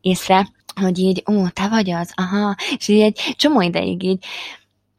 észre, 0.00 0.48
hogy 0.74 0.98
így, 0.98 1.22
ó, 1.30 1.48
te 1.48 1.68
vagy 1.68 1.90
az, 1.90 2.12
aha, 2.14 2.56
és 2.76 2.88
így 2.88 3.00
egy 3.00 3.34
csomó 3.36 3.60
ideig 3.60 4.02
így 4.02 4.24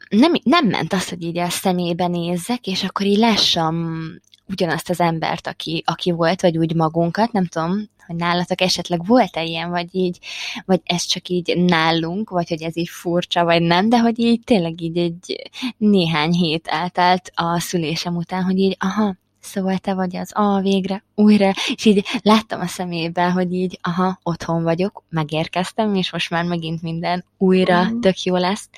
nem, 0.10 0.34
nem 0.44 0.68
ment 0.68 0.94
az, 0.94 1.10
hogy 1.10 1.24
így 1.24 1.38
a 1.38 1.50
szemébe 1.50 2.08
nézzek, 2.08 2.68
és 2.68 2.84
akkor 2.84 3.06
így 3.06 3.18
lássam 3.18 4.06
ugyanazt 4.48 4.90
az 4.90 5.00
embert, 5.00 5.48
aki, 5.48 5.84
aki 5.86 6.12
volt, 6.12 6.42
vagy 6.42 6.58
úgy 6.58 6.76
magunkat, 6.76 7.32
nem 7.32 7.46
tudom, 7.46 7.90
hogy 8.08 8.16
nálatok 8.16 8.62
esetleg 8.62 9.06
volt-e 9.06 9.44
ilyen, 9.44 9.70
vagy 9.70 9.96
így, 9.96 10.20
vagy 10.66 10.82
ez 10.84 11.04
csak 11.04 11.28
így 11.28 11.58
nálunk, 11.58 12.30
vagy 12.30 12.50
hogy 12.50 12.62
ez 12.62 12.78
így 12.78 12.90
furcsa, 12.90 13.44
vagy 13.44 13.62
nem, 13.62 13.90
de 13.90 14.00
hogy 14.00 14.20
így 14.20 14.42
tényleg 14.44 14.82
így 14.82 14.98
egy 14.98 15.50
néhány 15.78 16.32
hét 16.32 16.68
eltelt 16.68 17.32
a 17.36 17.60
szülésem 17.60 18.16
után, 18.16 18.44
hogy 18.44 18.58
így, 18.58 18.76
aha, 18.80 19.16
szóval 19.44 19.78
te 19.78 19.94
vagy 19.94 20.16
az, 20.16 20.32
a 20.34 20.60
végre, 20.60 21.04
újra, 21.16 21.54
és 21.76 21.86
így 21.86 22.06
láttam 22.22 22.62
a 22.62 22.68
szemében, 22.68 23.32
hogy 23.32 23.54
így, 23.54 23.80
aha, 23.82 24.20
otthon 24.24 24.64
vagyok, 24.64 25.04
megérkeztem, 25.10 25.96
és 25.96 26.12
most 26.12 26.30
már 26.30 26.44
megint 26.44 26.82
minden 26.82 27.26
újra 27.38 27.84
mm. 27.84 28.00
tök 28.00 28.24
jó 28.24 28.36
lesz. 28.36 28.70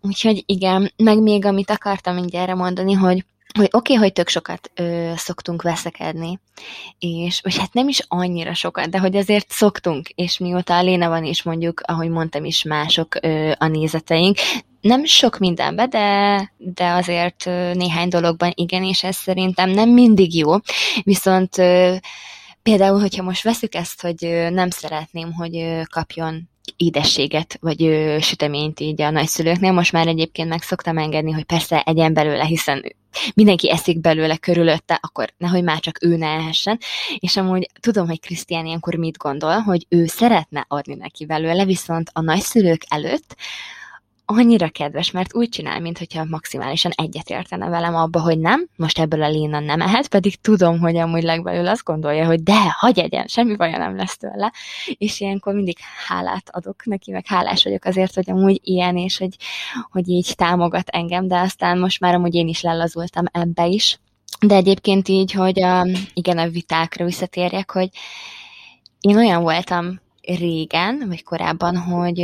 Úgyhogy 0.00 0.42
igen, 0.46 0.92
meg 0.96 1.18
még 1.22 1.44
amit 1.44 1.70
akartam 1.70 2.18
így 2.18 2.34
erre 2.34 2.54
mondani, 2.54 2.92
hogy 2.92 3.24
hogy 3.54 3.68
oké, 3.72 3.92
okay, 3.92 4.04
hogy 4.04 4.12
tök 4.12 4.28
sokat 4.28 4.70
ö, 4.74 5.12
szoktunk 5.16 5.62
veszekedni, 5.62 6.38
és, 6.98 7.40
vagy 7.40 7.58
hát 7.58 7.72
nem 7.72 7.88
is 7.88 8.04
annyira 8.08 8.54
sokat, 8.54 8.90
de 8.90 8.98
hogy 8.98 9.16
azért 9.16 9.50
szoktunk, 9.50 10.08
és 10.08 10.38
mióta 10.38 10.76
a 10.76 10.82
Léna 10.82 11.08
van 11.08 11.24
is 11.24 11.42
mondjuk, 11.42 11.80
ahogy 11.84 12.08
mondtam 12.08 12.44
is, 12.44 12.62
mások 12.62 13.14
ö, 13.22 13.52
a 13.58 13.66
nézeteink, 13.66 14.36
nem 14.80 15.04
sok 15.04 15.38
mindenben, 15.38 15.90
de, 15.90 16.52
de 16.56 16.90
azért 16.90 17.44
néhány 17.74 18.08
dologban 18.08 18.52
igen, 18.54 18.84
és 18.84 19.04
ez 19.04 19.16
szerintem 19.16 19.70
nem 19.70 19.90
mindig 19.90 20.34
jó. 20.34 20.50
Viszont 21.02 21.54
például, 22.62 23.00
hogyha 23.00 23.22
most 23.22 23.42
veszük 23.42 23.74
ezt, 23.74 24.02
hogy 24.02 24.46
nem 24.50 24.70
szeretném, 24.70 25.32
hogy 25.32 25.80
kapjon 25.90 26.48
édességet, 26.76 27.58
vagy 27.60 27.78
süteményt 28.20 28.80
így 28.80 29.02
a 29.02 29.10
nagyszülőknél. 29.10 29.72
Most 29.72 29.92
már 29.92 30.06
egyébként 30.06 30.48
meg 30.48 30.62
szoktam 30.62 30.98
engedni, 30.98 31.32
hogy 31.32 31.44
persze 31.44 31.82
egyen 31.82 32.12
belőle, 32.12 32.44
hiszen 32.44 32.94
mindenki 33.34 33.70
eszik 33.70 34.00
belőle 34.00 34.36
körülötte, 34.36 34.98
akkor 35.02 35.32
nehogy 35.38 35.62
már 35.62 35.80
csak 35.80 35.98
ő 36.02 36.16
ne 36.16 36.26
ehessen. 36.26 36.78
És 37.18 37.36
amúgy 37.36 37.66
tudom, 37.80 38.06
hogy 38.06 38.20
Krisztián 38.20 38.66
ilyenkor 38.66 38.94
mit 38.94 39.16
gondol, 39.16 39.58
hogy 39.58 39.86
ő 39.88 40.06
szeretne 40.06 40.64
adni 40.68 40.94
neki 40.94 41.26
belőle, 41.26 41.64
viszont 41.64 42.10
a 42.12 42.20
nagyszülők 42.20 42.84
előtt 42.88 43.36
annyira 44.30 44.68
kedves, 44.68 45.10
mert 45.10 45.34
úgy 45.34 45.48
csinál, 45.48 45.80
mintha 45.80 46.24
maximálisan 46.24 46.92
egyet 46.94 47.30
értene 47.30 47.68
velem 47.68 47.94
abba, 47.94 48.20
hogy 48.20 48.38
nem, 48.38 48.68
most 48.76 48.98
ebből 48.98 49.22
a 49.22 49.28
Léna 49.28 49.60
nem 49.60 49.80
ehet, 49.80 50.08
pedig 50.08 50.40
tudom, 50.40 50.78
hogy 50.78 50.96
amúgy 50.96 51.22
legbelül 51.22 51.68
azt 51.68 51.84
gondolja, 51.84 52.26
hogy 52.26 52.42
de, 52.42 52.70
hagy 52.70 52.98
egyen, 52.98 53.26
semmi 53.26 53.56
baja 53.56 53.78
nem 53.78 53.96
lesz 53.96 54.16
tőle, 54.16 54.52
és 54.86 55.20
ilyenkor 55.20 55.54
mindig 55.54 55.76
hálát 56.06 56.50
adok 56.52 56.84
neki, 56.84 57.10
meg 57.10 57.26
hálás 57.26 57.64
vagyok 57.64 57.84
azért, 57.84 58.14
hogy 58.14 58.30
amúgy 58.30 58.60
ilyen, 58.62 58.96
és 58.96 59.18
hogy, 59.18 59.36
hogy 59.90 60.08
így 60.08 60.32
támogat 60.36 60.88
engem, 60.88 61.28
de 61.28 61.38
aztán 61.38 61.78
most 61.78 62.00
már 62.00 62.14
amúgy 62.14 62.34
én 62.34 62.48
is 62.48 62.60
lelazultam 62.60 63.24
ebbe 63.32 63.66
is. 63.66 63.98
De 64.40 64.54
egyébként 64.54 65.08
így, 65.08 65.32
hogy 65.32 65.62
a, 65.62 65.86
igen, 66.14 66.38
a 66.38 66.48
vitákra 66.48 67.04
visszatérjek, 67.04 67.70
hogy 67.70 67.88
én 69.00 69.16
olyan 69.16 69.42
voltam 69.42 70.00
régen, 70.22 71.04
vagy 71.08 71.22
korábban, 71.22 71.76
hogy, 71.76 72.18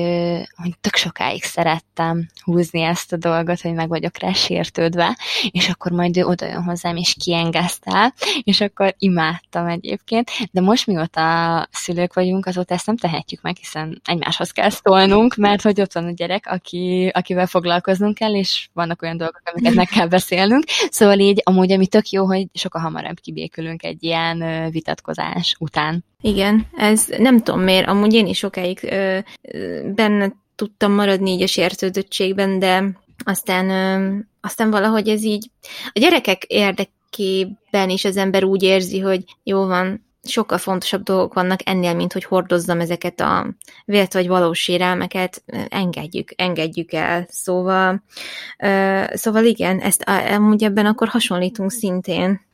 hogy 0.56 0.74
tök 0.80 0.94
sokáig 0.94 1.42
szerettem 1.42 2.28
húzni 2.44 2.82
ezt 2.82 3.12
a 3.12 3.16
dolgot, 3.16 3.60
hogy 3.60 3.72
meg 3.72 3.88
vagyok 3.88 4.18
rá 4.18 4.32
sértődve, 4.32 5.18
és 5.50 5.68
akkor 5.68 5.92
majd 5.92 6.16
ő 6.16 6.24
oda 6.24 6.46
jön 6.46 6.62
hozzám, 6.62 6.96
és 6.96 7.14
kiengesztel, 7.18 8.14
és 8.42 8.60
akkor 8.60 8.94
imádtam 8.98 9.66
egyébként, 9.66 10.30
de 10.50 10.60
most 10.60 10.86
mióta 10.86 11.68
szülők 11.70 12.14
vagyunk, 12.14 12.46
azóta 12.46 12.74
ezt 12.74 12.86
nem 12.86 12.96
tehetjük 12.96 13.42
meg, 13.42 13.56
hiszen 13.56 14.00
egymáshoz 14.04 14.50
kell 14.50 14.70
szólnunk, 14.70 15.34
mert 15.34 15.62
hogy 15.62 15.80
ott 15.80 15.92
van 15.92 16.04
a 16.04 16.10
gyerek, 16.10 16.46
aki, 16.46 17.10
akivel 17.14 17.46
foglalkoznunk 17.46 18.14
kell, 18.14 18.34
és 18.34 18.68
vannak 18.72 19.02
olyan 19.02 19.16
dolgok, 19.16 19.42
amiket 19.44 19.74
meg 19.74 19.86
kell 19.86 20.06
beszélnünk, 20.06 20.64
szóval 20.90 21.18
így 21.18 21.40
amúgy, 21.44 21.72
ami 21.72 21.86
tök 21.86 22.08
jó, 22.10 22.26
hogy 22.26 22.46
sokkal 22.52 22.82
hamarabb 22.82 23.20
kibékülünk 23.20 23.82
egy 23.82 24.04
ilyen 24.04 24.70
vitatkozás 24.70 25.56
után. 25.58 26.04
Igen, 26.20 26.66
ez 26.76 27.06
nem 27.18 27.38
tudom 27.38 27.60
miért, 27.60 27.88
amúgy 27.96 28.14
én 28.14 28.26
is 28.26 28.38
sokáig 28.38 28.78
ö, 28.82 29.18
ö, 29.42 29.90
benne 29.94 30.32
tudtam 30.54 30.92
maradni 30.92 31.30
így 31.30 31.42
a 31.42 31.46
sértődöttségben, 31.46 32.58
de 32.58 32.84
aztán, 33.24 33.70
ö, 33.70 34.18
aztán 34.40 34.70
valahogy 34.70 35.08
ez 35.08 35.22
így 35.22 35.50
a 35.92 35.98
gyerekek 35.98 36.44
érdekében 36.44 37.90
is 37.90 38.04
az 38.04 38.16
ember 38.16 38.44
úgy 38.44 38.62
érzi, 38.62 38.98
hogy 39.00 39.24
jó 39.42 39.66
van, 39.66 40.04
sokkal 40.28 40.58
fontosabb 40.58 41.02
dolgok 41.02 41.34
vannak 41.34 41.60
ennél, 41.64 41.94
mint 41.94 42.12
hogy 42.12 42.24
hordozzam 42.24 42.80
ezeket 42.80 43.20
a 43.20 43.46
vélt 43.84 44.12
vagy 44.12 44.28
valós 44.28 44.58
sérelmeket, 44.58 45.42
engedjük, 45.68 46.32
engedjük 46.36 46.92
el. 46.92 47.26
Szóval, 47.30 48.02
ö, 48.58 49.02
szóval 49.12 49.44
igen, 49.44 49.78
ezt 49.78 50.04
amúgy 50.08 50.64
ebben 50.64 50.86
akkor 50.86 51.08
hasonlítunk 51.08 51.70
szintén. 51.70 52.45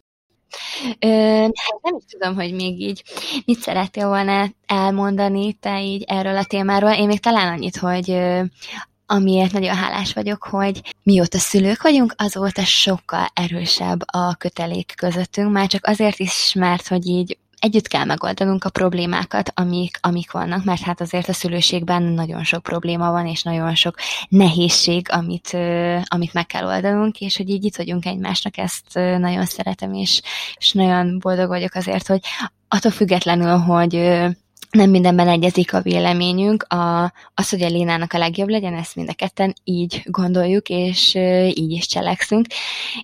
Hát 1.55 1.81
nem 1.83 1.97
is 1.97 2.05
tudom, 2.11 2.35
hogy 2.35 2.55
még 2.55 2.81
így 2.81 3.03
mit 3.45 3.59
szerettél 3.59 4.07
volna 4.07 4.51
elmondani 4.67 5.53
te 5.53 5.83
így 5.83 6.05
erről 6.07 6.37
a 6.37 6.45
témáról. 6.45 6.91
Én 6.91 7.07
még 7.07 7.21
talán 7.21 7.53
annyit, 7.53 7.77
hogy 7.77 8.19
amiért 9.07 9.53
nagyon 9.53 9.75
hálás 9.75 10.13
vagyok, 10.13 10.43
hogy 10.43 10.81
mióta 11.03 11.39
szülők 11.39 11.83
vagyunk, 11.83 12.15
azóta 12.17 12.65
sokkal 12.65 13.27
erősebb 13.35 14.01
a 14.07 14.35
kötelék 14.35 14.93
közöttünk, 14.97 15.53
már 15.53 15.67
csak 15.67 15.87
azért 15.87 16.19
is, 16.19 16.53
mert 16.55 16.89
hogy 16.89 17.07
így 17.07 17.39
együtt 17.63 17.87
kell 17.87 18.05
megoldanunk 18.05 18.65
a 18.65 18.71
problémákat, 18.71 19.53
amik, 19.55 19.99
amik 20.01 20.31
vannak, 20.31 20.65
mert 20.65 20.81
hát 20.81 21.01
azért 21.01 21.29
a 21.29 21.33
szülőségben 21.33 22.03
nagyon 22.03 22.45
sok 22.45 22.63
probléma 22.63 23.11
van, 23.11 23.27
és 23.27 23.43
nagyon 23.43 23.75
sok 23.75 23.95
nehézség, 24.29 25.07
amit, 25.11 25.57
amit 26.05 26.33
meg 26.33 26.47
kell 26.47 26.67
oldanunk, 26.67 27.21
és 27.21 27.37
hogy 27.37 27.49
így 27.49 27.65
itt 27.65 27.77
vagyunk 27.77 28.07
egymásnak, 28.07 28.57
ezt 28.57 28.95
nagyon 28.95 29.45
szeretem, 29.45 29.95
és, 29.95 30.23
és 30.55 30.73
nagyon 30.73 31.19
boldog 31.19 31.49
vagyok 31.49 31.75
azért, 31.75 32.07
hogy 32.07 32.21
attól 32.69 32.91
függetlenül, 32.91 33.57
hogy 33.57 33.95
nem 34.71 34.91
mindenben 34.91 35.29
egyezik 35.29 35.75
a 35.75 35.81
véleményünk. 35.81 36.63
A, 36.63 37.13
az, 37.35 37.51
hogy 37.51 37.63
a 37.63 37.69
Lénának 37.69 38.13
a 38.13 38.19
legjobb 38.19 38.49
legyen, 38.49 38.75
ezt 38.75 38.97
mind 38.97 39.09
a 39.09 39.15
ketten 39.15 39.55
így 39.65 40.03
gondoljuk, 40.05 40.69
és 40.69 41.15
ö, 41.15 41.45
így 41.45 41.71
is 41.71 41.87
cselekszünk. 41.87 42.47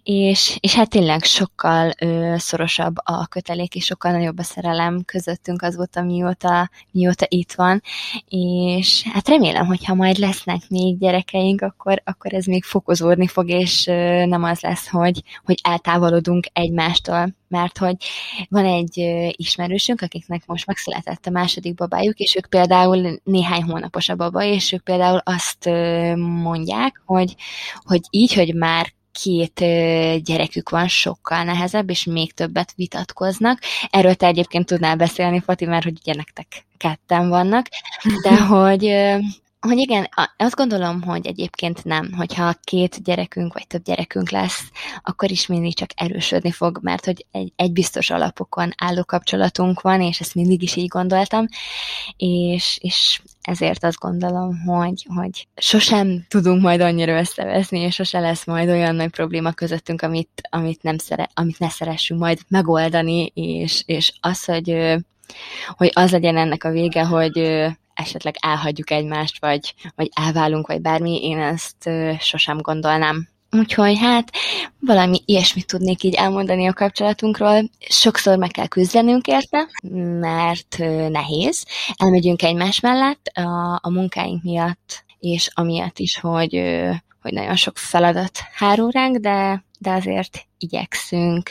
És, 0.03 0.57
és 0.61 0.75
hát 0.75 0.91
tényleg 0.91 1.23
sokkal 1.23 1.93
ö, 2.01 2.35
szorosabb 2.37 2.95
a 3.03 3.27
kötelék, 3.27 3.75
és 3.75 3.85
sokkal 3.85 4.13
nagyobb 4.13 4.39
a 4.39 4.43
szerelem 4.43 5.03
közöttünk 5.05 5.63
azóta, 5.63 6.03
mióta, 6.03 6.71
mióta 6.91 7.27
itt 7.29 7.53
van. 7.53 7.83
És 8.29 9.03
hát 9.13 9.29
remélem, 9.29 9.67
hogyha 9.67 9.95
majd 9.95 10.19
lesznek 10.19 10.61
még 10.69 10.99
gyerekeink, 10.99 11.63
akkor, 11.63 12.03
akkor 12.05 12.33
ez 12.33 12.45
még 12.45 12.65
fokozódni 12.65 13.27
fog, 13.27 13.49
és 13.49 13.87
ö, 13.87 14.27
nem 14.27 14.43
az 14.43 14.61
lesz, 14.61 14.89
hogy, 14.89 15.23
hogy 15.45 15.61
eltávolodunk 15.63 16.47
egymástól 16.53 17.37
mert 17.49 17.79
hogy 17.79 17.97
van 18.49 18.65
egy 18.65 18.97
ismerősünk, 19.37 20.01
akiknek 20.01 20.43
most 20.47 20.67
megszületett 20.67 21.27
a 21.27 21.31
második 21.31 21.75
babájuk, 21.75 22.19
és 22.19 22.37
ők 22.37 22.47
például 22.47 23.21
néhány 23.25 23.63
hónapos 23.63 24.09
a 24.09 24.17
baba, 24.17 24.43
és 24.43 24.73
ők 24.73 24.83
például 24.83 25.21
azt 25.25 25.65
mondják, 26.17 27.03
hogy, 27.05 27.35
hogy 27.85 28.01
így, 28.11 28.35
hogy 28.35 28.55
már 28.55 28.93
két 29.23 29.59
gyerekük 30.25 30.69
van, 30.69 30.89
sokkal 30.89 31.45
nehezebb, 31.45 31.91
és 31.91 32.05
még 32.05 32.33
többet 32.33 32.73
vitatkoznak. 32.77 33.59
Erről 33.91 34.15
te 34.15 34.27
egyébként 34.27 34.67
tudnál 34.67 34.97
beszélni, 34.97 35.41
Fati, 35.41 35.65
mert 35.65 35.85
hogy 35.85 35.99
ugye 36.01 36.15
nektek 36.15 36.67
ketten 36.77 37.29
vannak, 37.29 37.67
de 38.23 38.45
hogy 38.55 38.85
hogy 39.61 39.79
igen, 39.79 40.09
azt 40.37 40.55
gondolom, 40.55 41.03
hogy 41.03 41.27
egyébként 41.27 41.85
nem, 41.85 42.13
hogyha 42.17 42.55
két 42.65 43.03
gyerekünk 43.03 43.53
vagy 43.53 43.67
több 43.67 43.83
gyerekünk 43.83 44.31
lesz, 44.31 44.63
akkor 45.03 45.31
is 45.31 45.47
mindig 45.47 45.75
csak 45.77 45.91
erősödni 45.95 46.51
fog, 46.51 46.79
mert 46.83 47.05
hogy 47.05 47.27
egy, 47.31 47.53
egy 47.57 47.73
biztos 47.73 48.11
alapokon 48.11 48.73
álló 48.77 49.05
kapcsolatunk 49.05 49.81
van, 49.81 50.01
és 50.01 50.21
ezt 50.21 50.35
mindig 50.35 50.63
is 50.63 50.77
így 50.77 50.89
gondoltam, 50.89 51.47
és, 52.17 52.79
és 52.81 53.21
ezért 53.43 53.85
azt 53.85 53.99
gondolom, 53.99 54.61
hogy, 54.61 55.07
hogy 55.15 55.47
sosem 55.57 56.27
tudunk 56.29 56.63
majd 56.63 56.81
annyira 56.81 57.19
összeveszni, 57.19 57.79
és 57.79 57.95
sose 57.95 58.19
lesz 58.19 58.47
majd 58.47 58.69
olyan 58.69 58.95
nagy 58.95 59.11
probléma 59.11 59.53
közöttünk, 59.53 60.03
amit, 60.03 60.43
amit, 60.51 60.83
nem 60.83 60.99
szere, 60.99 61.29
amit 61.35 61.59
ne 61.59 61.69
szeressünk 61.69 62.21
majd 62.21 62.39
megoldani, 62.49 63.33
és, 63.35 63.83
és 63.87 64.13
az, 64.21 64.45
hogy 64.45 64.97
hogy 65.77 65.91
az 65.95 66.11
legyen 66.11 66.37
ennek 66.37 66.65
a 66.65 66.71
vége, 66.71 67.05
hogy 67.05 67.39
esetleg 67.99 68.35
elhagyjuk 68.41 68.91
egymást, 68.91 69.41
vagy, 69.41 69.75
vagy 69.95 70.09
elválunk, 70.15 70.67
vagy 70.67 70.81
bármi, 70.81 71.25
én 71.25 71.39
ezt 71.39 71.91
sosem 72.21 72.59
gondolnám. 72.59 73.29
Úgyhogy 73.51 73.99
hát 73.99 74.31
valami 74.81 75.21
ilyesmit 75.25 75.67
tudnék 75.67 76.03
így 76.03 76.15
elmondani 76.15 76.67
a 76.67 76.73
kapcsolatunkról. 76.73 77.71
Sokszor 77.89 78.39
meg 78.39 78.51
kell 78.51 78.67
küzdenünk 78.67 79.27
érte, 79.27 79.69
mert 80.21 80.77
nehéz. 81.09 81.67
Elmegyünk 81.97 82.43
egymás 82.43 82.81
mellett 82.81 83.27
a, 83.27 83.79
a 83.83 83.91
munkáink 83.91 84.43
miatt, 84.43 85.05
és 85.19 85.51
amiatt 85.55 85.99
is, 85.99 86.19
hogy, 86.19 86.63
hogy 87.23 87.33
nagyon 87.33 87.57
sok 87.57 87.79
feladat 87.79 88.39
hárul 88.55 88.91
ránk, 88.91 89.17
de, 89.17 89.65
de 89.79 89.91
azért 89.91 90.47
igyekszünk 90.59 91.51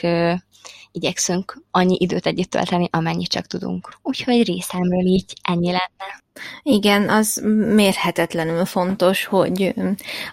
igyekszünk 0.92 1.62
annyi 1.70 1.96
időt 2.00 2.26
együtt 2.26 2.50
tölteni, 2.50 2.88
amennyi 2.92 3.24
csak 3.24 3.46
tudunk. 3.46 3.98
Úgyhogy 4.02 4.46
részemről 4.46 5.06
így 5.06 5.32
ennyi 5.42 5.66
lenne. 5.66 6.22
Igen, 6.62 7.08
az 7.08 7.42
mérhetetlenül 7.74 8.64
fontos, 8.64 9.24
hogy 9.24 9.74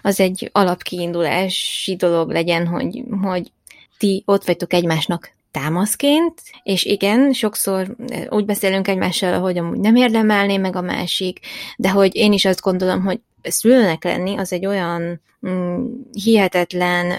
az 0.02 0.20
egy 0.20 0.50
alapkiindulási 0.52 1.96
dolog 1.96 2.30
legyen, 2.30 2.66
hogy, 2.66 3.02
hogy 3.22 3.52
ti 3.98 4.22
ott 4.26 4.44
vagytok 4.44 4.72
egymásnak 4.72 5.34
támaszként, 5.50 6.42
és 6.62 6.84
igen, 6.84 7.32
sokszor 7.32 7.96
úgy 8.28 8.44
beszélünk 8.44 8.88
egymással, 8.88 9.40
hogy 9.40 9.58
amúgy 9.58 9.78
nem 9.78 9.96
érdemelné 9.96 10.56
meg 10.56 10.76
a 10.76 10.80
másik, 10.80 11.40
de 11.76 11.90
hogy 11.90 12.14
én 12.14 12.32
is 12.32 12.44
azt 12.44 12.60
gondolom, 12.60 13.04
hogy 13.04 13.20
szülőnek 13.42 14.04
lenni 14.04 14.36
az 14.36 14.52
egy 14.52 14.66
olyan 14.66 15.20
mm, 15.48 15.86
hihetetlen 16.12 17.12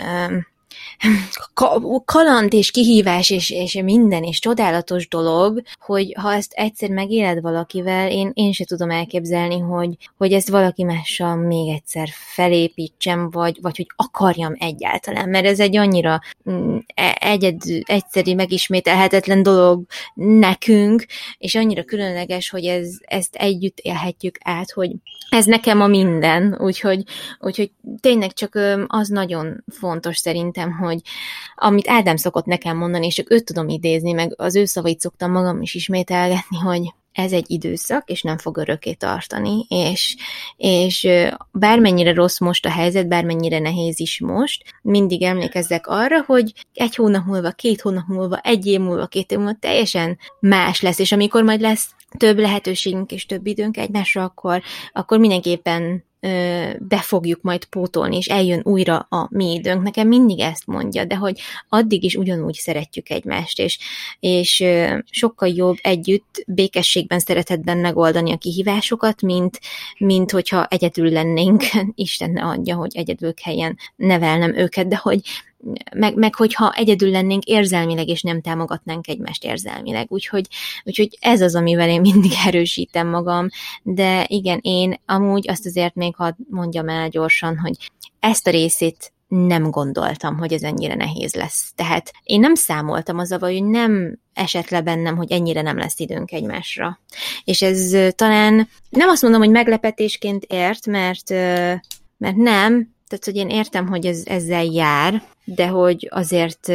kaland 2.06 2.54
és 2.54 2.72
kihívás 2.72 3.30
és, 3.30 3.50
és 3.50 3.82
minden, 3.84 4.24
és 4.24 4.40
csodálatos 4.40 5.08
dolog, 5.08 5.62
hogy 5.80 6.16
ha 6.20 6.34
ezt 6.34 6.54
egyszer 6.54 6.90
megéled 6.90 7.42
valakivel, 7.42 8.12
én, 8.12 8.32
én 8.34 8.52
se 8.52 8.66
tudom 8.66 8.90
elképzelni, 8.90 9.60
hogy, 9.60 9.98
hogy 10.18 10.34
ezt 10.34 10.50
valaki 10.50 10.84
mással 10.84 11.36
még 11.36 11.74
egyszer 11.74 12.08
felépítsem, 12.12 13.30
vagy, 13.30 13.58
vagy 13.62 13.76
hogy 13.76 13.88
akarjam 13.96 14.54
egyáltalán, 14.60 15.30
mert 15.30 15.46
ez 15.46 15.60
egy 15.60 15.78
annyira 15.78 16.22
mm, 16.50 16.78
e, 16.94 17.18
egyed, 17.20 17.62
egyszerű, 17.84 18.36
megismételhetetlen 18.36 19.44
dolog 19.44 19.84
nekünk, 20.14 21.06
és 21.38 21.56
annyira 21.56 21.84
különleges, 21.84 22.50
hogy 22.50 22.66
ez, 22.66 22.90
ezt 23.02 23.36
együtt 23.36 23.80
élhetjük 23.80 24.38
át, 24.44 24.72
hogy 24.72 24.92
ez 25.30 25.46
nekem 25.46 25.82
a 25.82 25.88
minden, 25.88 26.58
úgyhogy, 26.60 27.04
úgyhogy 27.40 27.72
tényleg 28.00 28.34
csak 28.34 28.60
az 28.88 29.08
nagyon 29.08 29.64
fontos 29.68 30.18
szerintem, 30.18 30.72
hogy 30.78 31.02
amit 31.56 31.90
Ádám 31.90 32.16
szokott 32.16 32.46
nekem 32.46 32.78
mondani, 32.78 33.06
és 33.06 33.16
csak 33.16 33.32
őt 33.32 33.46
tudom 33.46 33.70
idézni, 33.70 34.12
meg 34.12 34.34
az 34.36 34.56
ő 34.56 34.66
szavait 34.66 35.00
szoktam 35.00 35.32
magam 35.32 35.62
is 35.62 35.74
ismételgetni, 35.74 36.58
hogy 36.58 36.94
ez 37.18 37.32
egy 37.32 37.46
időszak, 37.48 38.10
és 38.10 38.22
nem 38.22 38.38
fog 38.38 38.58
örökké 38.58 38.94
tartani, 38.94 39.66
és, 39.70 40.16
és 40.58 41.08
bármennyire 41.52 42.14
rossz 42.14 42.40
most 42.40 42.66
a 42.66 42.70
helyzet, 42.70 43.08
bármennyire 43.08 43.60
nehéz 43.60 44.00
is 44.00 44.20
most, 44.20 44.64
mindig 44.82 45.24
emlékezzek 45.24 45.88
arra, 45.88 46.24
hogy 46.26 46.54
egy 46.74 46.96
hónap 46.96 47.26
múlva, 47.26 47.52
két 47.52 47.82
hónap 47.82 48.08
múlva, 48.08 48.38
egy 48.38 48.66
év 48.66 48.80
múlva, 48.80 49.08
két 49.08 49.32
év 49.32 49.38
múlva 49.38 49.58
teljesen 49.60 50.18
más 50.40 50.82
lesz, 50.82 51.00
és 51.00 51.12
amikor 51.12 51.44
majd 51.44 51.62
lesz 51.62 51.96
több 52.18 52.38
lehetőségünk 52.38 53.12
és 53.12 53.26
több 53.26 53.46
időnk 53.46 53.78
egymásra, 53.78 54.24
akkor, 54.24 54.62
akkor 54.94 55.20
mindenképpen 55.20 56.04
be 56.80 56.98
fogjuk 57.02 57.42
majd 57.42 57.66
pótolni, 57.66 58.18
és 58.18 58.26
eljön 58.26 58.62
újra 58.64 58.98
a 59.10 59.28
mi 59.30 59.54
időnk. 59.54 59.84
Nekem 59.84 60.08
mindig 60.08 60.40
ezt 60.40 60.66
mondja, 60.66 61.06
de 61.06 61.16
hogy 61.16 61.40
addig 61.70 62.04
is 62.04 62.16
ugyanúgy 62.16 62.54
szeretjük 62.54 63.10
egymást, 63.10 63.60
és, 63.60 63.80
és 64.20 64.64
sokkal 65.10 65.50
jobb 65.50 65.76
együtt 65.82 66.44
békességben, 66.48 67.20
szeretetben 67.20 67.78
megoldani 67.78 68.32
a 68.32 68.38
kihívásokat, 68.38 69.22
mint, 69.22 69.60
mint 69.98 70.32
hogyha 70.32 70.66
egyedül 70.70 71.10
lennénk. 71.10 71.64
Isten 71.96 72.32
ne 72.32 72.44
adja, 72.44 72.76
hogy 72.76 72.92
egyedül 72.96 73.34
kelljen 73.34 73.78
nevelnem 73.96 74.56
őket, 74.56 74.88
de 74.88 74.96
hogy 74.96 75.22
meg, 75.96 76.16
meg 76.16 76.36
hogyha 76.36 76.74
egyedül 76.74 77.10
lennénk 77.10 77.44
érzelmileg, 77.44 78.08
és 78.08 78.22
nem 78.22 78.42
támogatnánk 78.42 79.08
egymást 79.08 79.44
érzelmileg. 79.44 80.06
Úgyhogy, 80.10 80.48
úgyhogy 80.84 81.18
ez 81.22 81.42
az, 81.42 81.56
amivel 81.56 81.90
én 81.90 82.02
mindig 82.02 82.32
erősítem 82.46 83.08
magam, 83.08 83.48
de 83.84 84.26
igen, 84.28 84.60
én 84.62 85.00
amúgy 85.06 85.50
azt 85.50 85.66
azért 85.66 85.96
még 85.96 86.16
hadd 86.16 86.34
mondjam 86.50 86.90
el 86.90 87.10
gyorsan, 87.10 87.58
hogy 87.58 87.92
ezt 88.20 88.48
a 88.48 88.52
részét 88.52 89.12
nem 89.28 89.70
gondoltam, 89.70 90.38
hogy 90.38 90.54
ez 90.54 90.62
ennyire 90.62 90.96
nehéz 90.96 91.34
lesz. 91.34 91.72
Tehát 91.76 92.12
én 92.24 92.40
nem 92.40 92.56
számoltam 92.56 93.18
az 93.18 93.36
hogy 93.40 93.64
nem 93.64 94.20
esett 94.34 94.70
le 94.70 94.82
bennem, 94.82 95.16
hogy 95.16 95.32
ennyire 95.32 95.62
nem 95.62 95.78
lesz 95.78 96.00
időnk 96.00 96.32
egymásra. 96.32 97.00
És 97.44 97.62
ez 97.62 98.14
talán 98.16 98.70
nem 98.90 99.10
azt 99.10 99.22
mondom, 99.22 99.42
hogy 99.42 99.50
meglepetésként 99.50 100.44
ért, 100.44 100.86
mert, 100.86 101.30
mert 102.18 102.36
nem, 102.36 102.96
tehát, 103.08 103.26
hogy 103.26 103.36
én 103.36 103.50
értem, 103.50 103.88
hogy 103.88 104.06
ez 104.06 104.24
ezzel 104.26 104.64
jár, 104.64 105.24
de 105.44 105.68
hogy 105.68 106.08
azért 106.12 106.68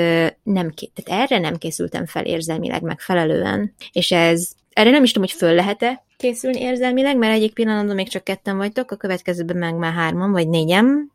nem, 0.43 0.73
tehát 0.95 1.23
erre 1.23 1.39
nem 1.39 1.57
készültem 1.57 2.07
fel 2.07 2.25
érzelmileg 2.25 2.83
megfelelően, 2.83 3.75
és 3.93 4.11
ez, 4.13 4.51
erre 4.73 4.91
nem 4.91 5.03
is 5.03 5.13
tudom, 5.13 5.29
hogy 5.29 5.39
föl 5.39 5.55
lehet-e 5.55 6.05
készülni 6.17 6.61
érzelmileg, 6.61 7.17
mert 7.17 7.35
egyik 7.35 7.55
pillanatban 7.55 7.95
még 7.95 8.09
csak 8.09 8.25
ketten 8.25 8.57
vagytok, 8.57 8.91
a 8.91 8.97
következőben 8.97 9.57
meg 9.57 9.75
már 9.75 9.93
hárman, 9.93 10.33
vagy 10.33 10.49
négyem. 10.49 11.11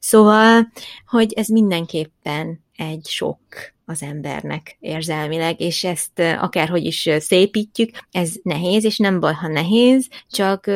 Szóval, 0.00 0.72
hogy 1.06 1.32
ez 1.32 1.48
mindenképpen 1.48 2.60
egy 2.76 3.06
sok 3.06 3.38
az 3.84 4.02
embernek 4.02 4.76
érzelmileg, 4.80 5.60
és 5.60 5.84
ezt 5.84 6.18
akárhogy 6.18 6.84
is 6.84 7.08
szépítjük, 7.18 7.90
ez 8.10 8.32
nehéz, 8.42 8.84
és 8.84 8.98
nem 8.98 9.20
baj, 9.20 9.34
ha 9.34 9.48
nehéz, 9.48 10.08
csak 10.30 10.70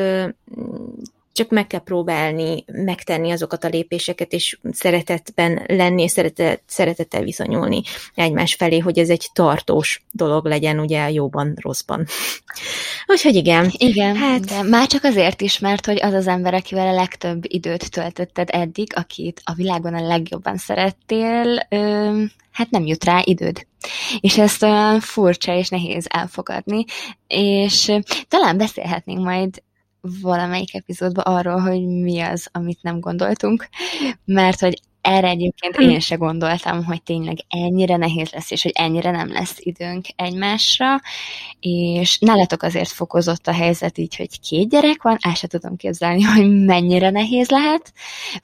csak 1.36 1.50
meg 1.50 1.66
kell 1.66 1.80
próbálni 1.80 2.64
megtenni 2.72 3.30
azokat 3.30 3.64
a 3.64 3.68
lépéseket, 3.68 4.32
és 4.32 4.58
szeretetben 4.72 5.62
lenni, 5.66 6.02
és 6.02 6.10
szeretet, 6.10 6.62
szeretettel 6.66 7.22
viszonyulni 7.22 7.82
egymás 8.14 8.54
felé, 8.54 8.78
hogy 8.78 8.98
ez 8.98 9.08
egy 9.08 9.28
tartós 9.32 10.02
dolog 10.12 10.46
legyen, 10.46 10.78
ugye 10.78 11.10
jóban, 11.10 11.56
rosszban. 11.60 12.06
Úgyhogy 13.06 13.34
igen. 13.34 13.70
Igen, 13.76 14.16
hát... 14.16 14.44
de 14.44 14.62
már 14.62 14.86
csak 14.86 15.04
azért 15.04 15.40
is, 15.40 15.58
mert 15.58 15.86
hogy 15.86 16.02
az 16.02 16.12
az 16.12 16.26
ember, 16.26 16.54
akivel 16.54 16.88
a 16.88 16.94
legtöbb 16.94 17.42
időt 17.42 17.90
töltötted 17.90 18.48
eddig, 18.52 18.92
akit 18.94 19.40
a 19.44 19.52
világon 19.52 19.94
a 19.94 20.06
legjobban 20.06 20.56
szerettél, 20.56 21.66
ö, 21.68 22.22
hát 22.52 22.70
nem 22.70 22.86
jut 22.86 23.04
rá 23.04 23.20
időd. 23.24 23.66
És 24.20 24.38
ezt 24.38 24.62
olyan 24.62 25.00
furcsa 25.00 25.54
és 25.54 25.68
nehéz 25.68 26.06
elfogadni, 26.08 26.84
és 27.26 27.92
talán 28.28 28.56
beszélhetnénk 28.56 29.24
majd 29.24 29.62
valamelyik 30.22 30.74
epizódban 30.74 31.24
arról, 31.24 31.60
hogy 31.60 31.86
mi 31.86 32.20
az, 32.20 32.48
amit 32.52 32.82
nem 32.82 33.00
gondoltunk, 33.00 33.68
mert 34.24 34.60
hogy 34.60 34.80
erre 35.06 35.28
egyébként 35.28 35.76
én 35.76 36.00
se 36.00 36.14
gondoltam, 36.14 36.84
hogy 36.84 37.02
tényleg 37.02 37.36
ennyire 37.48 37.96
nehéz 37.96 38.30
lesz, 38.30 38.50
és 38.50 38.62
hogy 38.62 38.72
ennyire 38.74 39.10
nem 39.10 39.32
lesz 39.32 39.56
időnk 39.58 40.06
egymásra, 40.16 41.00
és 41.60 42.18
nálatok 42.18 42.62
azért 42.62 42.90
fokozott 42.90 43.46
a 43.46 43.52
helyzet 43.52 43.98
így, 43.98 44.16
hogy 44.16 44.40
két 44.40 44.68
gyerek 44.68 45.02
van, 45.02 45.16
el 45.20 45.34
se 45.34 45.46
tudom 45.46 45.76
képzelni, 45.76 46.22
hogy 46.32 46.64
mennyire 46.64 47.10
nehéz 47.10 47.48
lehet, 47.48 47.92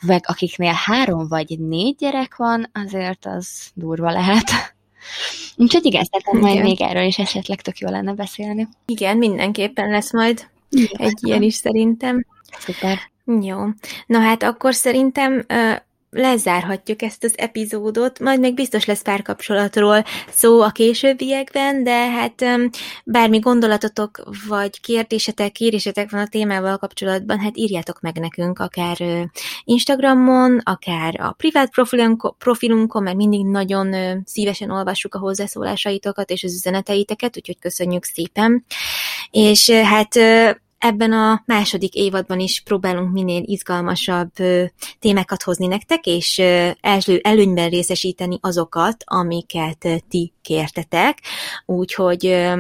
vagy 0.00 0.20
akiknél 0.22 0.72
három 0.84 1.28
vagy 1.28 1.58
négy 1.58 1.96
gyerek 1.98 2.36
van, 2.36 2.70
azért 2.72 3.26
az 3.26 3.70
durva 3.74 4.10
lehet. 4.10 4.50
Úgyhogy 5.56 5.84
igen, 5.84 6.04
szerintem 6.04 6.50
majd 6.50 6.62
még 6.62 6.80
erről 6.80 7.04
is 7.04 7.18
esetleg 7.18 7.60
tök 7.60 7.78
jó 7.78 7.88
lenne 7.88 8.12
beszélni. 8.12 8.68
Igen, 8.86 9.16
mindenképpen 9.16 9.90
lesz 9.90 10.12
majd 10.12 10.50
igen. 10.72 11.06
egy 11.06 11.18
ilyen 11.20 11.42
is 11.42 11.54
szerintem. 11.54 12.26
Szuper. 12.58 12.98
Jó. 13.40 13.58
Na 14.06 14.20
hát 14.20 14.42
akkor 14.42 14.74
szerintem 14.74 15.44
lezárhatjuk 16.14 17.02
ezt 17.02 17.24
az 17.24 17.32
epizódot, 17.36 18.18
majd 18.18 18.40
még 18.40 18.54
biztos 18.54 18.84
lesz 18.84 19.02
párkapcsolatról 19.02 20.04
szó 20.30 20.60
a 20.60 20.70
későbbiekben, 20.70 21.84
de 21.84 22.10
hát 22.10 22.44
bármi 23.04 23.38
gondolatotok, 23.38 24.22
vagy 24.48 24.80
kérdésetek, 24.80 25.52
kérésetek 25.52 26.10
van 26.10 26.20
a 26.20 26.26
témával 26.26 26.76
kapcsolatban, 26.76 27.38
hát 27.38 27.56
írjátok 27.56 28.00
meg 28.00 28.18
nekünk, 28.18 28.58
akár 28.58 28.96
Instagramon, 29.64 30.60
akár 30.62 31.20
a 31.20 31.32
privát 31.32 31.70
profilunkon, 32.38 33.02
mert 33.02 33.16
mindig 33.16 33.46
nagyon 33.46 33.94
szívesen 34.24 34.70
olvassuk 34.70 35.14
a 35.14 35.18
hozzászólásaitokat 35.18 36.30
és 36.30 36.44
az 36.44 36.54
üzeneteiteket, 36.54 37.36
úgyhogy 37.36 37.58
köszönjük 37.58 38.04
szépen. 38.04 38.64
És 39.30 39.70
hát 39.70 40.16
ebben 40.78 41.12
a 41.12 41.42
második 41.46 41.94
évadban 41.94 42.40
is 42.40 42.60
próbálunk 42.60 43.12
minél 43.12 43.42
izgalmasabb 43.44 44.32
témákat 44.98 45.42
hozni 45.42 45.66
nektek, 45.66 46.06
és 46.06 46.38
elő, 46.80 47.20
előnyben 47.22 47.68
részesíteni 47.68 48.38
azokat, 48.40 49.04
amiket 49.06 49.88
ti 50.08 50.32
kértetek. 50.42 51.18
Úgyhogy 51.66 52.50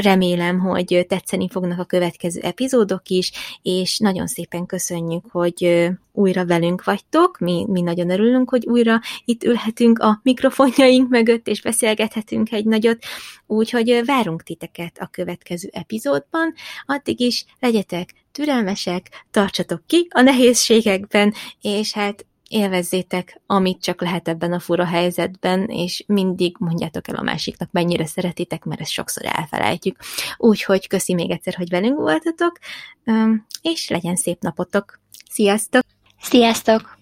remélem, 0.00 0.58
hogy 0.58 1.04
tetszeni 1.08 1.48
fognak 1.48 1.78
a 1.78 1.84
következő 1.84 2.40
epizódok 2.40 3.08
is, 3.08 3.32
és 3.62 3.98
nagyon 3.98 4.26
szépen 4.26 4.66
köszönjük, 4.66 5.24
hogy 5.30 5.88
újra 6.12 6.46
velünk 6.46 6.84
vagytok, 6.84 7.38
mi, 7.38 7.64
mi 7.68 7.80
nagyon 7.80 8.10
örülünk, 8.10 8.50
hogy 8.50 8.66
újra 8.66 9.00
itt 9.24 9.44
ülhetünk 9.44 9.98
a 9.98 10.20
mikrofonjaink 10.22 11.08
mögött, 11.08 11.46
és 11.46 11.62
beszélgethetünk 11.62 12.52
egy 12.52 12.64
nagyot, 12.64 12.98
úgyhogy 13.46 14.02
várunk 14.04 14.42
titeket 14.42 14.98
a 14.98 15.06
következő 15.06 15.68
epizódban, 15.72 16.54
addig 16.86 17.20
is 17.20 17.44
legyetek 17.60 18.14
türelmesek, 18.32 19.24
tartsatok 19.30 19.82
ki 19.86 20.06
a 20.10 20.20
nehézségekben, 20.20 21.34
és 21.60 21.92
hát 21.92 22.26
élvezzétek, 22.50 23.40
amit 23.46 23.82
csak 23.82 24.00
lehet 24.00 24.28
ebben 24.28 24.52
a 24.52 24.58
fura 24.58 24.84
helyzetben, 24.84 25.64
és 25.64 26.04
mindig 26.06 26.56
mondjátok 26.58 27.08
el 27.08 27.14
a 27.14 27.22
másiknak, 27.22 27.68
mennyire 27.72 28.06
szeretitek, 28.06 28.64
mert 28.64 28.80
ezt 28.80 28.90
sokszor 28.90 29.22
elfelejtjük. 29.26 29.96
Úgyhogy 30.36 30.86
köszi 30.86 31.14
még 31.14 31.30
egyszer, 31.30 31.54
hogy 31.54 31.68
velünk 31.68 31.98
voltatok, 31.98 32.58
és 33.62 33.88
legyen 33.88 34.16
szép 34.16 34.40
napotok. 34.40 35.00
Sziasztok! 35.30 35.82
Sziasztok! 36.20 36.99